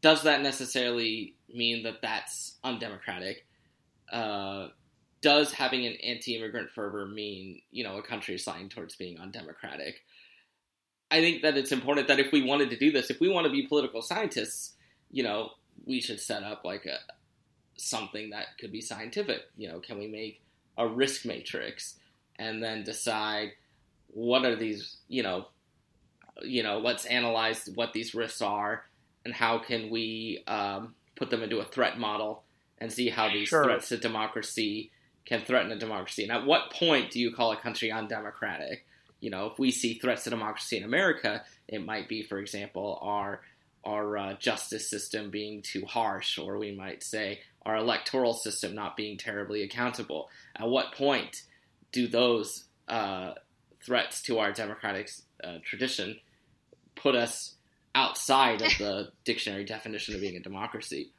does 0.00 0.22
that 0.22 0.42
necessarily 0.42 1.34
mean 1.52 1.82
that 1.82 2.00
that's 2.02 2.56
undemocratic? 2.64 3.44
Uh, 4.10 4.68
does 5.20 5.52
having 5.52 5.86
an 5.86 5.94
anti 6.02 6.36
immigrant 6.36 6.70
fervor 6.70 7.06
mean, 7.06 7.60
you 7.70 7.84
know, 7.84 7.98
a 7.98 8.02
country 8.02 8.34
is 8.34 8.44
sliding 8.44 8.70
towards 8.70 8.96
being 8.96 9.18
undemocratic? 9.18 10.00
I 11.10 11.20
think 11.20 11.42
that 11.42 11.56
it's 11.56 11.72
important 11.72 12.08
that 12.08 12.20
if 12.20 12.32
we 12.32 12.42
wanted 12.42 12.70
to 12.70 12.78
do 12.78 12.92
this, 12.92 13.10
if 13.10 13.20
we 13.20 13.28
want 13.28 13.44
to 13.44 13.52
be 13.52 13.66
political 13.66 14.00
scientists, 14.00 14.74
you 15.10 15.22
know, 15.22 15.50
we 15.84 16.00
should 16.00 16.20
set 16.20 16.44
up 16.44 16.64
like 16.64 16.86
a 16.86 16.98
something 17.80 18.30
that 18.30 18.58
could 18.58 18.72
be 18.72 18.80
scientific. 18.80 19.42
You 19.56 19.68
know, 19.68 19.80
can 19.80 19.98
we 19.98 20.06
make 20.06 20.42
a 20.76 20.86
risk 20.86 21.24
matrix 21.24 21.96
and 22.36 22.62
then 22.62 22.84
decide 22.84 23.52
what 24.08 24.44
are 24.44 24.56
these, 24.56 24.98
you 25.08 25.22
know, 25.22 25.46
you 26.42 26.62
know, 26.62 26.78
let's 26.78 27.04
analyze 27.04 27.68
what 27.74 27.92
these 27.92 28.14
risks 28.14 28.40
are 28.40 28.84
and 29.24 29.34
how 29.34 29.58
can 29.58 29.90
we 29.90 30.42
um, 30.46 30.94
put 31.16 31.30
them 31.30 31.42
into 31.42 31.58
a 31.58 31.64
threat 31.64 31.98
model 31.98 32.44
and 32.78 32.92
see 32.92 33.10
how 33.10 33.28
these 33.28 33.48
sure. 33.48 33.64
threats 33.64 33.88
to 33.90 33.98
democracy 33.98 34.90
can 35.26 35.42
threaten 35.44 35.70
a 35.70 35.78
democracy. 35.78 36.22
And 36.22 36.32
at 36.32 36.46
what 36.46 36.72
point 36.72 37.10
do 37.10 37.20
you 37.20 37.32
call 37.32 37.52
a 37.52 37.56
country 37.56 37.92
undemocratic? 37.92 38.86
you 39.20 39.30
know, 39.30 39.46
if 39.46 39.58
we 39.58 39.70
see 39.70 39.94
threats 39.94 40.24
to 40.24 40.30
democracy 40.30 40.78
in 40.78 40.84
America, 40.84 41.44
it 41.68 41.84
might 41.84 42.08
be, 42.08 42.22
for 42.22 42.38
example, 42.38 42.98
our 43.02 43.42
our 43.84 44.16
uh, 44.16 44.34
justice 44.34 44.88
system 44.88 45.30
being 45.30 45.62
too 45.62 45.84
harsh, 45.86 46.38
or 46.38 46.58
we 46.58 46.72
might 46.72 47.02
say 47.02 47.40
our 47.64 47.76
electoral 47.76 48.34
system 48.34 48.74
not 48.74 48.96
being 48.96 49.16
terribly 49.16 49.62
accountable. 49.62 50.28
At 50.56 50.68
what 50.68 50.92
point 50.92 51.42
do 51.92 52.08
those 52.08 52.64
uh, 52.88 53.34
threats 53.84 54.22
to 54.22 54.38
our 54.38 54.52
democratic 54.52 55.10
uh, 55.42 55.58
tradition 55.64 56.18
put 56.94 57.14
us 57.14 57.54
outside 57.94 58.62
of 58.62 58.72
the 58.78 59.12
dictionary 59.24 59.64
definition 59.64 60.14
of 60.14 60.20
being 60.20 60.36
a 60.36 60.40
democracy? 60.40 61.10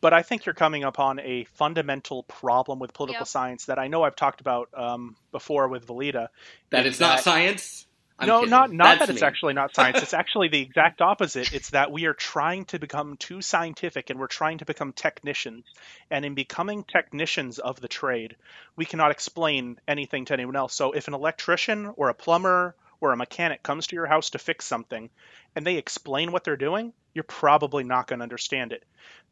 but 0.00 0.12
I 0.12 0.22
think 0.22 0.46
you're 0.46 0.54
coming 0.54 0.84
upon 0.84 1.18
a 1.20 1.44
fundamental 1.54 2.22
problem 2.24 2.78
with 2.78 2.92
political 2.92 3.22
yep. 3.22 3.28
science 3.28 3.64
that 3.66 3.78
I 3.78 3.88
know 3.88 4.02
I've 4.02 4.16
talked 4.16 4.40
about 4.40 4.68
um, 4.74 5.16
before 5.32 5.68
with 5.68 5.86
Valida. 5.86 6.28
That 6.70 6.86
it's 6.86 6.98
that, 6.98 7.06
not 7.06 7.20
science. 7.20 7.85
I'm 8.18 8.28
no, 8.28 8.40
kidding. 8.40 8.50
not 8.50 8.72
not 8.72 8.84
That's 8.84 9.00
that 9.00 9.10
it's 9.10 9.20
me. 9.20 9.26
actually 9.26 9.54
not 9.54 9.74
science. 9.74 10.02
it's 10.02 10.14
actually 10.14 10.48
the 10.48 10.60
exact 10.60 11.02
opposite. 11.02 11.52
It's 11.52 11.70
that 11.70 11.92
we 11.92 12.06
are 12.06 12.14
trying 12.14 12.64
to 12.66 12.78
become 12.78 13.16
too 13.16 13.42
scientific 13.42 14.10
and 14.10 14.18
we're 14.18 14.26
trying 14.26 14.58
to 14.58 14.64
become 14.64 14.92
technicians. 14.92 15.64
And 16.10 16.24
in 16.24 16.34
becoming 16.34 16.84
technicians 16.84 17.58
of 17.58 17.80
the 17.80 17.88
trade, 17.88 18.36
we 18.76 18.84
cannot 18.86 19.10
explain 19.10 19.78
anything 19.86 20.24
to 20.26 20.32
anyone 20.32 20.56
else. 20.56 20.74
So 20.74 20.92
if 20.92 21.08
an 21.08 21.14
electrician 21.14 21.92
or 21.96 22.08
a 22.08 22.14
plumber 22.14 22.74
or 23.00 23.12
a 23.12 23.16
mechanic 23.16 23.62
comes 23.62 23.88
to 23.88 23.96
your 23.96 24.06
house 24.06 24.30
to 24.30 24.38
fix 24.38 24.64
something 24.64 25.10
and 25.54 25.66
they 25.66 25.76
explain 25.76 26.32
what 26.32 26.44
they're 26.44 26.56
doing, 26.56 26.94
you're 27.12 27.24
probably 27.24 27.84
not 27.84 28.06
going 28.06 28.20
to 28.20 28.24
understand 28.24 28.72
it 28.72 28.84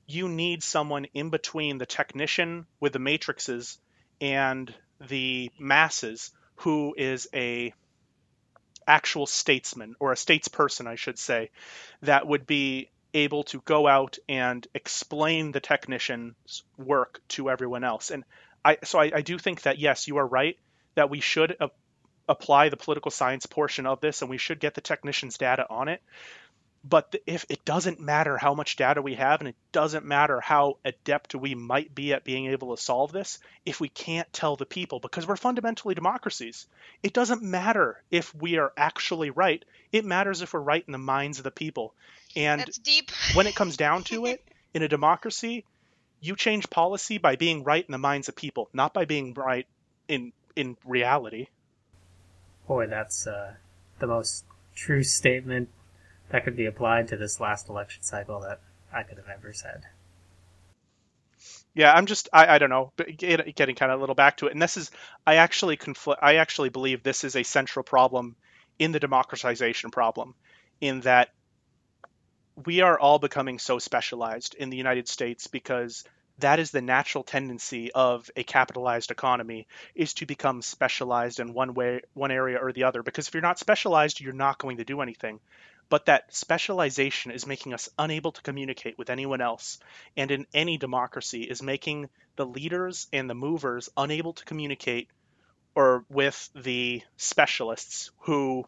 you 0.06 0.28
need 0.28 0.62
someone 0.62 1.06
in 1.14 1.30
between 1.30 1.78
the 1.78 1.86
technician 1.86 2.66
with 2.80 2.92
the 2.92 2.98
matrices 2.98 3.78
and 4.20 4.72
the 5.08 5.50
masses 5.58 6.30
who 6.56 6.94
is 6.96 7.26
a 7.34 7.72
actual 8.86 9.26
statesman 9.26 9.94
or 10.00 10.12
a 10.12 10.16
statesperson 10.16 10.86
I 10.86 10.96
should 10.96 11.18
say 11.18 11.50
that 12.02 12.26
would 12.26 12.46
be 12.46 12.90
able 13.12 13.44
to 13.44 13.60
go 13.60 13.86
out 13.86 14.18
and 14.28 14.66
explain 14.74 15.52
the 15.52 15.60
technician's 15.60 16.64
work 16.76 17.20
to 17.28 17.48
everyone 17.48 17.84
else. 17.84 18.10
And 18.10 18.24
I 18.64 18.78
so 18.84 18.98
I, 18.98 19.12
I 19.14 19.20
do 19.22 19.38
think 19.38 19.62
that 19.62 19.78
yes 19.78 20.08
you 20.08 20.16
are 20.16 20.26
right 20.26 20.58
that 20.96 21.10
we 21.10 21.20
should 21.20 21.56
a- 21.60 21.70
apply 22.28 22.68
the 22.68 22.76
political 22.76 23.10
science 23.10 23.46
portion 23.46 23.86
of 23.86 24.00
this 24.00 24.22
and 24.22 24.30
we 24.30 24.38
should 24.38 24.58
get 24.58 24.74
the 24.74 24.80
technician's 24.80 25.38
data 25.38 25.66
on 25.68 25.88
it 25.88 26.02
but 26.86 27.14
if 27.26 27.46
it 27.48 27.64
doesn't 27.64 27.98
matter 27.98 28.36
how 28.36 28.54
much 28.54 28.76
data 28.76 29.00
we 29.00 29.14
have 29.14 29.40
and 29.40 29.48
it 29.48 29.56
doesn't 29.72 30.04
matter 30.04 30.40
how 30.40 30.76
adept 30.84 31.34
we 31.34 31.54
might 31.54 31.94
be 31.94 32.12
at 32.12 32.24
being 32.24 32.46
able 32.46 32.76
to 32.76 32.82
solve 32.82 33.10
this 33.10 33.38
if 33.64 33.80
we 33.80 33.88
can't 33.88 34.30
tell 34.32 34.54
the 34.56 34.66
people 34.66 35.00
because 35.00 35.26
we're 35.26 35.36
fundamentally 35.36 35.94
democracies 35.94 36.66
it 37.02 37.12
doesn't 37.12 37.42
matter 37.42 38.02
if 38.10 38.34
we 38.34 38.56
are 38.56 38.72
actually 38.76 39.28
right. 39.28 39.62
It 39.92 40.06
matters 40.06 40.40
if 40.40 40.54
we're 40.54 40.60
right 40.60 40.82
in 40.86 40.92
the 40.92 40.98
minds 40.98 41.36
of 41.38 41.44
the 41.44 41.50
people. 41.50 41.94
And 42.34 42.64
when 43.34 43.46
it 43.46 43.54
comes 43.54 43.76
down 43.76 44.04
to 44.04 44.26
it 44.26 44.42
in 44.74 44.82
a 44.82 44.88
democracy 44.88 45.64
you 46.20 46.34
change 46.34 46.70
policy 46.70 47.18
by 47.18 47.36
being 47.36 47.64
right 47.64 47.84
in 47.86 47.92
the 47.92 47.98
minds 47.98 48.28
of 48.28 48.34
people 48.34 48.70
not 48.72 48.94
by 48.94 49.04
being 49.04 49.34
right 49.34 49.66
in 50.08 50.32
in 50.56 50.76
reality. 50.84 51.48
Boy 52.66 52.86
that's 52.86 53.26
uh, 53.26 53.54
the 53.98 54.06
most 54.06 54.44
true 54.74 55.02
statement 55.02 55.68
that 56.30 56.44
could 56.44 56.56
be 56.56 56.66
applied 56.66 57.08
to 57.08 57.16
this 57.16 57.40
last 57.40 57.68
election 57.68 58.02
cycle 58.02 58.40
that 58.40 58.60
I 58.92 59.02
could 59.02 59.18
have 59.18 59.28
ever 59.28 59.52
said. 59.52 59.84
Yeah, 61.74 61.92
I'm 61.92 62.06
just 62.06 62.28
I, 62.32 62.54
I 62.54 62.58
don't 62.58 62.70
know, 62.70 62.92
getting 63.16 63.74
kind 63.74 63.90
of 63.90 63.98
a 63.98 64.00
little 64.00 64.14
back 64.14 64.36
to 64.38 64.46
it, 64.46 64.52
and 64.52 64.62
this 64.62 64.76
is 64.76 64.90
I 65.26 65.36
actually 65.36 65.76
confl- 65.76 66.18
I 66.20 66.36
actually 66.36 66.68
believe 66.68 67.02
this 67.02 67.24
is 67.24 67.34
a 67.34 67.42
central 67.42 67.82
problem 67.82 68.36
in 68.78 68.92
the 68.92 69.00
democratization 69.00 69.90
problem, 69.90 70.34
in 70.80 71.00
that 71.00 71.30
we 72.64 72.80
are 72.80 72.98
all 72.98 73.18
becoming 73.18 73.58
so 73.58 73.78
specialized 73.80 74.54
in 74.54 74.70
the 74.70 74.76
United 74.76 75.08
States 75.08 75.48
because 75.48 76.04
that 76.38 76.58
is 76.58 76.70
the 76.70 76.80
natural 76.80 77.24
tendency 77.24 77.92
of 77.92 78.30
a 78.36 78.44
capitalized 78.44 79.10
economy 79.10 79.66
is 79.94 80.14
to 80.14 80.26
become 80.26 80.62
specialized 80.62 81.40
in 81.40 81.52
one 81.52 81.74
way 81.74 82.00
one 82.12 82.30
area 82.30 82.58
or 82.58 82.72
the 82.72 82.84
other. 82.84 83.02
Because 83.02 83.26
if 83.26 83.34
you're 83.34 83.42
not 83.42 83.58
specialized 83.58 84.20
you're 84.20 84.32
not 84.32 84.58
going 84.58 84.76
to 84.76 84.84
do 84.84 85.00
anything 85.00 85.40
but 85.88 86.06
that 86.06 86.34
specialization 86.34 87.30
is 87.30 87.46
making 87.46 87.74
us 87.74 87.88
unable 87.98 88.32
to 88.32 88.42
communicate 88.42 88.98
with 88.98 89.10
anyone 89.10 89.40
else, 89.40 89.78
and 90.16 90.30
in 90.30 90.46
any 90.54 90.78
democracy 90.78 91.42
is 91.42 91.62
making 91.62 92.08
the 92.36 92.46
leaders 92.46 93.06
and 93.12 93.28
the 93.28 93.34
movers 93.34 93.88
unable 93.96 94.32
to 94.32 94.44
communicate 94.44 95.08
or 95.74 96.04
with 96.08 96.50
the 96.54 97.02
specialists 97.16 98.10
who 98.20 98.64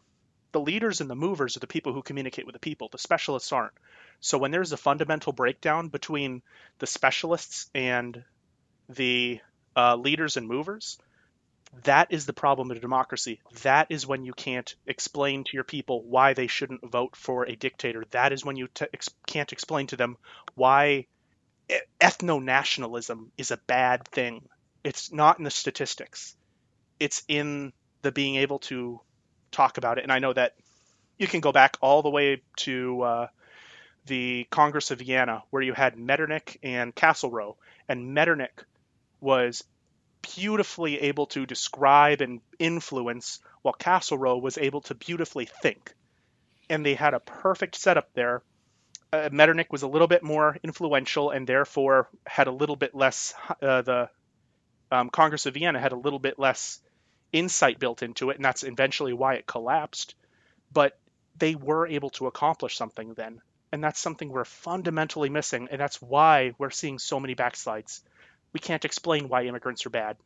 the 0.51 0.59
leaders 0.59 1.01
and 1.01 1.09
the 1.09 1.15
movers 1.15 1.57
are 1.57 1.59
the 1.59 1.67
people 1.67 1.93
who 1.93 2.01
communicate 2.01 2.45
with 2.45 2.53
the 2.53 2.59
people. 2.59 2.89
The 2.89 2.97
specialists 2.97 3.51
aren't. 3.51 3.73
So 4.19 4.37
when 4.37 4.51
there's 4.51 4.71
a 4.71 4.77
fundamental 4.77 5.33
breakdown 5.33 5.89
between 5.89 6.41
the 6.79 6.87
specialists 6.87 7.69
and 7.75 8.23
the 8.89 9.39
uh, 9.75 9.95
leaders 9.95 10.37
and 10.37 10.47
movers, 10.47 10.97
that 11.83 12.11
is 12.11 12.25
the 12.25 12.33
problem 12.33 12.71
of 12.71 12.81
democracy. 12.81 13.41
That 13.63 13.87
is 13.89 14.07
when 14.07 14.25
you 14.25 14.33
can't 14.33 14.73
explain 14.85 15.43
to 15.43 15.51
your 15.53 15.63
people 15.63 16.03
why 16.03 16.33
they 16.33 16.47
shouldn't 16.47 16.89
vote 16.89 17.15
for 17.15 17.45
a 17.45 17.55
dictator. 17.55 18.03
That 18.11 18.33
is 18.33 18.45
when 18.45 18.55
you 18.55 18.67
ex- 18.93 19.09
can't 19.25 19.51
explain 19.51 19.87
to 19.87 19.95
them 19.95 20.17
why 20.55 21.07
ethno 21.99 22.41
nationalism 22.41 23.31
is 23.37 23.51
a 23.51 23.57
bad 23.67 24.07
thing. 24.07 24.47
It's 24.83 25.11
not 25.11 25.37
in 25.37 25.43
the 25.43 25.51
statistics, 25.51 26.35
it's 26.99 27.23
in 27.27 27.73
the 28.01 28.11
being 28.11 28.35
able 28.37 28.59
to 28.59 29.01
talk 29.51 29.77
about 29.77 29.97
it. 29.97 30.03
And 30.03 30.11
I 30.11 30.19
know 30.19 30.33
that 30.33 30.55
you 31.17 31.27
can 31.27 31.41
go 31.41 31.51
back 31.51 31.77
all 31.81 32.01
the 32.01 32.09
way 32.09 32.41
to 32.57 33.01
uh, 33.01 33.27
the 34.05 34.47
Congress 34.49 34.91
of 34.91 34.99
Vienna, 34.99 35.43
where 35.49 35.61
you 35.61 35.73
had 35.73 35.97
Metternich 35.97 36.57
and 36.63 36.95
Castlereagh, 36.95 37.55
and 37.89 38.13
Metternich 38.13 38.63
was 39.19 39.63
beautifully 40.35 40.99
able 41.01 41.27
to 41.27 41.45
describe 41.45 42.21
and 42.21 42.41
influence, 42.59 43.39
while 43.61 43.73
Castlereagh 43.73 44.41
was 44.41 44.57
able 44.57 44.81
to 44.81 44.95
beautifully 44.95 45.45
think. 45.45 45.93
And 46.69 46.85
they 46.85 46.95
had 46.95 47.13
a 47.13 47.19
perfect 47.19 47.75
setup 47.75 48.13
there. 48.13 48.41
Uh, 49.13 49.29
Metternich 49.31 49.71
was 49.71 49.83
a 49.83 49.87
little 49.87 50.07
bit 50.07 50.23
more 50.23 50.57
influential 50.63 51.31
and 51.31 51.47
therefore 51.47 52.09
had 52.25 52.47
a 52.47 52.51
little 52.51 52.75
bit 52.75 52.93
less, 52.93 53.33
uh, 53.61 53.81
the 53.81 54.09
um, 54.91 55.09
Congress 55.09 55.45
of 55.45 55.53
Vienna 55.53 55.79
had 55.79 55.93
a 55.93 55.97
little 55.97 56.19
bit 56.19 56.37
less 56.37 56.79
insight 57.31 57.79
built 57.79 58.03
into 58.03 58.29
it, 58.29 58.35
and 58.35 58.45
that's 58.45 58.63
eventually 58.63 59.13
why 59.13 59.35
it 59.35 59.47
collapsed. 59.47 60.15
But 60.71 60.97
they 61.37 61.55
were 61.55 61.87
able 61.87 62.09
to 62.11 62.27
accomplish 62.27 62.77
something 62.77 63.13
then. 63.13 63.41
And 63.71 63.83
that's 63.83 63.99
something 63.99 64.29
we're 64.29 64.45
fundamentally 64.45 65.29
missing, 65.29 65.67
and 65.71 65.79
that's 65.79 66.01
why 66.01 66.53
we're 66.57 66.69
seeing 66.69 66.99
so 66.99 67.19
many 67.19 67.35
backslides 67.35 68.01
we 68.53 68.59
can't 68.59 68.85
explain 68.85 69.29
why 69.29 69.45
immigrants 69.45 69.85
are 69.85 69.89
bad. 69.89 70.17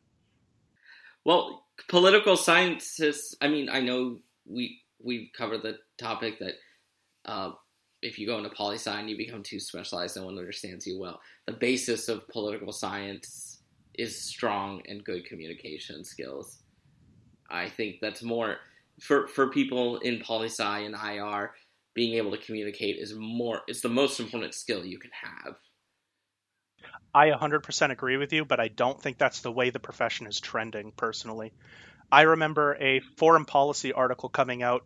Well, 1.24 1.66
political 1.88 2.36
scientists. 2.36 3.36
I 3.40 3.48
mean, 3.48 3.68
I 3.68 3.80
know 3.80 4.18
we 4.46 4.80
we've 5.02 5.28
covered 5.36 5.62
the 5.62 5.78
topic 5.98 6.38
that 6.38 6.54
uh, 7.24 7.52
if 8.02 8.18
you 8.18 8.26
go 8.26 8.38
into 8.38 8.50
poli 8.50 8.76
sci 8.76 8.90
and 8.90 9.08
you 9.08 9.16
become 9.16 9.42
too 9.42 9.60
specialized, 9.60 10.16
no 10.16 10.24
one 10.24 10.38
understands 10.38 10.86
you 10.86 10.98
well. 10.98 11.20
The 11.46 11.52
basis 11.52 12.08
of 12.08 12.28
political 12.28 12.72
science 12.72 13.60
is 13.94 14.20
strong 14.20 14.82
and 14.88 15.04
good 15.04 15.24
communication 15.26 16.04
skills. 16.04 16.62
I 17.50 17.68
think 17.68 17.96
that's 18.00 18.22
more 18.22 18.56
for 19.00 19.28
for 19.28 19.50
people 19.50 19.98
in 19.98 20.20
poli 20.20 20.48
sci 20.48 20.78
and 20.80 20.94
IR. 20.94 21.52
Being 21.94 22.14
able 22.14 22.30
to 22.30 22.38
communicate 22.38 22.96
is 22.96 23.14
more. 23.14 23.60
It's 23.68 23.82
the 23.82 23.88
most 23.90 24.18
important 24.18 24.54
skill 24.54 24.82
you 24.82 24.98
can 24.98 25.10
have. 25.12 25.56
I 27.14 27.30
100% 27.30 27.90
agree 27.90 28.16
with 28.16 28.32
you, 28.32 28.44
but 28.44 28.60
I 28.60 28.68
don't 28.68 29.00
think 29.00 29.18
that's 29.18 29.40
the 29.40 29.52
way 29.52 29.70
the 29.70 29.78
profession 29.78 30.26
is 30.26 30.40
trending 30.40 30.92
personally. 30.92 31.52
I 32.10 32.22
remember 32.22 32.76
a 32.80 33.00
foreign 33.16 33.44
policy 33.44 33.92
article 33.92 34.28
coming 34.28 34.62
out, 34.62 34.84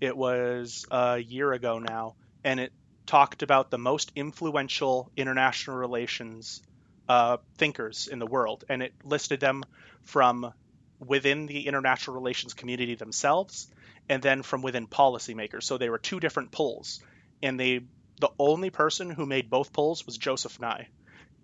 it 0.00 0.16
was 0.16 0.86
a 0.90 1.18
year 1.18 1.52
ago 1.52 1.78
now, 1.78 2.14
and 2.44 2.58
it 2.58 2.72
talked 3.06 3.42
about 3.42 3.70
the 3.70 3.78
most 3.78 4.12
influential 4.16 5.10
international 5.16 5.76
relations 5.76 6.62
uh, 7.08 7.38
thinkers 7.58 8.08
in 8.10 8.18
the 8.18 8.26
world, 8.26 8.64
and 8.68 8.82
it 8.82 8.94
listed 9.04 9.40
them 9.40 9.64
from 10.04 10.52
within 11.00 11.46
the 11.46 11.66
international 11.66 12.14
relations 12.14 12.54
community 12.54 12.94
themselves 12.94 13.68
and 14.08 14.22
then 14.22 14.42
from 14.42 14.62
within 14.62 14.86
policymakers. 14.86 15.64
So 15.64 15.78
they 15.78 15.90
were 15.90 15.98
two 15.98 16.20
different 16.20 16.52
polls, 16.52 17.02
and 17.42 17.58
they 17.58 17.80
the 18.20 18.30
only 18.38 18.70
person 18.70 19.10
who 19.10 19.24
made 19.26 19.48
both 19.50 19.72
polls 19.72 20.04
was 20.04 20.18
Joseph 20.18 20.60
Nye 20.60 20.88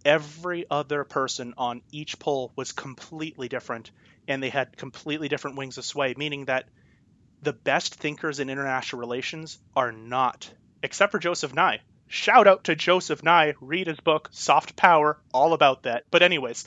every 0.06 0.64
other 0.70 1.02
person 1.02 1.52
on 1.58 1.82
each 1.90 2.18
poll 2.20 2.52
was 2.54 2.70
completely 2.70 3.48
different 3.48 3.90
and 4.28 4.40
they 4.40 4.50
had 4.50 4.76
completely 4.76 5.28
different 5.28 5.58
wings 5.58 5.78
of 5.78 5.84
sway, 5.84 6.14
meaning 6.16 6.44
that 6.44 6.68
the 7.42 7.52
best 7.52 7.96
thinkers 7.96 8.38
in 8.38 8.48
international 8.48 9.00
relations 9.00 9.58
are 9.74 9.92
not, 9.92 10.48
except 10.82 11.10
for 11.12 11.18
Joseph 11.18 11.52
Nye. 11.52 11.80
Shout 12.06 12.46
out 12.46 12.64
to 12.64 12.76
Joseph 12.76 13.24
Nye. 13.24 13.54
Read 13.60 13.88
his 13.88 13.98
book, 13.98 14.28
Soft 14.30 14.76
Power, 14.76 15.18
all 15.34 15.52
about 15.52 15.82
that. 15.82 16.04
But, 16.10 16.22
anyways, 16.22 16.64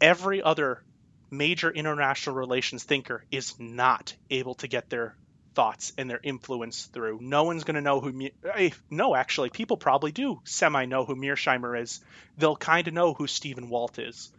every 0.00 0.42
other 0.42 0.82
major 1.30 1.70
international 1.70 2.34
relations 2.34 2.82
thinker 2.82 3.24
is 3.30 3.58
not 3.60 4.14
able 4.30 4.54
to 4.56 4.68
get 4.68 4.90
their 4.90 5.16
thoughts 5.54 5.92
and 5.96 6.08
their 6.08 6.20
influence 6.22 6.84
through. 6.86 7.18
No 7.20 7.44
one's 7.44 7.64
going 7.64 7.76
to 7.76 7.80
know 7.80 8.00
who. 8.00 8.28
Eh, 8.54 8.70
no, 8.90 9.14
actually, 9.14 9.50
people 9.50 9.76
probably 9.76 10.12
do 10.12 10.40
semi 10.44 10.84
know 10.86 11.04
who 11.04 11.16
Mearsheimer 11.16 11.80
is. 11.80 12.00
They'll 12.36 12.56
kind 12.56 12.86
of 12.88 12.94
know 12.94 13.14
who 13.14 13.26
Stephen 13.26 13.68
Walt 13.68 13.98
is, 13.98 14.32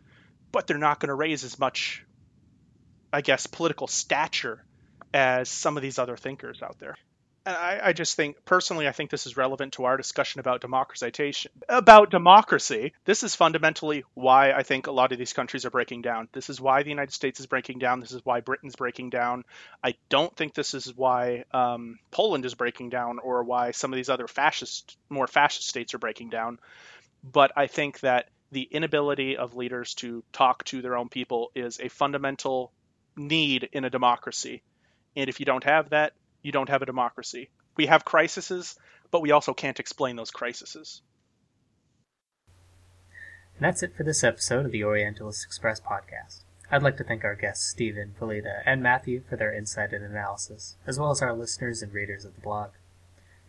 but 0.52 0.68
they're 0.68 0.78
not 0.78 1.00
going 1.00 1.10
to 1.10 1.16
raise 1.16 1.44
as 1.44 1.58
much, 1.58 2.04
I 3.12 3.22
guess, 3.22 3.48
political 3.48 3.88
stature 3.88 4.64
as 5.14 5.50
some 5.50 5.78
of 5.78 5.84
these 5.84 5.98
other 5.98 6.18
thinkers 6.18 6.62
out 6.62 6.80
there. 6.80 6.98
I, 7.46 7.80
I, 7.84 7.94
just 7.94 8.16
think 8.16 8.44
personally, 8.44 8.88
I 8.88 8.92
think 8.92 9.12
this 9.12 9.28
is 9.28 9.38
relevant 9.38 9.74
to 9.74 9.86
our 9.86 9.98
discussion 9.98 10.40
about 10.40 10.62
democratization. 10.62 11.52
About 11.70 12.10
democracy, 12.10 12.94
this 13.06 13.22
is 13.24 13.36
fundamentally 13.36 14.04
why 14.16 14.52
I 14.52 14.64
think 14.64 14.88
a 14.88 14.92
lot 14.92 15.12
of 15.12 15.20
these 15.20 15.34
countries 15.34 15.64
are 15.64 15.70
breaking 15.70 16.02
down. 16.02 16.28
This 16.32 16.50
is 16.50 16.60
why 16.60 16.82
the 16.82 16.90
United 16.90 17.14
States 17.14 17.40
is 17.40 17.46
breaking 17.46 17.78
down. 17.78 18.00
This 18.00 18.14
is 18.14 18.26
why 18.26 18.40
Britain's 18.40 18.76
breaking 18.76 19.12
down. 19.12 19.44
I 19.84 19.94
don't 20.10 20.36
think 20.36 20.56
this 20.56 20.74
is 20.74 20.96
why 20.96 21.46
um, 21.52 22.00
Poland 22.10 22.46
is 22.46 22.56
breaking 22.56 22.90
down 22.90 23.20
or 23.20 23.44
why 23.44 23.72
some 23.72 23.94
of 23.94 23.98
these 23.98 24.10
other 24.10 24.28
fascist, 24.28 24.98
more 25.10 25.28
fascist 25.28 25.70
states 25.70 25.94
are 25.94 26.00
breaking 26.00 26.32
down. 26.32 26.60
But 27.24 27.52
I 27.56 27.68
think 27.68 28.00
that 28.00 28.30
the 28.52 28.64
inability 28.64 29.38
of 29.38 29.56
leaders 29.56 29.94
to 29.96 30.24
talk 30.32 30.64
to 30.66 30.82
their 30.82 30.98
own 30.98 31.10
people 31.10 31.52
is 31.54 31.80
a 31.80 31.90
fundamental 31.90 32.72
need 33.16 33.70
in 33.72 33.86
a 33.86 33.90
democracy. 33.90 34.64
And 35.16 35.30
if 35.30 35.40
you 35.40 35.46
don't 35.46 35.64
have 35.64 35.90
that, 35.92 36.14
you 36.46 36.52
don't 36.52 36.70
have 36.70 36.84
a 36.84 36.86
democracy. 36.86 37.50
We 37.76 37.88
have 37.88 38.06
crises, 38.06 38.78
but 39.10 39.24
we 39.24 39.32
also 39.32 39.52
can't 39.52 39.80
explain 39.80 40.16
those 40.16 40.30
crises. 40.30 41.02
And 43.56 43.66
that's 43.66 43.82
it 43.82 43.96
for 43.98 44.04
this 44.04 44.24
episode 44.24 44.68
of 44.68 44.72
the 44.72 44.84
Orientalist 44.84 45.44
Express 45.44 45.82
podcast. 45.82 46.44
I'd 46.70 46.84
like 46.84 46.98
to 46.98 47.04
thank 47.04 47.24
our 47.24 47.34
guests 47.36 47.68
Stephen, 47.68 48.14
Valida, 48.20 48.62
and 48.64 48.84
Matthew 48.84 49.24
for 49.28 49.38
their 49.38 49.52
insight 49.52 49.92
and 49.92 50.06
analysis, 50.06 50.76
as 50.86 51.00
well 51.00 51.10
as 51.10 51.24
our 51.24 51.34
listeners 51.34 51.82
and 51.82 51.92
readers 51.92 52.26
of 52.26 52.36
the 52.36 52.42
blog. 52.42 52.72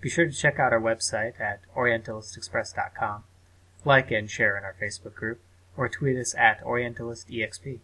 Be 0.00 0.08
sure 0.08 0.24
to 0.24 0.32
check 0.32 0.58
out 0.58 0.72
our 0.72 0.80
website 0.80 1.38
at 1.38 1.60
orientalistexpress.com, 1.76 3.24
like 3.84 4.10
and 4.10 4.30
share 4.30 4.56
in 4.56 4.64
our 4.64 4.76
Facebook 4.80 5.14
group, 5.14 5.42
or 5.76 5.90
tweet 5.90 6.16
us 6.16 6.34
at 6.34 6.64
OrientalistEXP. 6.64 7.80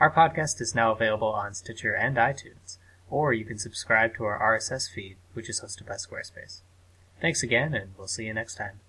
Our 0.00 0.12
podcast 0.12 0.60
is 0.60 0.74
now 0.74 0.90
available 0.90 1.28
on 1.28 1.54
Stitcher 1.54 1.94
and 1.94 2.16
iTunes, 2.16 2.78
or 3.10 3.32
you 3.32 3.44
can 3.44 3.58
subscribe 3.58 4.14
to 4.16 4.24
our 4.24 4.38
RSS 4.38 4.90
feed, 4.90 5.16
which 5.34 5.48
is 5.48 5.60
hosted 5.60 5.86
by 5.86 5.94
Squarespace. 5.94 6.60
Thanks 7.20 7.42
again, 7.42 7.74
and 7.74 7.92
we'll 7.96 8.08
see 8.08 8.26
you 8.26 8.34
next 8.34 8.56
time. 8.56 8.80